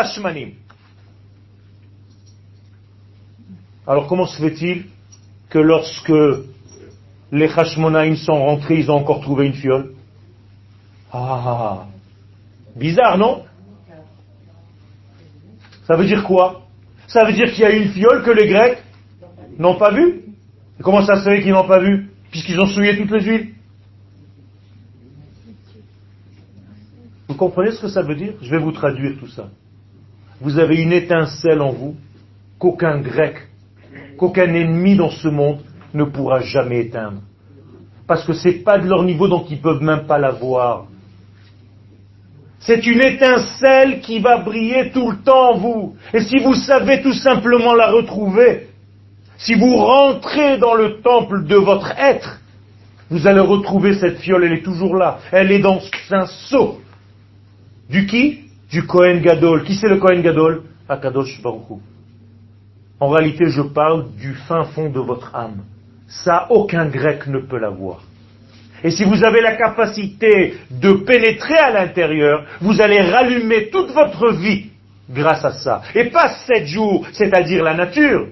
Alors 3.88 4.08
comment 4.08 4.28
se 4.28 4.38
fait-il 4.42 4.86
que 5.50 5.60
lorsque 5.60 6.14
les 7.32 7.48
Hashmonaïm 7.48 8.16
sont 8.16 8.34
rentrés, 8.34 8.80
ils 8.80 8.92
ont 8.92 8.96
encore 8.96 9.22
trouvé 9.22 9.48
une 9.48 9.54
fiole? 9.54 9.94
Ah, 11.12 11.88
bizarre, 12.76 13.18
non? 13.18 13.44
Ça 15.88 15.96
veut 15.96 16.06
dire 16.06 16.24
quoi? 16.24 16.62
Ça 17.08 17.26
veut 17.26 17.34
dire 17.34 17.52
qu'il 17.52 17.62
y 17.62 17.66
a 17.66 17.72
une 17.72 17.90
fiole 17.90 18.24
que 18.24 18.32
les 18.32 18.48
Grecs 18.48 18.82
n'ont 19.58 19.76
pas 19.76 19.92
vue? 19.92 20.22
Comment 20.82 21.06
ça 21.06 21.16
se 21.16 21.24
fait 21.24 21.42
qu'ils 21.42 21.52
n'ont 21.52 21.68
pas 21.68 21.80
vue? 21.80 22.10
Puisqu'ils 22.30 22.60
ont 22.60 22.68
souillé 22.68 22.98
toutes 22.98 23.12
les 23.12 23.24
huiles? 23.24 23.54
Vous 27.28 27.36
comprenez 27.36 27.72
ce 27.72 27.82
que 27.82 27.88
ça 27.88 28.04
veut 28.04 28.16
dire? 28.16 28.34
Je 28.42 28.50
vais 28.50 28.60
vous 28.60 28.72
traduire 28.72 29.18
tout 29.20 29.28
ça. 29.28 29.50
Vous 30.40 30.60
avez 30.60 30.82
une 30.82 30.94
étincelle 30.94 31.62
en 31.62 31.72
vous 31.72 31.96
qu'aucun 32.58 33.00
grec 33.00 33.50
qu'aucun 34.22 34.54
ennemi 34.54 34.96
dans 34.96 35.10
ce 35.10 35.28
monde 35.28 35.62
ne 35.96 36.04
pourra 36.04 36.42
jamais 36.42 36.82
éteindre. 36.82 37.22
Parce 38.08 38.24
que 38.24 38.34
c'est 38.34 38.64
pas 38.64 38.78
de 38.78 38.88
leur 38.88 39.02
niveau, 39.02 39.28
donc 39.28 39.50
ils 39.50 39.60
peuvent 39.60 39.82
même 39.82 40.06
pas 40.06 40.20
la 40.20 40.30
voir. 40.30 40.86
C'est 42.60 42.86
une 42.86 43.02
étincelle 43.02 44.00
qui 44.02 44.20
va 44.20 44.38
briller 44.38 44.92
tout 44.92 45.10
le 45.10 45.18
temps 45.18 45.54
en 45.54 45.58
vous. 45.58 45.96
Et 46.14 46.22
si 46.22 46.38
vous 46.38 46.54
savez 46.54 47.02
tout 47.02 47.14
simplement 47.14 47.74
la 47.74 47.90
retrouver, 47.90 48.68
si 49.38 49.56
vous 49.56 49.76
rentrez 49.76 50.60
dans 50.60 50.76
le 50.76 51.02
temple 51.02 51.46
de 51.46 51.56
votre 51.56 51.90
être, 51.98 52.40
vous 53.10 53.26
allez 53.26 53.40
retrouver 53.40 53.96
cette 53.96 54.20
fiole, 54.20 54.44
elle 54.44 54.54
est 54.54 54.64
toujours 54.64 54.96
là. 54.96 55.18
Elle 55.32 55.52
est 55.52 55.60
dans 55.60 55.82
un 56.12 56.28
seau. 56.28 56.80
Du 57.90 58.06
qui? 58.06 58.42
Du 58.70 58.86
Kohen 58.86 59.20
Gadol. 59.20 59.64
Qui 59.64 59.74
c'est 59.74 59.90
le 59.90 59.98
Kohen 59.98 60.22
Gadol? 60.22 60.62
Akadosh 60.88 61.42
Baruch 61.42 61.82
En 63.02 63.10
réalité, 63.10 63.50
je 63.50 63.64
parle 63.64 64.14
du 64.16 64.36
fin 64.36 64.64
fond 64.64 64.92
de 64.92 65.00
votre 65.00 65.36
âme. 65.36 65.64
Ça, 66.08 66.46
aucun 66.52 66.86
grec 66.86 67.26
ne 67.26 67.40
peut 67.40 67.58
l'avoir. 67.58 68.04
Et 68.84 68.92
si 68.92 69.04
vous 69.04 69.24
avez 69.24 69.42
la 69.42 69.56
capacité 69.56 70.58
de 70.70 70.94
pénétrer 70.94 71.58
à 71.58 71.72
l'intérieur, 71.72 72.46
vous 72.62 72.80
allez 72.80 73.02
rallumer 73.02 73.70
toute 73.70 73.90
votre 73.92 74.34
vie 74.34 74.70
grâce 75.10 75.44
à 75.44 75.52
ça. 75.52 75.82
Et 75.96 76.06
pas 76.06 76.30
sept 76.46 76.68
jours, 76.68 77.08
c'est-à-dire 77.12 77.64
la 77.64 77.74
nature, 77.74 78.28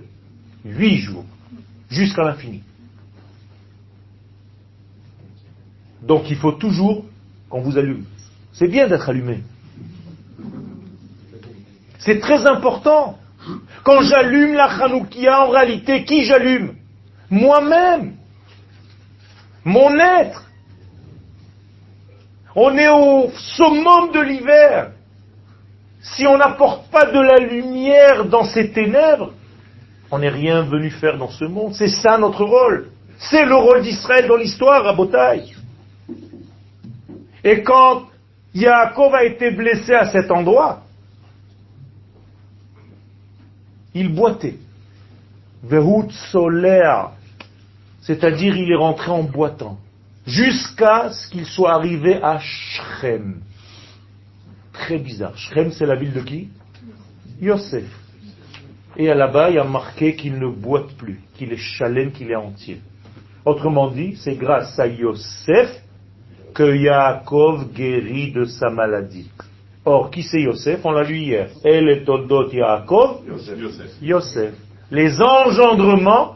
huit 0.64 0.98
jours, 0.98 1.26
jusqu'à 1.90 2.24
l'infini. 2.24 2.62
Donc 6.04 6.30
il 6.30 6.38
faut 6.38 6.54
toujours 6.54 7.06
qu'on 7.50 7.62
vous 7.62 7.78
allume. 7.78 8.06
C'est 8.54 8.68
bien 8.68 8.88
d'être 8.88 9.10
allumé. 9.10 9.40
C'est 11.98 12.20
très 12.20 12.46
important. 12.46 13.19
Quand 13.84 14.02
j'allume 14.02 14.54
la 14.54 14.66
Hanoukia, 14.66 15.46
en 15.46 15.50
réalité, 15.50 16.04
qui 16.04 16.24
j'allume? 16.24 16.76
Moi-même. 17.30 18.16
Mon 19.64 19.98
être. 20.00 20.46
On 22.56 22.76
est 22.78 22.90
au 22.90 23.30
summum 23.56 24.12
de 24.12 24.20
l'hiver. 24.20 24.92
Si 26.02 26.26
on 26.26 26.38
n'apporte 26.38 26.90
pas 26.92 27.06
de 27.06 27.20
la 27.20 27.38
lumière 27.38 28.26
dans 28.26 28.44
ces 28.44 28.72
ténèbres, 28.72 29.34
on 30.12 30.20
n'est 30.20 30.30
rien 30.30 30.64
venu 30.64 30.90
faire 30.90 31.18
dans 31.18 31.30
ce 31.30 31.46
monde. 31.46 31.74
C'est 31.74 31.90
ça 31.90 32.18
notre 32.18 32.44
rôle. 32.44 32.90
C'est 33.18 33.46
le 33.46 33.56
rôle 33.56 33.82
d'Israël 33.82 34.28
dans 34.28 34.38
l'histoire, 34.38 34.88
à 34.88 34.94
Botaï. 34.94 35.54
Et 37.44 37.62
quand 37.64 38.04
Yaakov 38.54 39.14
a 39.14 39.24
été 39.24 39.52
blessé 39.52 39.94
à 39.94 40.10
cet 40.12 40.32
endroit, 40.32 40.82
il 43.94 44.14
boitait. 44.14 44.58
Vehut 45.64 46.10
solaire, 46.32 47.12
c'est-à-dire 48.02 48.56
il 48.56 48.72
est 48.72 48.76
rentré 48.76 49.12
en 49.12 49.24
boitant, 49.24 49.78
jusqu'à 50.26 51.12
ce 51.12 51.30
qu'il 51.30 51.46
soit 51.46 51.74
arrivé 51.74 52.20
à 52.22 52.40
Shrem. 52.40 53.42
Très 54.74 55.00
bizarre. 55.00 55.38
Shrem, 55.38 55.72
c'est 55.72 55.86
la 55.86 55.96
ville 55.96 56.14
de 56.14 56.22
qui? 56.22 56.50
Yosef. 57.42 57.86
Et 58.98 59.08
là-bas, 59.14 59.50
il 59.50 59.60
a 59.60 59.64
marqué 59.64 60.16
qu'il 60.16 60.40
ne 60.40 60.48
boite 60.48 60.94
plus, 60.98 61.22
qu'il 61.36 61.54
est 61.54 61.58
chalem, 61.58 62.12
qu'il 62.12 62.32
est 62.32 62.36
entier. 62.36 62.82
Autrement 63.46 63.90
dit, 63.90 64.18
c'est 64.18 64.36
grâce 64.36 64.78
à 64.78 64.88
Yosef 64.88 65.82
que 66.54 66.76
Yaakov 66.76 67.72
guérit 67.74 68.32
de 68.32 68.46
sa 68.46 68.70
maladie. 68.70 69.30
Or, 69.90 70.12
qui 70.12 70.22
c'est 70.22 70.42
Yosef? 70.42 70.82
On 70.84 70.92
l'a 70.92 71.02
lu 71.02 71.18
hier. 71.18 71.50
Elle 71.64 71.90
est 71.90 72.04
Toldot 72.06 72.52
Yaakov 72.52 73.22
Yosef. 74.04 74.54
Les 74.92 75.20
engendrements, 75.20 76.36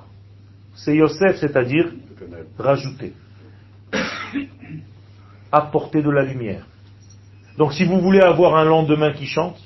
c'est 0.74 0.96
Yosef, 0.96 1.38
c'est-à-dire 1.40 1.92
rajouter. 2.58 3.14
Apporter 5.52 6.02
de 6.02 6.10
la 6.10 6.24
lumière. 6.24 6.66
Donc 7.60 7.74
si 7.74 7.84
vous 7.84 8.00
voulez 8.00 8.22
avoir 8.22 8.56
un 8.56 8.66
lendemain 8.66 9.14
qui 9.14 9.28
chante, 9.28 9.60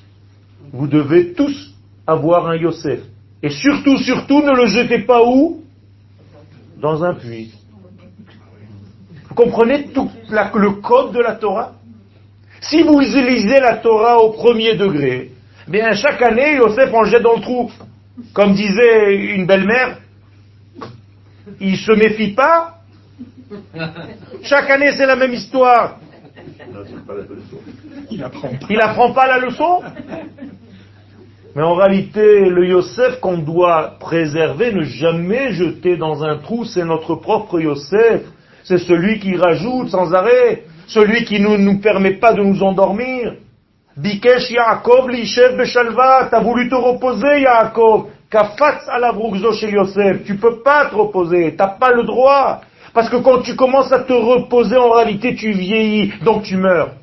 vous 0.74 0.88
devez 0.88 1.32
tous 1.32 1.74
avoir 2.06 2.50
un 2.50 2.58
Yosef. 2.58 3.00
Et 3.42 3.50
surtout, 3.50 3.98
surtout, 4.00 4.42
ne 4.42 4.52
le 4.52 4.66
jetez 4.66 5.00
pas 5.00 5.24
où? 5.24 5.64
Dans 6.82 7.06
un 7.06 7.14
puits 7.14 7.54
comprenez 9.38 9.90
tout 9.94 10.10
le 10.30 10.82
code 10.82 11.14
de 11.14 11.20
la 11.20 11.36
Torah? 11.36 11.74
Si 12.62 12.82
vous 12.84 13.00
lisez 13.00 13.60
la 13.60 13.78
Torah 13.78 14.18
au 14.20 14.32
premier 14.32 14.76
degré, 14.76 15.32
bien 15.68 15.94
chaque 15.94 16.22
année, 16.22 16.56
Yosef 16.56 16.94
en 16.94 17.04
jette 17.04 17.24
dans 17.24 17.36
le 17.36 17.42
trou. 17.42 17.72
Comme 18.34 18.54
disait 18.54 19.16
une 19.36 19.46
belle-mère, 19.46 20.00
il 21.60 21.78
se 21.78 21.92
méfie 21.92 22.34
pas. 22.34 22.80
Chaque 24.44 24.70
année, 24.70 24.92
c'est 24.92 25.06
la 25.06 25.16
même 25.16 25.34
histoire. 25.34 26.00
Il 28.10 28.78
n'apprend 28.78 29.14
pas 29.14 29.28
la 29.28 29.38
leçon. 29.38 29.82
Mais 31.56 31.64
en 31.64 31.76
réalité, 31.76 32.50
le 32.50 32.68
Yosef 32.68 33.20
qu'on 33.20 33.38
doit 33.38 33.96
préserver, 34.00 34.74
ne 34.74 34.84
jamais 34.84 35.54
jeter 35.54 35.98
dans 35.98 36.24
un 36.24 36.38
trou, 36.38 36.66
c'est 36.66 36.86
notre 36.86 37.16
propre 37.16 37.60
Yosef 37.60 38.22
c'est 38.68 38.80
celui 38.80 39.20
qui 39.20 39.38
rajoute 39.38 39.88
sans 39.88 40.14
arrêt, 40.14 40.64
celui 40.88 41.26
qui 41.26 41.40
ne 41.40 41.58
nous, 41.58 41.80
permet 41.80 42.16
pas 42.16 42.34
de 42.34 42.42
nous 42.42 42.64
endormir. 42.64 43.36
Bikesh 43.96 44.52
Yaakov 44.52 45.10
l'ishev 45.10 45.58
beshalva, 45.58 46.28
t'as 46.30 46.42
voulu 46.42 46.70
te 46.70 46.76
reposer 46.76 47.42
Yaakov, 47.42 48.08
kafatz 48.30 48.88
la 49.00 49.14
chez 49.54 49.72
Yosef, 49.72 50.24
tu 50.24 50.36
peux 50.38 50.62
pas 50.62 50.86
te 50.86 50.96
reposer, 50.96 51.56
t'as 51.56 51.68
pas 51.68 51.92
le 51.92 52.04
droit. 52.04 52.62
Parce 52.94 53.10
que 53.10 53.18
quand 53.18 53.42
tu 53.42 53.56
commences 53.56 53.92
à 53.92 54.00
te 54.00 54.14
reposer, 54.14 54.76
en 54.76 54.90
réalité, 54.90 55.36
tu 55.36 55.52
vieillis, 55.52 56.14
donc 56.24 56.44
tu 56.44 56.58
meurs. 56.58 56.94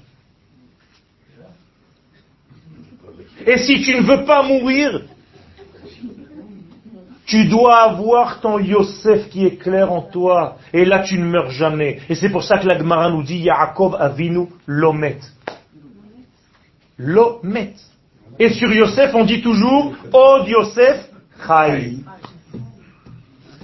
Et 3.46 3.58
si 3.58 3.82
tu 3.82 3.94
ne 3.94 4.02
veux 4.02 4.24
pas 4.24 4.42
mourir, 4.42 5.02
tu 7.26 7.46
dois 7.46 7.78
avoir 7.78 8.40
ton 8.40 8.58
Yosef 8.58 9.28
qui 9.30 9.46
est 9.46 9.56
clair 9.56 9.90
en 9.90 10.02
toi. 10.02 10.56
Et 10.72 10.84
là, 10.84 11.00
tu 11.00 11.18
ne 11.18 11.24
meurs 11.24 11.50
jamais. 11.50 12.00
Et 12.08 12.14
c'est 12.14 12.28
pour 12.28 12.44
ça 12.44 12.58
que 12.58 12.66
la 12.66 12.78
Gemara 12.78 13.10
nous 13.10 13.22
dit 13.22 13.38
Yaakov 13.38 13.96
Avinu 13.98 14.48
Lomet. 14.66 15.18
Lomet. 16.98 17.74
Et 18.38 18.50
sur 18.50 18.70
Yosef, 18.72 19.14
on 19.14 19.24
dit 19.24 19.40
toujours 19.40 19.94
Od 20.12 20.46
Yosef 20.46 21.08
Chai. 21.46 21.96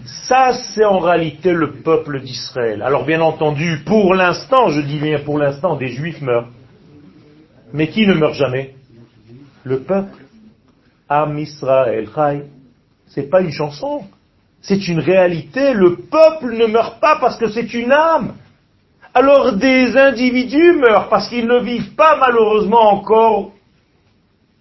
Ça, 0.05 0.53
c'est 0.53 0.85
en 0.85 0.99
réalité 0.99 1.53
le 1.53 1.73
peuple 1.73 2.21
d'Israël. 2.21 2.83
Alors, 2.83 3.05
bien 3.05 3.21
entendu, 3.21 3.83
pour 3.85 4.15
l'instant, 4.15 4.71
je 4.71 4.81
dis 4.81 4.99
bien 4.99 5.19
pour 5.19 5.39
l'instant, 5.39 5.77
des 5.77 5.89
juifs 5.89 6.21
meurent. 6.23 6.49
Mais 7.73 7.89
qui 7.89 8.07
ne 8.07 8.15
meurt 8.15 8.35
jamais? 8.35 8.75
Le 9.65 9.81
peuple. 9.81 10.25
Am 11.09 11.39
Israël 11.39 12.09
Chai. 12.15 12.45
C'est 13.11 13.29
pas 13.29 13.41
une 13.41 13.51
chanson. 13.53 14.05
C'est 14.63 14.89
une 14.89 15.01
réalité. 15.01 15.75
Le 15.75 15.97
peuple 15.97 16.57
ne 16.57 16.67
meurt 16.67 17.01
pas 17.01 17.19
parce 17.21 17.37
que 17.37 17.49
c'est 17.49 17.75
une 17.75 17.93
âme. 17.93 18.35
Alors 19.13 19.53
des 19.55 19.97
individus 19.97 20.73
meurent 20.73 21.09
parce 21.09 21.29
qu'ils 21.29 21.47
ne 21.47 21.59
vivent 21.59 21.95
pas 21.95 22.17
malheureusement 22.19 22.93
encore 22.93 23.51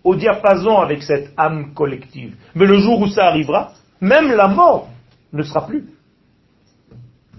au 0.04 0.16
diapason 0.16 0.78
avec 0.78 1.04
cette 1.04 1.32
âme 1.38 1.74
collective. 1.76 2.36
Mais 2.56 2.66
le 2.66 2.80
jour 2.80 3.02
où 3.02 3.08
ça 3.08 3.26
arrivera, 3.26 3.74
même 4.02 4.32
la 4.32 4.48
mort 4.48 4.88
ne 5.32 5.44
sera 5.44 5.68
plus. 5.68 5.86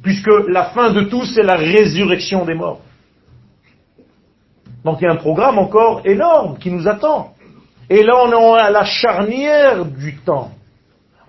Puisque 0.02 0.30
la 0.48 0.66
fin 0.66 0.92
de 0.92 1.02
tout, 1.02 1.24
c'est 1.24 1.42
la 1.42 1.56
résurrection 1.56 2.44
des 2.44 2.54
morts. 2.54 2.80
Donc 4.84 4.98
il 5.00 5.04
y 5.04 5.08
a 5.08 5.12
un 5.12 5.16
programme 5.16 5.58
encore 5.58 6.02
énorme 6.04 6.58
qui 6.58 6.70
nous 6.70 6.86
attend. 6.86 7.34
Et 7.88 8.04
là, 8.04 8.14
on 8.24 8.56
est 8.56 8.60
à 8.60 8.70
la 8.70 8.84
charnière 8.84 9.84
du 9.84 10.16
temps. 10.18 10.52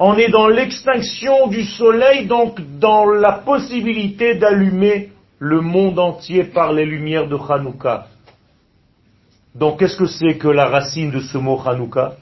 On 0.03 0.17
est 0.17 0.29
dans 0.29 0.47
l'extinction 0.47 1.45
du 1.45 1.63
soleil, 1.63 2.25
donc 2.25 2.59
dans 2.79 3.05
la 3.05 3.33
possibilité 3.33 4.33
d'allumer 4.33 5.11
le 5.37 5.61
monde 5.61 5.99
entier 5.99 6.43
par 6.43 6.73
les 6.73 6.87
lumières 6.87 7.27
de 7.27 7.35
Hanouka. 7.35 8.07
Donc 9.53 9.77
qu'est-ce 9.77 9.97
que 9.97 10.07
c'est 10.07 10.39
que 10.39 10.47
la 10.47 10.65
racine 10.65 11.11
de 11.11 11.19
ce 11.19 11.37
mot 11.37 11.61
Hanouka? 11.63 12.15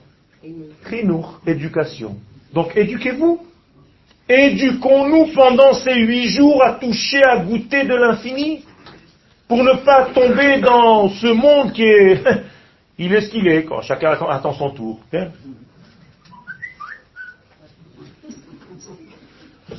Chinour, 0.90 1.40
éducation. 1.48 2.18
Donc 2.54 2.76
éduquez-vous. 2.76 3.40
Éduquons-nous 4.28 5.28
pendant 5.34 5.72
ces 5.74 6.02
huit 6.02 6.32
jours 6.32 6.62
à 6.62 6.74
toucher, 6.74 7.24
à 7.24 7.38
goûter 7.38 7.86
de 7.86 7.96
l'infini, 7.96 8.66
pour 9.48 9.64
ne 9.64 9.76
pas 9.86 10.08
tomber 10.14 10.60
dans 10.60 11.08
ce 11.08 11.28
monde 11.28 11.72
qui 11.72 11.84
est... 11.84 12.22
Il 12.98 13.14
est 13.14 13.22
ce 13.22 13.30
qu'il 13.30 13.48
est, 13.48 13.64
quand 13.64 13.82
chacun 13.82 14.12
attend 14.12 14.52
son 14.52 14.72
tour. 14.72 15.00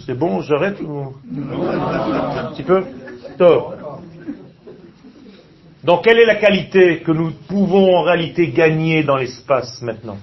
C'est 0.06 0.14
bon, 0.14 0.40
j'arrête 0.42 0.80
ou... 0.80 1.14
Un 1.34 2.52
petit 2.52 2.62
peu 2.62 2.84
Top. 3.38 3.76
Donc 5.82 6.04
quelle 6.04 6.18
est 6.18 6.26
la 6.26 6.36
qualité 6.36 7.00
que 7.00 7.12
nous 7.12 7.30
pouvons 7.48 7.96
en 7.96 8.02
réalité 8.02 8.48
gagner 8.48 9.02
dans 9.02 9.16
l'espace 9.16 9.80
maintenant? 9.82 10.18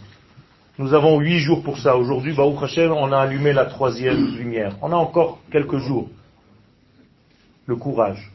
Nous 0.77 0.93
avons 0.93 1.19
huit 1.19 1.39
jours 1.39 1.63
pour 1.63 1.79
ça. 1.79 1.97
Aujourd'hui, 1.97 2.35
on 2.37 3.11
a 3.11 3.17
allumé 3.17 3.53
la 3.53 3.65
troisième 3.65 4.35
lumière. 4.35 4.75
On 4.81 4.91
a 4.91 4.95
encore 4.95 5.39
quelques 5.51 5.79
jours. 5.79 6.09
Le 7.65 7.75
courage, 7.75 8.31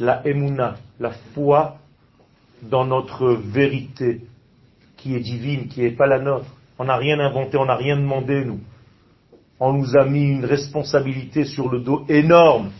la 0.00 0.26
émouna, 0.26 0.74
la 0.98 1.12
foi 1.32 1.76
dans 2.62 2.84
notre 2.84 3.28
vérité 3.28 4.22
qui 4.96 5.14
est 5.14 5.20
divine, 5.20 5.68
qui 5.68 5.82
n'est 5.82 5.92
pas 5.92 6.06
la 6.06 6.18
nôtre. 6.18 6.46
On 6.78 6.84
n'a 6.84 6.96
rien 6.96 7.20
inventé, 7.20 7.56
on 7.56 7.66
n'a 7.66 7.76
rien 7.76 7.96
demandé, 7.96 8.44
nous. 8.44 8.60
On 9.60 9.72
nous 9.72 9.96
a 9.96 10.04
mis 10.04 10.22
une 10.22 10.44
responsabilité 10.44 11.44
sur 11.44 11.68
le 11.68 11.80
dos 11.80 12.04
énorme. 12.08 12.70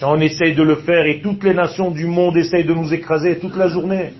Et 0.00 0.04
on 0.04 0.16
essaye 0.16 0.54
de 0.54 0.62
le 0.62 0.76
faire 0.76 1.06
et 1.06 1.20
toutes 1.20 1.44
les 1.44 1.54
nations 1.54 1.90
du 1.90 2.06
monde 2.06 2.36
essayent 2.36 2.64
de 2.66 2.74
nous 2.74 2.92
écraser 2.92 3.38
toute 3.38 3.56
la 3.56 3.68
journée. 3.68 4.12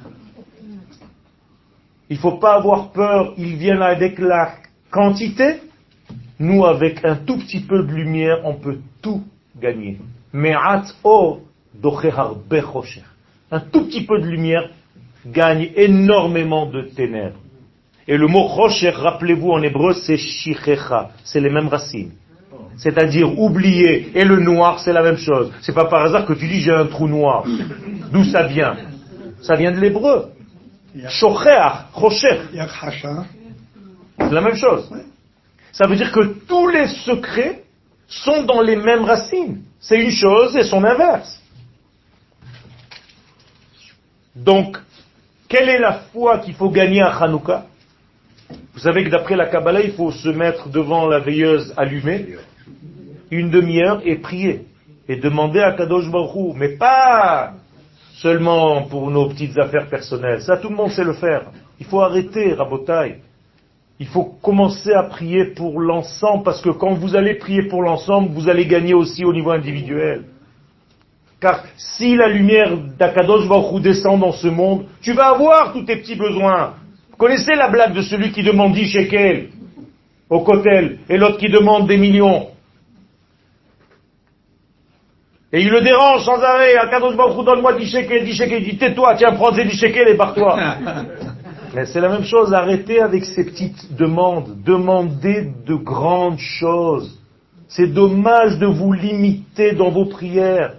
Il 2.09 2.17
ne 2.17 2.21
faut 2.21 2.39
pas 2.39 2.55
avoir 2.55 2.93
peur, 2.93 3.35
ils 3.37 3.57
viennent 3.57 3.83
avec 3.83 4.19
la 4.19 4.55
quantité. 4.91 5.61
Nous, 6.39 6.65
avec 6.65 7.05
un 7.05 7.17
tout 7.17 7.39
petit 7.39 7.61
peu 7.61 7.83
de 7.83 7.93
lumière, 7.93 8.41
on 8.45 8.55
peut 8.55 8.79
tout 9.03 9.23
gagner. 9.61 9.99
Un 13.51 13.61
tout 13.61 13.87
petit 13.87 14.05
peu 14.05 14.21
de 14.21 14.27
lumière 14.27 14.71
gagne 15.27 15.71
énormément 15.75 16.67
de 16.67 16.83
ténèbres. 16.83 17.39
Et 18.09 18.17
le 18.17 18.29
mot 18.29 18.43
rocher, 18.43 18.91
rappelez-vous 18.91 19.51
en 19.51 19.63
hébreu, 19.63 19.95
c'est 19.95 20.17
shichecha. 20.17 21.11
C'est 21.25 21.41
les 21.41 21.51
mêmes 21.51 21.69
racines. 21.69 22.13
C'est-à-dire 22.77 23.39
oublier. 23.39 24.13
Et 24.15 24.25
le 24.25 24.41
noir, 24.41 24.79
c'est 24.81 24.93
la 24.93 25.03
même 25.03 25.17
chose. 25.17 25.53
C'est 25.63 25.75
pas 25.75 25.87
par 25.87 26.05
hasard 26.05 26.27
que 26.27 26.35
tu 26.35 26.47
dis 26.47 26.61
j'ai 26.61 26.73
un 26.73 26.87
trou 26.87 27.09
noir. 27.09 27.45
D'où 28.13 28.25
ça 28.25 28.45
vient? 28.45 28.77
Ça 29.43 29.57
vient 29.57 29.73
de 29.73 29.81
l'hébreu. 29.81 30.31
Shocheach, 31.09 31.87
rocher. 31.93 32.41
C'est 34.19 34.33
la 34.33 34.41
même 34.41 34.57
chose. 34.57 34.89
Ça 35.73 35.87
veut 35.87 35.97
dire 35.97 36.13
que 36.13 36.21
tous 36.47 36.69
les 36.69 36.87
secrets 36.87 37.65
sont 38.07 38.45
dans 38.45 38.63
les 38.63 38.77
mêmes 38.77 39.05
racines. 39.05 39.63
C'est 39.81 39.99
une 39.99 40.11
chose 40.11 40.57
et 40.57 40.63
son 40.63 40.85
inverse. 40.85 41.43
Donc, 44.35 44.79
quelle 45.49 45.69
est 45.69 45.79
la 45.79 45.93
foi 46.13 46.39
qu'il 46.39 46.55
faut 46.55 46.71
gagner 46.71 47.03
à 47.03 47.11
Hanouka? 47.17 47.67
Vous 48.77 48.83
savez 48.83 49.05
que 49.05 49.09
d'après 49.09 49.37
la 49.37 49.47
Kabbalah, 49.47 49.81
il 49.81 49.93
faut 49.93 50.13
se 50.13 50.29
mettre 50.29 50.69
devant 50.69 51.09
la 51.09 51.19
veilleuse 51.19 51.73
allumée 51.79 52.27
une 53.31 53.49
demi-heure 53.49 54.03
et 54.05 54.17
prier. 54.17 54.67
Et 55.09 55.17
demander 55.17 55.61
à 55.61 55.73
Kadosh 55.73 56.11
Baruch 56.11 56.55
mais 56.57 56.77
pas 56.77 57.55
seulement 58.17 58.83
pour 58.83 59.11
nos 59.11 59.31
petites 59.31 59.57
affaires 59.59 59.89
personnelles. 59.89 60.43
Ça, 60.43 60.59
tout 60.59 60.69
le 60.69 60.77
monde 60.77 60.91
sait 60.91 61.05
le 61.05 61.15
faire. 61.15 61.53
Il 61.81 61.87
faut 61.87 62.03
arrêter, 62.03 62.53
Rabotai. 62.53 63.21
Il 63.99 64.09
faut 64.09 64.25
commencer 64.43 64.93
à 64.93 65.05
prier 65.05 65.47
pour 65.47 65.81
l'ensemble, 65.81 66.45
parce 66.45 66.61
que 66.61 66.69
quand 66.69 66.93
vous 66.93 67.17
allez 67.17 67.37
prier 67.37 67.63
pour 67.63 67.83
l'ensemble, 67.83 68.29
vous 68.35 68.47
allez 68.47 68.67
gagner 68.67 68.93
aussi 68.93 69.25
au 69.25 69.33
niveau 69.33 69.53
individuel. 69.53 70.25
Car 71.41 71.65
si 71.79 72.15
la 72.15 72.29
lumière 72.29 72.77
d'Akadosh 72.99 73.49
Baruch 73.49 73.81
descend 73.81 74.21
dans 74.21 74.33
ce 74.33 74.49
monde, 74.49 74.85
tu 75.01 75.15
vas 75.15 75.31
avoir 75.31 75.73
tous 75.73 75.85
tes 75.85 75.97
petits 75.97 76.17
besoins. 76.17 76.75
Connaissez 77.19 77.55
la 77.55 77.69
blague 77.69 77.95
de 77.95 78.03
celui 78.03 78.33
qui 78.33 78.43
demande 78.43 78.75
10 78.75 78.87
shekels 78.89 79.49
au 80.29 80.41
cotel 80.41 80.99
et 81.09 81.17
l'autre 81.17 81.39
qui 81.39 81.49
demande 81.49 81.87
des 81.87 81.97
millions. 81.97 82.49
Et 85.53 85.63
il 85.63 85.71
le 85.71 85.81
dérange 85.81 86.25
sans 86.25 86.41
arrêt. 86.43 86.77
Akadosh 86.77 87.17
Baruch 87.17 87.45
donne-moi 87.45 87.75
10 87.79 87.87
shekels, 87.87 88.25
10 88.25 88.35
shekels. 88.35 88.63
Il 88.63 88.71
dit 88.73 88.79
tais-toi, 88.79 89.15
tiens, 89.17 89.33
prends 89.33 89.55
ces 89.55 89.65
10 89.65 89.79
shekels 89.79 90.09
et 90.09 90.15
barre-toi. 90.15 90.59
Mais 91.75 91.87
c'est 91.87 92.01
la 92.01 92.09
même 92.09 92.25
chose, 92.25 92.55
arrêtez 92.55 93.01
avec 93.01 93.25
ces 93.25 93.45
petites 93.45 93.95
demandes. 93.95 94.63
Demandez 94.65 95.53
de 95.67 95.75
grandes 95.75 96.39
choses. 96.39 97.21
C'est 97.69 97.89
dommage 97.89 98.59
de 98.59 98.67
vous 98.67 98.93
limiter 98.93 99.73
dans 99.73 99.91
vos 99.91 100.07
prières. 100.07 100.75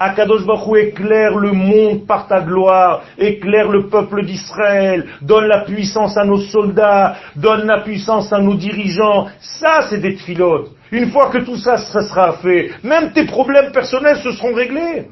Akadosh 0.00 0.44
Baruch 0.44 0.76
éclaire 0.76 1.36
le 1.36 1.52
monde 1.52 2.06
par 2.06 2.28
ta 2.28 2.40
gloire, 2.40 3.02
éclaire 3.18 3.68
le 3.68 3.88
peuple 3.88 4.24
d'Israël, 4.24 5.06
donne 5.22 5.46
la 5.46 5.64
puissance 5.64 6.16
à 6.16 6.24
nos 6.24 6.40
soldats, 6.40 7.16
donne 7.36 7.66
la 7.66 7.80
puissance 7.80 8.32
à 8.32 8.38
nos 8.38 8.54
dirigeants. 8.54 9.28
Ça, 9.40 9.80
c'est 9.88 10.00
des 10.00 10.16
filotes. 10.16 10.70
Une 10.90 11.10
fois 11.10 11.30
que 11.30 11.38
tout 11.38 11.56
ça, 11.56 11.76
ça 11.76 12.02
sera 12.02 12.34
fait, 12.34 12.70
même 12.82 13.12
tes 13.12 13.26
problèmes 13.26 13.72
personnels 13.72 14.18
se 14.18 14.32
seront 14.32 14.54
réglés. 14.54 15.06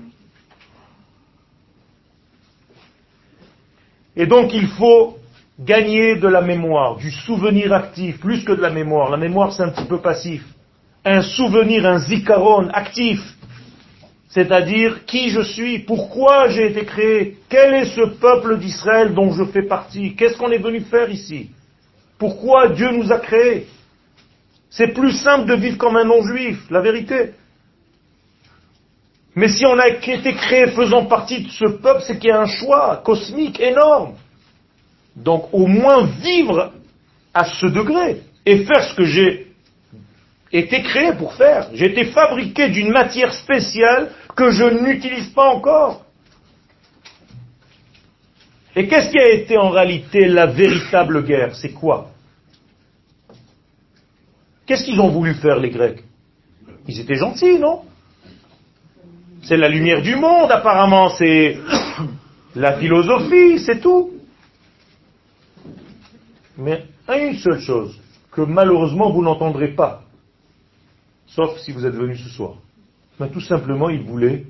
Et 4.16 4.26
donc, 4.26 4.55
il 4.55 4.66
faut 4.68 5.18
gagner 5.61 6.16
de 6.16 6.28
la 6.28 6.41
mémoire, 6.41 6.97
du 6.97 7.11
souvenir 7.11 7.72
actif, 7.72 8.18
plus 8.20 8.45
que 8.45 8.53
de 8.53 8.62
la 8.62 8.70
mémoire. 8.70 9.11
La 9.11 9.16
mémoire, 9.18 9.53
c'est 9.53 9.62
un 9.62 9.70
petit 9.70 9.84
peu 9.84 9.99
passif. 9.99 10.43
Un 11.05 11.22
souvenir, 11.22 11.87
un 11.87 11.99
zikaron 11.99 12.68
actif 12.72 13.20
c'est-à-dire 14.37 15.07
qui 15.07 15.30
je 15.30 15.41
suis, 15.41 15.78
pourquoi 15.78 16.51
j'ai 16.51 16.66
été 16.66 16.84
créé, 16.84 17.39
quel 17.49 17.72
est 17.72 17.87
ce 17.87 18.03
peuple 18.03 18.59
d'Israël 18.59 19.14
dont 19.14 19.32
je 19.32 19.45
fais 19.45 19.62
partie, 19.62 20.14
qu'est-ce 20.14 20.37
qu'on 20.37 20.51
est 20.51 20.59
venu 20.59 20.80
faire 20.80 21.09
ici, 21.09 21.49
pourquoi 22.18 22.68
Dieu 22.68 22.91
nous 22.91 23.11
a 23.11 23.18
créés. 23.18 23.66
C'est 24.68 24.89
plus 24.89 25.12
simple 25.12 25.47
de 25.47 25.55
vivre 25.55 25.78
comme 25.78 25.97
un 25.97 26.05
non-juif, 26.05 26.59
la 26.68 26.82
vérité. 26.82 27.30
Mais 29.34 29.49
si 29.49 29.64
on 29.64 29.78
a 29.78 29.89
été 29.89 30.34
créé 30.34 30.66
faisant 30.66 31.07
partie 31.07 31.45
de 31.45 31.49
ce 31.49 31.68
peuple, 31.68 32.03
c'est 32.07 32.18
qu'il 32.18 32.28
y 32.28 32.32
a 32.32 32.41
un 32.43 32.47
choix 32.47 33.01
cosmique 33.03 33.59
énorme. 33.59 34.16
Donc 35.16 35.49
au 35.55 35.66
moins 35.66 36.05
vivre 36.20 36.74
à 37.32 37.47
ce 37.47 37.64
degré 37.64 38.20
et 38.45 38.64
faire 38.66 38.84
ce 38.84 38.95
que 38.97 39.05
j'ai 39.05 39.47
été 40.53 40.82
créé 40.82 41.12
pour 41.14 41.32
faire. 41.32 41.68
J'ai 41.72 41.87
été 41.87 42.05
fabriqué 42.05 42.68
d'une 42.68 42.93
matière 42.93 43.32
spéciale 43.32 44.11
que 44.37 44.51
je 44.51 44.64
n'utilise 44.64 45.30
pas 45.30 45.49
encore. 45.55 46.05
Et 48.76 48.87
qu'est-ce 48.87 49.11
qui 49.11 49.18
a 49.18 49.30
été 49.32 49.57
en 49.57 49.70
réalité 49.70 50.26
la 50.26 50.47
véritable 50.47 51.24
guerre? 51.24 51.57
C'est 51.57 51.72
quoi? 51.72 52.11
Qu'est-ce 54.66 54.84
qu'ils 54.84 55.01
ont 55.01 55.09
voulu 55.09 55.32
faire 55.34 55.59
les 55.59 55.70
Grecs? 55.70 56.05
Ils 56.87 57.01
étaient 57.01 57.14
gentils, 57.14 57.59
non? 57.59 57.82
C'est 59.43 59.57
la 59.57 59.68
lumière 59.68 60.03
du 60.03 60.16
monde 60.16 60.51
apparemment, 60.51 61.09
c'est 61.11 61.57
la 62.55 62.76
philosophie, 62.78 63.59
c'est 63.61 63.80
tout. 63.80 64.12
Mais 66.59 66.84
une 67.09 67.37
seule 67.39 67.61
chose 67.61 67.99
que 68.32 68.43
malheureusement 68.43 69.11
vous 69.11 69.22
n'entendrez 69.22 69.68
pas, 69.68 70.03
sauf 71.26 71.59
si 71.59 71.72
vous 71.72 71.87
êtes 71.87 71.95
venu 71.95 72.16
ce 72.16 72.28
soir. 72.28 72.57
Mais 73.18 73.30
tout 73.30 73.40
simplement, 73.40 73.88
il 73.88 74.02
voulait 74.02 74.46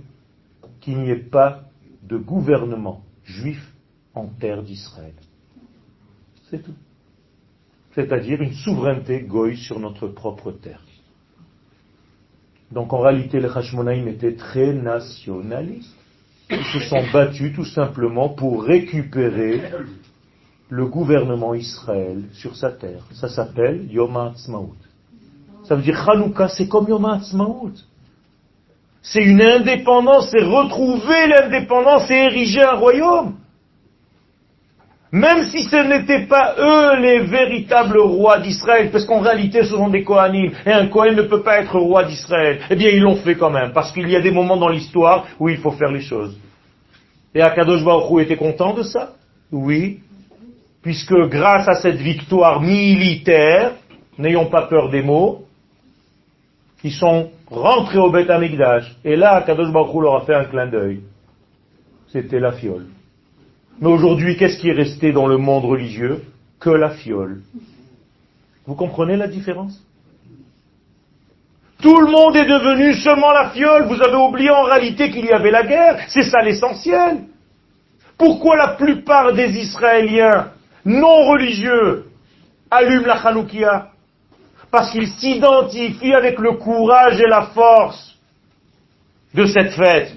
qu'il 0.80 0.98
n'y 0.98 1.10
ait 1.10 1.16
pas 1.16 1.62
de 2.02 2.16
gouvernement 2.16 3.02
juif 3.24 3.72
en 4.14 4.26
terre 4.26 4.62
d'Israël. 4.62 5.14
C'est 6.50 6.62
tout. 6.62 6.74
C'est-à-dire 7.94 8.40
une 8.42 8.52
souveraineté 8.52 9.22
goy 9.22 9.56
sur 9.56 9.80
notre 9.80 10.08
propre 10.08 10.52
terre. 10.52 10.82
Donc 12.70 12.92
en 12.92 13.00
réalité, 13.00 13.40
les 13.40 13.48
Hashmonaïm 13.48 14.08
étaient 14.08 14.34
très 14.34 14.72
nationalistes. 14.72 15.94
Ils 16.50 16.64
se 16.64 16.80
sont 16.88 17.02
battus 17.12 17.54
tout 17.54 17.64
simplement 17.64 18.28
pour 18.28 18.64
récupérer 18.64 19.62
le 20.68 20.86
gouvernement 20.86 21.54
Israël 21.54 22.24
sur 22.32 22.56
sa 22.56 22.72
terre. 22.72 23.04
Ça 23.12 23.28
s'appelle 23.28 23.90
Yom 23.90 24.16
HaAtzmaut. 24.16 24.74
Ça 25.64 25.74
veut 25.74 25.82
dire 25.82 26.08
Hanouka, 26.08 26.48
c'est 26.48 26.68
comme 26.68 26.88
Yom 26.88 27.04
HaAtzmaut. 27.04 27.72
C'est 29.08 29.22
une 29.22 29.40
indépendance, 29.40 30.30
c'est 30.32 30.42
retrouver 30.42 31.28
l'indépendance 31.28 32.10
et 32.10 32.24
ériger 32.24 32.62
un 32.62 32.74
royaume. 32.74 33.36
Même 35.12 35.44
si 35.44 35.62
ce 35.62 35.76
n'étaient 35.76 36.26
pas 36.26 36.56
eux 36.58 37.00
les 37.00 37.20
véritables 37.20 38.00
rois 38.00 38.40
d'Israël, 38.40 38.90
parce 38.90 39.04
qu'en 39.04 39.20
réalité 39.20 39.62
ce 39.62 39.76
sont 39.76 39.88
des 39.88 40.02
Kohanim, 40.02 40.50
et 40.66 40.72
un 40.72 40.88
Kohen 40.88 41.14
ne 41.14 41.22
peut 41.22 41.42
pas 41.42 41.60
être 41.60 41.78
roi 41.78 42.02
d'Israël, 42.02 42.58
eh 42.68 42.74
bien 42.74 42.90
ils 42.90 43.00
l'ont 43.00 43.14
fait 43.14 43.36
quand 43.36 43.50
même, 43.50 43.72
parce 43.72 43.92
qu'il 43.92 44.08
y 44.10 44.16
a 44.16 44.20
des 44.20 44.32
moments 44.32 44.56
dans 44.56 44.68
l'histoire 44.68 45.26
où 45.38 45.48
il 45.48 45.58
faut 45.58 45.70
faire 45.70 45.92
les 45.92 46.00
choses. 46.00 46.36
Et 47.32 47.40
Akadosh 47.42 47.84
Baruch 47.84 48.24
était 48.24 48.36
content 48.36 48.74
de 48.74 48.82
ça? 48.82 49.12
Oui, 49.52 50.00
puisque 50.82 51.14
grâce 51.28 51.68
à 51.68 51.74
cette 51.74 51.98
victoire 51.98 52.60
militaire, 52.60 53.74
n'ayons 54.18 54.46
pas 54.46 54.62
peur 54.62 54.90
des 54.90 55.02
mots, 55.02 55.44
ils 56.82 56.92
sont 56.92 57.30
rentrés 57.50 57.98
au 57.98 58.10
Beth 58.10 58.30
Amikdash. 58.30 58.96
Et 59.04 59.16
là, 59.16 59.42
Kadosh 59.42 59.72
Baruch 59.72 60.22
a 60.22 60.24
fait 60.24 60.34
un 60.34 60.44
clin 60.44 60.66
d'œil. 60.66 61.00
C'était 62.08 62.40
la 62.40 62.52
fiole. 62.52 62.86
Mais 63.80 63.88
aujourd'hui, 63.88 64.36
qu'est-ce 64.36 64.58
qui 64.58 64.68
est 64.68 64.72
resté 64.72 65.12
dans 65.12 65.26
le 65.26 65.36
monde 65.36 65.64
religieux? 65.64 66.22
Que 66.58 66.70
la 66.70 66.90
fiole. 66.90 67.42
Vous 68.66 68.74
comprenez 68.74 69.16
la 69.16 69.28
différence? 69.28 69.82
Tout 71.82 72.00
le 72.00 72.10
monde 72.10 72.34
est 72.36 72.46
devenu 72.46 72.94
seulement 72.94 73.32
la 73.32 73.50
fiole. 73.50 73.86
Vous 73.86 74.00
avez 74.00 74.16
oublié 74.16 74.50
en 74.50 74.62
réalité 74.62 75.10
qu'il 75.10 75.26
y 75.26 75.32
avait 75.32 75.50
la 75.50 75.62
guerre. 75.62 76.06
C'est 76.08 76.24
ça 76.24 76.40
l'essentiel. 76.42 77.24
Pourquoi 78.16 78.56
la 78.56 78.68
plupart 78.68 79.34
des 79.34 79.58
Israéliens 79.58 80.52
non 80.86 81.26
religieux 81.26 82.06
allument 82.70 83.06
la 83.06 83.26
Hanoukia? 83.26 83.90
Parce 84.76 84.90
qu'ils 84.90 85.08
s'identifient 85.08 86.12
avec 86.12 86.38
le 86.38 86.52
courage 86.52 87.18
et 87.18 87.26
la 87.26 87.46
force 87.46 88.14
de 89.32 89.46
cette 89.46 89.72
fête. 89.72 90.12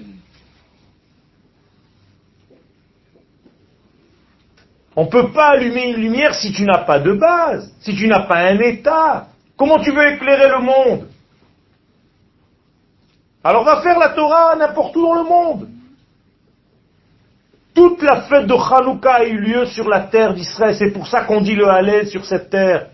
On 4.94 5.04
ne 5.04 5.08
peut 5.08 5.32
pas 5.32 5.52
allumer 5.52 5.92
une 5.92 5.96
lumière 5.96 6.34
si 6.34 6.52
tu 6.52 6.64
n'as 6.64 6.84
pas 6.84 6.98
de 6.98 7.14
base, 7.14 7.72
si 7.80 7.96
tu 7.96 8.06
n'as 8.06 8.26
pas 8.26 8.36
un 8.36 8.58
état. 8.58 9.28
Comment 9.56 9.78
tu 9.78 9.92
veux 9.92 10.06
éclairer 10.12 10.50
le 10.50 10.60
monde? 10.60 11.08
Alors 13.42 13.64
va 13.64 13.80
faire 13.80 13.98
la 13.98 14.10
Torah 14.10 14.56
n'importe 14.56 14.94
où 14.94 15.02
dans 15.02 15.14
le 15.14 15.24
monde. 15.26 15.68
Toute 17.74 18.02
la 18.02 18.20
fête 18.24 18.46
de 18.46 18.52
Hanouka 18.52 19.14
a 19.14 19.24
eu 19.24 19.38
lieu 19.38 19.64
sur 19.64 19.88
la 19.88 20.00
terre 20.00 20.34
d'Israël. 20.34 20.76
C'est 20.78 20.90
pour 20.90 21.06
ça 21.06 21.22
qu'on 21.22 21.40
dit 21.40 21.54
le 21.54 21.66
Hallel 21.66 22.08
sur 22.08 22.26
cette 22.26 22.50
terre. 22.50 22.88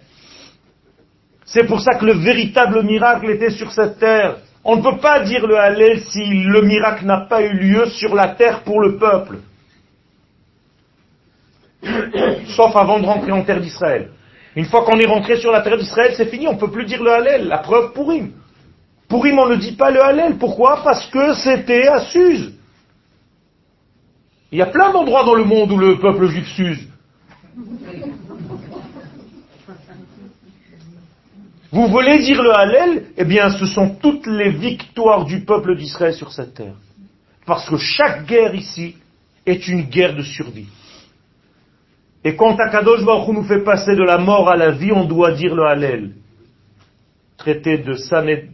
C'est 1.47 1.65
pour 1.65 1.81
ça 1.81 1.95
que 1.95 2.05
le 2.05 2.15
véritable 2.15 2.83
miracle 2.83 3.31
était 3.31 3.51
sur 3.51 3.73
cette 3.73 3.99
terre. 3.99 4.39
On 4.65 4.77
ne 4.77 4.83
peut 4.83 4.99
pas 4.99 5.21
dire 5.21 5.47
le 5.47 5.57
Hallel 5.57 6.01
si 6.01 6.25
le 6.25 6.63
miracle 6.63 7.07
n'a 7.07 7.21
pas 7.21 7.43
eu 7.43 7.53
lieu 7.53 7.87
sur 7.87 8.15
la 8.15 8.29
terre 8.29 8.63
pour 8.63 8.81
le 8.81 8.97
peuple. 8.97 9.39
Sauf 12.49 12.75
avant 12.75 12.99
de 12.99 13.07
rentrer 13.07 13.31
en 13.31 13.45
terre 13.45 13.61
d'Israël. 13.61 14.11
Une 14.57 14.65
fois 14.65 14.85
qu'on 14.85 14.99
est 14.99 15.07
rentré 15.07 15.37
sur 15.37 15.53
la 15.53 15.61
terre 15.61 15.79
d'Israël, 15.79 16.15
c'est 16.17 16.27
fini, 16.27 16.49
on 16.49 16.55
ne 16.55 16.59
peut 16.59 16.71
plus 16.71 16.85
dire 16.85 17.03
le 17.03 17.13
Hallel. 17.13 17.47
La 17.47 17.59
preuve 17.59 17.93
pour 17.93 18.07
Pourim. 18.07 18.33
Pourim, 19.09 19.39
on 19.39 19.49
ne 19.49 19.57
dit 19.57 19.77
pas 19.77 19.93
le 19.93 20.03
Hallel. 20.03 20.37
Pourquoi? 20.39 20.81
Parce 20.83 21.07
que 21.07 21.35
c'était 21.35 21.87
à 21.87 22.01
Suse. 22.07 22.55
Il 24.51 24.59
y 24.59 24.63
a 24.63 24.67
plein 24.67 24.91
d'endroits 24.91 25.25
dans 25.25 25.35
le 25.35 25.45
monde 25.45 25.71
où 25.71 25.79
le 25.79 25.99
peuple 25.99 26.27
juif 26.27 26.49
s'use. 26.49 26.89
Vous 31.73 31.89
voulez 31.89 32.19
dire 32.21 32.43
le 32.43 32.53
Hallel? 32.53 33.07
Eh 33.17 33.25
bien, 33.25 33.51
ce 33.51 33.67
sont 33.67 33.97
toutes 33.97 34.27
les 34.27 34.51
victoires 34.51 35.25
du 35.25 35.41
peuple 35.41 35.77
d'Israël 35.77 36.15
sur 36.15 36.33
cette 36.33 36.55
terre. 36.55 36.75
Parce 37.45 37.69
que 37.69 37.77
chaque 37.77 38.27
guerre 38.27 38.55
ici 38.55 38.97
est 39.45 39.67
une 39.69 39.83
guerre 39.83 40.15
de 40.15 40.23
survie. 40.23 40.69
Et 42.25 42.35
quand 42.35 42.59
Akadosh 42.59 43.05
Baruch 43.05 43.29
nous 43.29 43.45
fait 43.45 43.63
passer 43.63 43.95
de 43.95 44.03
la 44.03 44.19
mort 44.19 44.49
à 44.49 44.57
la 44.57 44.73
vie, 44.73 44.93
on 44.93 45.05
doit 45.05 45.33
dire 45.33 45.55
le 45.55 45.65
Hallel. 45.65 46.13
Traité 47.37 47.79
de, 47.79 47.93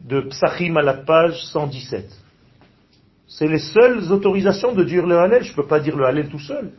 de 0.09 0.21
Psachim 0.29 0.77
à 0.77 0.83
la 0.83 0.95
page 0.95 1.43
117. 1.45 2.05
C'est 3.29 3.47
les 3.47 3.59
seules 3.59 4.13
autorisations 4.13 4.75
de 4.75 4.85
dire 4.85 5.07
le 5.07 5.19
Hallel. 5.19 5.43
Je 5.43 5.53
ne 5.53 5.57
peux 5.57 5.67
pas 5.67 5.81
dire 5.81 5.97
le 5.97 6.05
Hallel 6.05 6.29
tout 6.29 6.39
seul. 6.39 6.73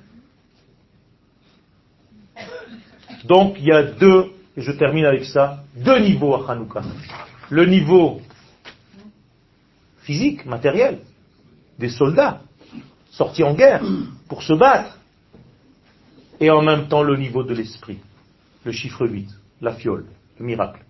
Donc 3.25 3.55
il 3.57 3.65
y 3.65 3.71
a 3.71 3.83
deux, 3.83 4.32
et 4.55 4.61
je 4.61 4.71
termine 4.71 5.05
avec 5.05 5.25
ça, 5.25 5.63
deux 5.75 5.99
niveaux 5.99 6.35
à 6.35 6.51
Hanouka. 6.51 6.81
Le 7.49 7.65
niveau 7.65 8.21
physique, 10.01 10.45
matériel, 10.45 10.99
des 11.79 11.89
soldats 11.89 12.41
sortis 13.11 13.43
en 13.43 13.53
guerre 13.53 13.83
pour 14.27 14.43
se 14.43 14.53
battre, 14.53 14.97
et 16.39 16.49
en 16.49 16.61
même 16.61 16.87
temps 16.87 17.03
le 17.03 17.15
niveau 17.15 17.43
de 17.43 17.53
l'esprit, 17.53 17.99
le 18.63 18.71
chiffre 18.71 19.07
8, 19.07 19.29
la 19.61 19.73
fiole, 19.73 20.05
le 20.39 20.45
miracle. 20.45 20.83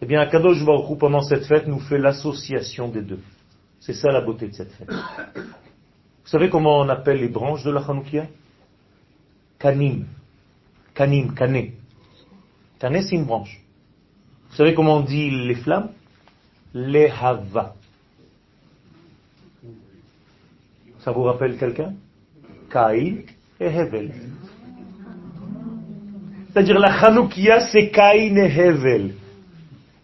Eh 0.00 0.06
bien, 0.06 0.20
Akadosh 0.20 0.64
pendant 0.98 1.22
cette 1.22 1.44
fête, 1.44 1.66
nous 1.66 1.80
fait 1.80 1.98
l'association 1.98 2.88
des 2.88 3.02
deux. 3.02 3.20
C'est 3.78 3.94
ça 3.94 4.10
la 4.10 4.20
beauté 4.20 4.48
de 4.48 4.54
cette 4.54 4.72
fête. 4.72 4.90
Vous 4.90 6.28
savez 6.28 6.50
comment 6.50 6.78
on 6.78 6.88
appelle 6.88 7.18
les 7.18 7.28
branches 7.28 7.64
de 7.64 7.70
la 7.70 7.80
Hanoukia? 7.80 8.26
Kanim. 9.58 10.06
Kanim, 10.94 11.34
kané. 11.34 11.74
C'est 12.82 13.12
une 13.12 13.26
branche. 13.26 13.60
Vous 14.50 14.56
savez 14.56 14.74
comment 14.74 14.96
on 14.96 15.02
dit 15.02 15.30
les 15.30 15.54
flammes? 15.54 15.90
Les 16.74 17.08
hava. 17.08 17.74
Ça 20.98 21.12
vous 21.12 21.22
rappelle 21.22 21.56
quelqu'un? 21.58 21.92
Caïn 22.70 23.18
et 23.60 23.66
Hevel. 23.66 24.10
C'est-à-dire 26.48 26.80
la 26.80 26.92
Hanoukia, 26.92 27.60
c'est 27.68 27.90
Caïn 27.90 28.36
et 28.36 28.50
Hevel. 28.50 29.14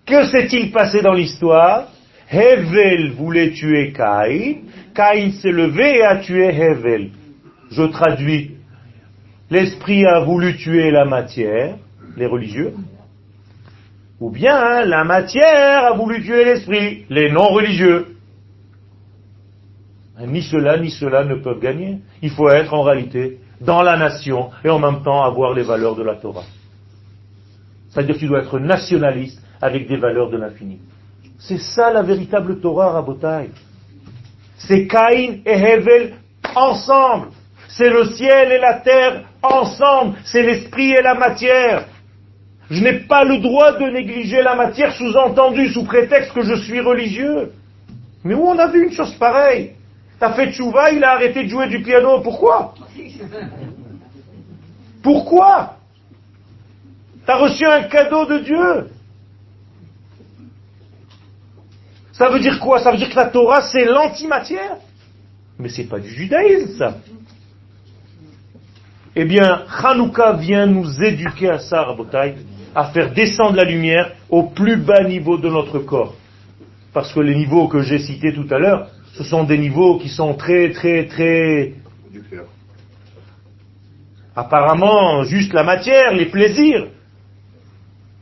Que 0.06 0.26
s'est-il 0.26 0.70
passé 0.70 1.02
dans 1.02 1.14
l'histoire? 1.14 1.88
Hevel 2.30 3.12
voulait 3.12 3.50
tuer 3.50 3.92
Caïn, 3.92 4.58
Caïn 4.94 5.32
s'est 5.32 5.50
levé 5.50 5.96
et 5.96 6.02
a 6.04 6.18
tué 6.18 6.46
Hevel. 6.46 7.10
Je 7.72 7.82
traduis. 7.82 8.52
L'esprit 9.50 10.06
a 10.06 10.20
voulu 10.20 10.56
tuer 10.56 10.92
la 10.92 11.06
matière, 11.06 11.76
les 12.18 12.26
religieux, 12.26 12.74
ou 14.20 14.30
bien 14.30 14.84
la 14.84 15.04
matière 15.04 15.84
a 15.84 15.92
voulu 15.92 16.22
tuer 16.22 16.44
l'esprit, 16.44 17.06
les 17.08 17.30
non-religieux. 17.30 18.16
Ni 20.26 20.42
cela 20.42 20.78
ni 20.78 20.90
cela 20.90 21.24
ne 21.24 21.36
peuvent 21.36 21.60
gagner. 21.60 22.00
Il 22.22 22.30
faut 22.30 22.48
être 22.48 22.74
en 22.74 22.82
réalité 22.82 23.38
dans 23.60 23.82
la 23.82 23.96
nation 23.96 24.50
et 24.64 24.68
en 24.68 24.80
même 24.80 25.02
temps 25.04 25.22
avoir 25.22 25.54
les 25.54 25.62
valeurs 25.62 25.94
de 25.94 26.02
la 26.02 26.16
Torah. 26.16 26.42
C'est-à-dire 27.88 28.16
que 28.16 28.20
tu 28.20 28.26
dois 28.26 28.40
être 28.40 28.58
nationaliste 28.58 29.40
avec 29.60 29.86
des 29.86 29.96
valeurs 29.96 30.30
de 30.30 30.36
l'infini. 30.36 30.80
C'est 31.38 31.58
ça 31.58 31.92
la 31.92 32.02
véritable 32.02 32.60
Torah 32.60 32.90
Rabotai. 32.90 33.50
C'est 34.58 34.88
Caïn 34.88 35.38
et 35.46 35.52
Hevel 35.52 36.14
ensemble. 36.56 37.28
C'est 37.68 37.90
le 37.90 38.06
ciel 38.06 38.50
et 38.50 38.58
la 38.58 38.80
terre 38.80 39.24
ensemble. 39.40 40.16
C'est 40.24 40.42
l'esprit 40.42 40.90
et 40.90 41.02
la 41.02 41.14
matière. 41.14 41.86
Je 42.70 42.82
n'ai 42.82 43.00
pas 43.00 43.24
le 43.24 43.38
droit 43.38 43.72
de 43.78 43.86
négliger 43.90 44.42
la 44.42 44.54
matière 44.54 44.94
sous-entendu 44.94 45.68
sous 45.72 45.84
prétexte 45.84 46.32
que 46.32 46.42
je 46.42 46.54
suis 46.54 46.80
religieux. 46.80 47.52
Mais 48.24 48.34
où 48.34 48.42
on 48.42 48.58
a 48.58 48.66
vu 48.66 48.84
une 48.84 48.92
chose 48.92 49.14
pareille? 49.14 49.72
T'as 50.20 50.32
fait 50.34 50.52
tchouva, 50.52 50.90
il 50.90 51.02
a 51.02 51.12
arrêté 51.12 51.44
de 51.44 51.48
jouer 51.48 51.68
du 51.68 51.80
piano. 51.82 52.20
Pourquoi? 52.20 52.74
Pourquoi? 55.02 55.76
T'as 57.24 57.36
reçu 57.36 57.64
un 57.64 57.84
cadeau 57.84 58.26
de 58.26 58.38
Dieu? 58.38 58.90
Ça 62.12 62.28
veut 62.28 62.40
dire 62.40 62.58
quoi? 62.58 62.80
Ça 62.80 62.90
veut 62.90 62.98
dire 62.98 63.10
que 63.10 63.16
la 63.16 63.26
Torah, 63.30 63.62
c'est 63.62 63.84
l'antimatière? 63.84 64.76
Mais 65.58 65.68
c'est 65.68 65.84
pas 65.84 66.00
du 66.00 66.08
judaïsme, 66.08 66.76
ça. 66.76 66.96
Eh 69.14 69.24
bien, 69.24 69.64
Hanouka 69.82 70.32
vient 70.32 70.66
nous 70.66 71.02
éduquer 71.02 71.50
à 71.50 71.58
ça, 71.58 71.82
Rabotai, 71.82 72.34
à 72.78 72.92
faire 72.92 73.12
descendre 73.12 73.56
la 73.56 73.64
lumière 73.64 74.12
au 74.30 74.44
plus 74.44 74.76
bas 74.76 75.02
niveau 75.02 75.36
de 75.36 75.48
notre 75.48 75.80
corps. 75.80 76.14
Parce 76.92 77.12
que 77.12 77.18
les 77.18 77.34
niveaux 77.34 77.66
que 77.66 77.80
j'ai 77.82 77.98
cités 77.98 78.32
tout 78.32 78.46
à 78.52 78.58
l'heure, 78.60 78.88
ce 79.14 79.24
sont 79.24 79.42
des 79.42 79.58
niveaux 79.58 79.98
qui 79.98 80.08
sont 80.08 80.34
très, 80.34 80.70
très, 80.70 81.06
très... 81.06 81.72
Apparemment, 84.36 85.24
juste 85.24 85.52
la 85.54 85.64
matière, 85.64 86.12
les 86.12 86.26
plaisirs. 86.26 86.86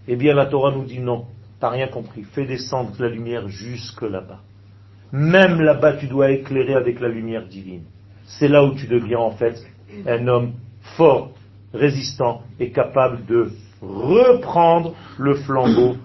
Eh 0.09 0.17
bien, 0.17 0.33
la 0.33 0.47
Torah 0.47 0.73
nous 0.75 0.87
dit 0.87 1.01
non. 1.01 1.27
T'as 1.61 1.69
rien 1.69 1.89
compris. 1.89 2.23
Fais 2.23 2.47
descendre 2.47 2.93
la 2.99 3.11
lumière 3.11 3.49
jusque 3.49 4.01
là-bas. 4.01 4.41
Même 5.13 5.61
là-bas, 5.61 5.99
tu 5.99 6.07
dois 6.07 6.31
éclairer 6.31 6.77
avec 6.77 7.01
la 7.01 7.09
lumière 7.09 7.47
divine. 7.47 7.83
C'est 8.25 8.49
là 8.49 8.65
où 8.65 8.75
tu 8.75 8.87
deviens 8.87 9.19
en 9.19 9.33
fait 9.33 9.63
un 10.07 10.27
homme 10.27 10.55
fort, 10.97 11.33
résistant 11.75 12.41
et 12.59 12.71
capable 12.71 13.27
de 13.27 13.51
reprendre 13.83 14.95
le 15.19 15.35
flambeau 15.35 15.97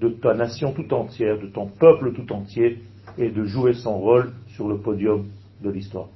de 0.00 0.08
ta 0.08 0.34
nation 0.34 0.72
tout 0.72 0.92
entière, 0.94 1.38
de 1.38 1.46
ton 1.46 1.66
peuple 1.66 2.12
tout 2.12 2.32
entier, 2.32 2.82
et 3.18 3.30
de 3.30 3.44
jouer 3.44 3.74
son 3.74 3.98
rôle 3.98 4.32
sur 4.48 4.68
le 4.68 4.78
podium 4.78 5.26
de 5.62 5.70
l'histoire. 5.70 6.08